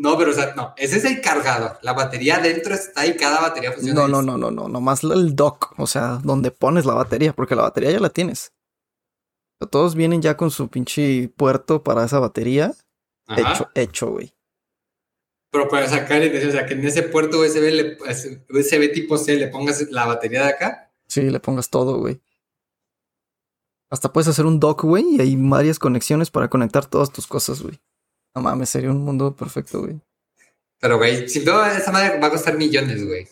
No, 0.02 0.18
pero 0.18 0.32
o 0.32 0.34
sea, 0.34 0.56
no, 0.56 0.74
ese 0.78 0.98
es 0.98 1.06
el 1.06 1.22
cargador. 1.22 1.78
La 1.84 1.94
batería 1.94 2.40
dentro 2.40 2.74
está 2.74 3.06
y 3.06 3.16
cada 3.16 3.40
batería 3.40 3.72
funciona. 3.72 4.02
No, 4.02 4.08
no, 4.08 4.22
no, 4.24 4.36
no, 4.36 4.50
no. 4.50 4.68
Nomás 4.68 5.04
el 5.04 5.36
dock. 5.36 5.76
O 5.78 5.86
sea, 5.86 6.20
donde 6.24 6.50
pones 6.50 6.86
la 6.88 6.96
batería. 6.96 7.34
Porque 7.34 7.56
la 7.56 7.62
batería 7.62 7.92
ya 7.92 8.00
la 8.00 8.10
tienes. 8.10 8.52
Todos 9.70 9.94
vienen 9.94 10.24
ya 10.24 10.36
con 10.38 10.50
su 10.50 10.70
pinche 10.70 11.30
puerto 11.38 11.84
para 11.84 12.04
esa 12.04 12.18
batería. 12.18 12.74
Ajá. 13.28 13.54
Hecho, 13.54 13.70
hecho, 13.76 14.08
güey. 14.10 14.34
Pero 15.52 15.68
para 15.70 15.88
sacar, 15.88 16.20
o 16.24 16.52
sea, 16.52 16.66
que 16.66 16.74
en 16.74 16.84
ese 16.84 17.04
puerto 17.04 17.40
USB, 17.40 17.70
le- 17.72 17.98
USB 18.50 18.92
tipo 18.92 19.20
C 19.20 19.36
le 19.36 19.50
pongas 19.50 19.82
la 19.92 20.08
batería 20.08 20.46
de 20.46 20.50
acá. 20.50 20.92
Sí, 21.08 21.22
le 21.30 21.40
pongas 21.40 21.70
todo, 21.70 22.00
güey. 22.00 22.20
Hasta 23.92 24.12
puedes 24.12 24.30
hacer 24.30 24.48
un 24.48 24.60
dock, 24.60 24.84
güey, 24.84 25.04
y 25.18 25.22
hay 25.22 25.36
varias 25.38 25.78
conexiones 25.78 26.32
para 26.32 26.50
conectar 26.50 26.88
todas 26.88 27.12
tus 27.12 27.28
cosas, 27.28 27.62
güey. 27.62 27.80
No 28.36 28.42
mames, 28.42 28.70
sería 28.70 28.90
un 28.92 29.04
mundo 29.04 29.36
perfecto, 29.36 29.82
güey. 29.82 30.00
Pero, 30.80 30.98
güey, 30.98 31.28
si 31.28 31.42
no, 31.46 31.64
esa 31.66 31.92
madre 31.92 32.20
va 32.20 32.28
a 32.28 32.32
costar 32.32 32.58
millones, 32.58 33.06
güey. 33.06 33.28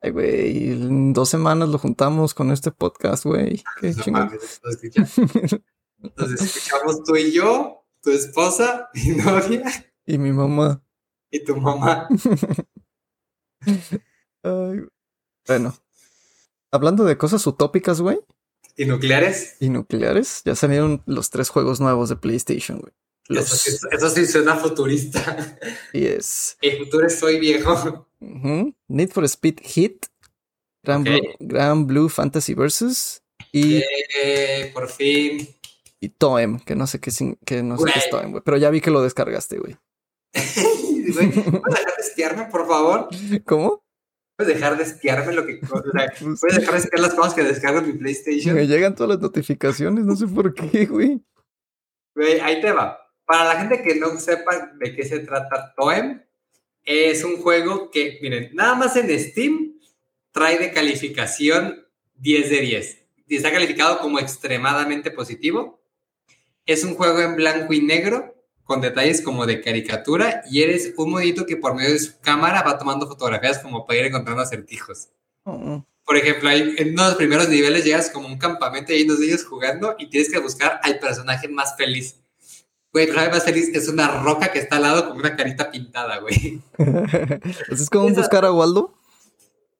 Ay, 0.00 0.10
güey, 0.10 0.72
en 0.72 1.12
dos 1.12 1.28
semanas 1.28 1.68
lo 1.68 1.78
juntamos 1.78 2.34
con 2.34 2.50
este 2.52 2.70
podcast, 2.70 3.24
güey. 3.24 3.64
Qué 3.80 3.92
No 4.06 4.12
mames, 4.12 4.60
nos 6.16 6.30
escuchamos 6.40 7.02
tú 7.02 7.16
y 7.16 7.32
yo, 7.32 7.84
tu 8.02 8.10
esposa, 8.10 8.88
mi 8.94 9.16
novia 9.16 9.64
y 10.06 10.18
mi 10.18 10.30
mamá. 10.32 10.80
y 11.30 11.42
tu 11.44 11.56
mamá. 11.56 12.06
Ay, 14.42 14.80
bueno. 15.46 15.74
Hablando 16.70 17.04
de 17.04 17.16
cosas 17.16 17.46
utópicas, 17.46 18.00
güey, 18.00 18.20
¿Y 18.76 18.84
nucleares? 18.84 19.56
y 19.58 19.70
nucleares, 19.70 20.42
ya 20.44 20.54
salieron 20.54 21.02
los 21.06 21.30
tres 21.30 21.48
juegos 21.48 21.80
nuevos 21.80 22.08
de 22.10 22.16
PlayStation, 22.16 22.78
güey. 22.78 22.92
Eso 23.28 23.56
sí, 23.56 23.76
eso 23.90 24.08
sí 24.10 24.26
suena 24.26 24.56
futurista. 24.56 25.58
y 25.92 26.06
es 26.06 26.56
El 26.62 26.78
futuro 26.78 27.06
es 27.06 27.18
soy 27.18 27.38
viejo. 27.38 28.08
Need 28.20 29.10
for 29.10 29.24
Speed 29.24 29.60
Hit, 29.62 30.06
Gran, 30.82 31.02
Ok. 31.02 31.06
Blue, 31.08 31.22
Gran 31.40 31.86
Blue 31.86 32.08
Fantasy 32.08 32.54
Versus 32.54 33.22
y, 33.52 33.82
por 34.72 34.88
fin. 34.88 35.48
y 36.00 36.08
Toem, 36.10 36.58
que 36.60 36.74
no 36.74 36.86
sé 36.86 37.00
qué, 37.00 37.10
que 37.44 37.62
no 37.62 37.76
sé 37.78 37.84
qué 37.92 37.98
es. 37.98 38.10
Toem, 38.10 38.30
güey. 38.30 38.42
Pero 38.44 38.56
ya 38.56 38.70
vi 38.70 38.80
que 38.80 38.90
lo 38.90 39.02
descargaste, 39.02 39.58
güey. 39.58 39.76
Güey, 41.08 41.30
¿Puedes 41.32 41.44
dejar 41.64 41.96
de 41.96 42.02
espiarme, 42.02 42.44
por 42.50 42.66
favor? 42.68 43.08
¿Cómo? 43.46 43.82
¿Puedes 44.36 44.54
dejar 44.54 44.76
de 44.76 44.82
espiarme 44.84 45.32
lo 45.32 45.46
que... 45.46 45.58
o 45.62 45.66
sea, 45.66 46.12
¿Puedes 46.40 46.56
dejar 46.58 46.74
de 46.74 46.80
espiar 46.80 47.00
las 47.00 47.14
cosas 47.14 47.32
que 47.34 47.42
descargo 47.42 47.78
en 47.78 47.86
mi 47.86 47.92
PlayStation? 47.94 48.54
Me 48.54 48.66
llegan 48.66 48.94
todas 48.94 49.08
las 49.14 49.20
notificaciones, 49.20 50.04
no 50.04 50.14
sé 50.14 50.26
por 50.26 50.52
qué, 50.52 50.84
güey. 50.84 51.24
Güey, 52.14 52.40
ahí 52.40 52.60
te 52.60 52.72
va. 52.72 53.00
Para 53.28 53.44
la 53.44 53.60
gente 53.60 53.82
que 53.82 53.94
no 53.96 54.18
sepa 54.18 54.72
de 54.78 54.96
qué 54.96 55.04
se 55.04 55.18
trata 55.18 55.74
Toem, 55.76 56.22
es 56.82 57.22
un 57.24 57.36
juego 57.42 57.90
que, 57.90 58.18
miren, 58.22 58.48
nada 58.54 58.74
más 58.74 58.96
en 58.96 59.20
Steam 59.20 59.74
trae 60.32 60.58
de 60.58 60.72
calificación 60.72 61.86
10 62.14 62.48
de 62.48 62.60
10. 62.62 63.04
Y 63.26 63.36
está 63.36 63.52
calificado 63.52 63.98
como 63.98 64.18
extremadamente 64.18 65.10
positivo. 65.10 65.78
Es 66.64 66.84
un 66.84 66.94
juego 66.94 67.20
en 67.20 67.36
blanco 67.36 67.74
y 67.74 67.82
negro, 67.82 68.34
con 68.64 68.80
detalles 68.80 69.20
como 69.20 69.44
de 69.44 69.60
caricatura, 69.60 70.42
y 70.50 70.62
eres 70.62 70.94
un 70.96 71.10
monito 71.10 71.44
que 71.44 71.58
por 71.58 71.74
medio 71.74 71.92
de 71.92 71.98
su 71.98 72.18
cámara 72.20 72.62
va 72.62 72.78
tomando 72.78 73.06
fotografías 73.06 73.58
como 73.58 73.86
para 73.86 73.98
ir 73.98 74.06
encontrando 74.06 74.40
acertijos. 74.40 75.10
Oh, 75.44 75.84
Por 76.02 76.16
ejemplo, 76.16 76.48
hay, 76.48 76.76
en 76.78 76.92
uno 76.92 77.02
de 77.02 77.08
los 77.10 77.18
primeros 77.18 77.50
niveles 77.50 77.84
llegas 77.84 78.08
como 78.08 78.26
a 78.26 78.32
un 78.32 78.38
campamento 78.38 78.90
y 78.90 78.96
hay 78.96 79.02
unos 79.02 79.18
niños 79.18 79.44
jugando 79.44 79.96
y 79.98 80.08
tienes 80.08 80.32
que 80.32 80.38
buscar 80.38 80.80
al 80.82 80.98
personaje 80.98 81.46
más 81.46 81.76
feliz. 81.76 82.22
Güey, 82.92 83.10
más 83.12 83.44
feliz 83.44 83.68
es 83.74 83.88
una 83.88 84.22
roca 84.22 84.50
que 84.50 84.58
está 84.58 84.76
al 84.76 84.82
lado 84.82 85.08
con 85.08 85.18
una 85.18 85.36
carita 85.36 85.70
pintada, 85.70 86.18
güey. 86.20 86.60
¿Así 87.70 87.82
es 87.82 87.90
como 87.90 88.08
Esa- 88.08 88.20
buscar 88.20 88.44
a 88.44 88.52
Waldo? 88.52 88.94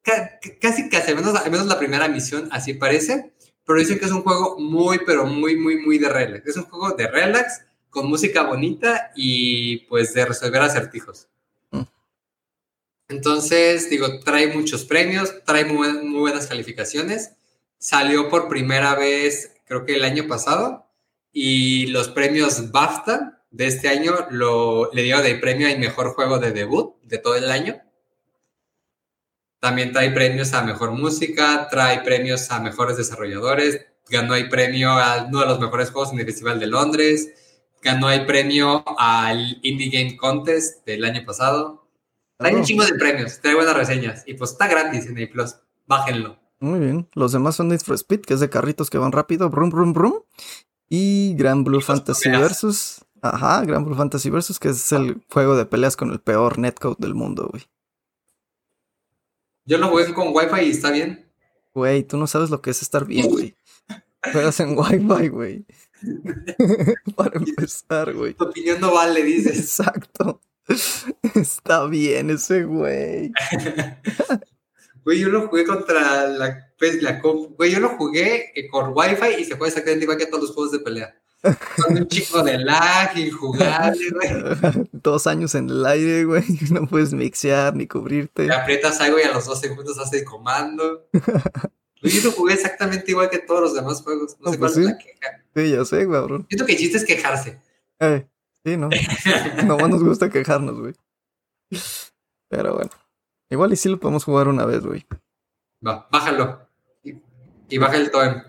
Ca- 0.02 0.38
casi, 0.60 0.88
casi, 0.88 1.10
al 1.10 1.16
menos, 1.16 1.34
al 1.34 1.50
menos 1.50 1.66
la 1.66 1.78
primera 1.78 2.08
misión 2.08 2.48
así 2.52 2.74
parece, 2.74 3.32
pero 3.66 3.78
dicen 3.78 3.98
que 3.98 4.04
es 4.06 4.12
un 4.12 4.22
juego 4.22 4.58
muy, 4.58 5.00
pero 5.06 5.26
muy, 5.26 5.56
muy, 5.56 5.76
muy 5.78 5.98
de 5.98 6.08
relax. 6.08 6.46
Es 6.46 6.56
un 6.56 6.64
juego 6.64 6.92
de 6.96 7.06
relax, 7.08 7.62
con 7.90 8.06
música 8.08 8.42
bonita 8.42 9.10
y 9.16 9.78
pues 9.86 10.12
de 10.14 10.26
resolver 10.26 10.60
acertijos. 10.60 11.28
Mm. 11.70 11.82
Entonces, 13.08 13.88
digo, 13.88 14.20
trae 14.20 14.48
muchos 14.54 14.84
premios, 14.84 15.32
trae 15.44 15.64
muy, 15.64 15.92
muy 16.04 16.20
buenas 16.20 16.46
calificaciones. 16.46 17.32
Salió 17.78 18.28
por 18.28 18.48
primera 18.48 18.94
vez, 18.94 19.52
creo 19.66 19.84
que 19.86 19.94
el 19.94 20.04
año 20.04 20.26
pasado, 20.28 20.86
y 21.32 21.86
los 21.88 22.08
premios 22.08 22.70
BAFTA 22.70 23.42
de 23.50 23.66
este 23.66 23.88
año 23.88 24.12
lo, 24.30 24.90
le 24.92 25.02
dio 25.02 25.20
de 25.22 25.34
premio 25.36 25.68
al 25.68 25.78
mejor 25.78 26.14
juego 26.14 26.38
de 26.38 26.52
debut 26.52 26.96
de 27.02 27.18
todo 27.18 27.36
el 27.36 27.50
año. 27.50 27.80
También 29.60 29.92
trae 29.92 30.10
premios 30.10 30.52
a 30.52 30.62
mejor 30.62 30.92
música, 30.92 31.68
trae 31.70 32.02
premios 32.02 32.50
a 32.50 32.60
mejores 32.60 32.96
desarrolladores, 32.96 33.86
ganó 34.08 34.34
el 34.34 34.48
premio 34.48 34.90
a 34.90 35.24
uno 35.24 35.40
de 35.40 35.46
los 35.46 35.60
mejores 35.60 35.90
juegos 35.90 36.12
en 36.12 36.20
el 36.20 36.26
Festival 36.26 36.60
de 36.60 36.68
Londres, 36.68 37.32
ganó 37.82 38.10
el 38.10 38.24
premio 38.24 38.84
al 38.98 39.58
Indie 39.62 39.90
Game 39.90 40.16
Contest 40.16 40.86
del 40.86 41.04
año 41.04 41.24
pasado. 41.24 41.88
Trae 42.36 42.54
un 42.54 42.62
chingo 42.62 42.84
de 42.84 42.94
premios, 42.94 43.40
trae 43.40 43.56
buenas 43.56 43.76
reseñas 43.76 44.22
y 44.26 44.34
pues 44.34 44.52
está 44.52 44.68
gratis 44.68 45.06
en 45.06 45.18
el 45.18 45.28
Plus. 45.28 45.56
Bájenlo. 45.86 46.38
Muy 46.60 46.78
bien. 46.78 47.08
Los 47.14 47.32
demás 47.32 47.56
son 47.56 47.68
Need 47.68 47.80
for 47.80 47.94
Speed, 47.94 48.20
que 48.20 48.34
es 48.34 48.40
de 48.40 48.50
carritos 48.50 48.90
que 48.90 48.98
van 48.98 49.12
rápido, 49.12 49.48
brum, 49.48 49.70
brum, 49.70 49.92
brum. 49.92 50.14
Y 50.88 51.34
Gran 51.34 51.64
Blue 51.64 51.80
Fantasy 51.80 52.24
peleas. 52.24 52.42
Versus. 52.42 53.04
Ajá, 53.20 53.64
Gran 53.64 53.84
Blue 53.84 53.96
Fantasy 53.96 54.30
Versus, 54.30 54.58
que 54.58 54.68
es 54.68 54.92
el 54.92 55.22
juego 55.30 55.56
de 55.56 55.66
peleas 55.66 55.96
con 55.96 56.10
el 56.10 56.20
peor 56.20 56.58
netcode 56.58 56.96
del 56.98 57.14
mundo, 57.14 57.48
güey. 57.50 57.64
Yo 59.64 59.78
lo 59.78 59.88
jugué 59.88 60.12
con 60.14 60.28
Wi-Fi 60.28 60.66
y 60.66 60.70
está 60.70 60.90
bien. 60.90 61.30
Güey, 61.74 62.02
tú 62.02 62.16
no 62.16 62.26
sabes 62.26 62.48
lo 62.50 62.62
que 62.62 62.70
es 62.70 62.80
estar 62.80 63.04
bien, 63.04 63.28
güey. 63.28 63.54
Juegas 64.32 64.60
en 64.60 64.78
Wi-Fi, 64.78 65.28
güey. 65.28 65.66
Para 67.16 67.38
empezar, 67.38 68.14
güey. 68.14 68.34
Tu 68.34 68.44
opinión 68.44 68.80
no 68.80 68.94
vale, 68.94 69.22
dices. 69.22 69.58
Exacto. 69.58 70.40
Está 71.34 71.86
bien 71.86 72.30
ese 72.30 72.64
güey. 72.64 73.32
Güey, 75.08 75.20
yo 75.20 75.30
lo 75.30 75.48
jugué 75.48 75.64
contra 75.64 76.26
la, 76.28 76.70
pues, 76.78 77.02
la 77.02 77.18
comp- 77.22 77.56
Güey, 77.56 77.70
yo 77.72 77.80
lo 77.80 77.96
jugué 77.96 78.52
con 78.70 78.92
Wi-Fi 78.94 79.40
y 79.40 79.44
se 79.46 79.52
juega 79.56 79.68
exactamente 79.68 80.04
igual 80.04 80.18
que 80.18 80.26
todos 80.26 80.42
los 80.42 80.52
juegos 80.54 80.72
de 80.72 80.80
pelea. 80.80 81.14
Con 81.76 81.96
un 81.96 82.06
chico 82.08 82.42
de 82.42 82.58
lag, 82.58 83.16
injugable, 83.16 84.10
güey. 84.10 84.88
Dos 84.92 85.26
años 85.26 85.54
en 85.54 85.70
el 85.70 85.86
aire, 85.86 86.24
güey. 86.26 86.44
No 86.70 86.86
puedes 86.86 87.14
mixear 87.14 87.74
ni 87.74 87.86
cubrirte. 87.86 88.46
Le 88.48 88.54
aprietas 88.54 89.00
algo 89.00 89.18
y 89.18 89.22
a 89.22 89.32
los 89.32 89.46
dos 89.46 89.58
segundos 89.58 89.98
hace 89.98 90.18
el 90.18 90.24
comando. 90.26 91.08
Güey, 92.02 92.12
yo 92.12 92.24
lo 92.24 92.32
jugué 92.32 92.52
exactamente 92.52 93.10
igual 93.10 93.30
que 93.30 93.38
todos 93.38 93.62
los 93.62 93.74
demás 93.74 94.02
juegos. 94.02 94.36
No, 94.40 94.46
No, 94.46 94.52
sé 94.52 94.58
pues 94.58 94.72
cuál 94.74 94.84
es 94.84 94.90
la 94.90 94.98
queja. 94.98 95.44
Sí, 95.56 95.70
ya 95.70 95.84
sé, 95.86 96.06
cabrón. 96.06 96.44
Siento 96.50 96.66
que 96.66 96.72
el 96.72 96.78
chiste 96.78 96.98
es 96.98 97.04
quejarse. 97.06 97.58
Eh, 98.00 98.26
sí, 98.62 98.76
no. 98.76 98.90
Nomás 99.64 99.88
nos 99.88 100.04
gusta 100.04 100.28
quejarnos, 100.28 100.78
güey. 100.78 100.92
Pero 102.50 102.74
bueno. 102.74 102.90
Igual 103.50 103.72
y 103.72 103.76
sí 103.76 103.88
lo 103.88 103.98
podemos 103.98 104.24
jugar 104.24 104.48
una 104.48 104.64
vez, 104.64 104.84
güey. 104.84 105.06
Va, 105.86 106.08
bájalo. 106.10 106.60
Y, 107.02 107.14
y 107.68 107.78
baja 107.78 107.96
el 107.96 108.10
toem. 108.10 108.42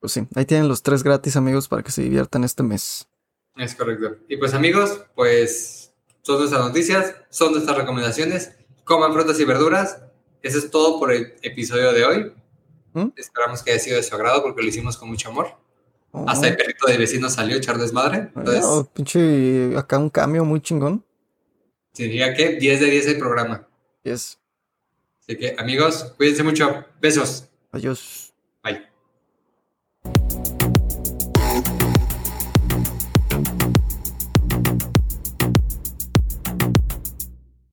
Pues 0.00 0.12
sí, 0.12 0.26
ahí 0.34 0.44
tienen 0.44 0.68
los 0.68 0.82
tres 0.82 1.02
gratis, 1.02 1.36
amigos, 1.36 1.68
para 1.68 1.82
que 1.82 1.90
se 1.90 2.02
diviertan 2.02 2.44
este 2.44 2.62
mes. 2.62 3.08
Es 3.56 3.74
correcto. 3.74 4.16
Y 4.28 4.36
pues 4.36 4.52
amigos, 4.52 5.02
pues 5.14 5.94
son 6.22 6.38
nuestras 6.38 6.62
noticias, 6.62 7.14
son 7.30 7.52
nuestras 7.52 7.76
recomendaciones. 7.76 8.52
Coman 8.84 9.12
frutas 9.12 9.38
y 9.40 9.44
verduras. 9.44 10.02
Eso 10.42 10.58
es 10.58 10.70
todo 10.70 10.98
por 10.98 11.12
el 11.12 11.34
episodio 11.42 11.92
de 11.92 12.04
hoy. 12.04 12.32
¿Mm? 12.92 13.08
Esperamos 13.16 13.62
que 13.62 13.70
haya 13.72 13.80
sido 13.80 13.96
de 13.96 14.02
su 14.02 14.14
agrado 14.14 14.42
porque 14.42 14.62
lo 14.62 14.68
hicimos 14.68 14.96
con 14.96 15.08
mucho 15.08 15.30
amor. 15.30 15.48
Oh, 16.10 16.26
Hasta 16.28 16.48
el 16.48 16.56
perrito 16.56 16.86
del 16.86 16.98
vecino 16.98 17.30
salió 17.30 17.56
echar 17.56 17.78
desmadre. 17.78 18.30
Entonces, 18.36 18.64
oh, 18.64 18.84
pinche, 18.84 19.76
acá 19.76 19.98
un 19.98 20.10
cambio 20.10 20.44
muy 20.44 20.60
chingón. 20.60 21.04
diría 21.94 22.34
que 22.34 22.56
10 22.56 22.80
de 22.80 22.86
10 22.86 23.06
el 23.08 23.18
programa. 23.18 23.66
Yes. 24.04 24.38
Así 25.20 25.36
que 25.36 25.56
amigos, 25.58 26.12
cuídense 26.16 26.42
mucho. 26.42 26.84
Besos. 27.00 27.44
Adiós. 27.72 28.23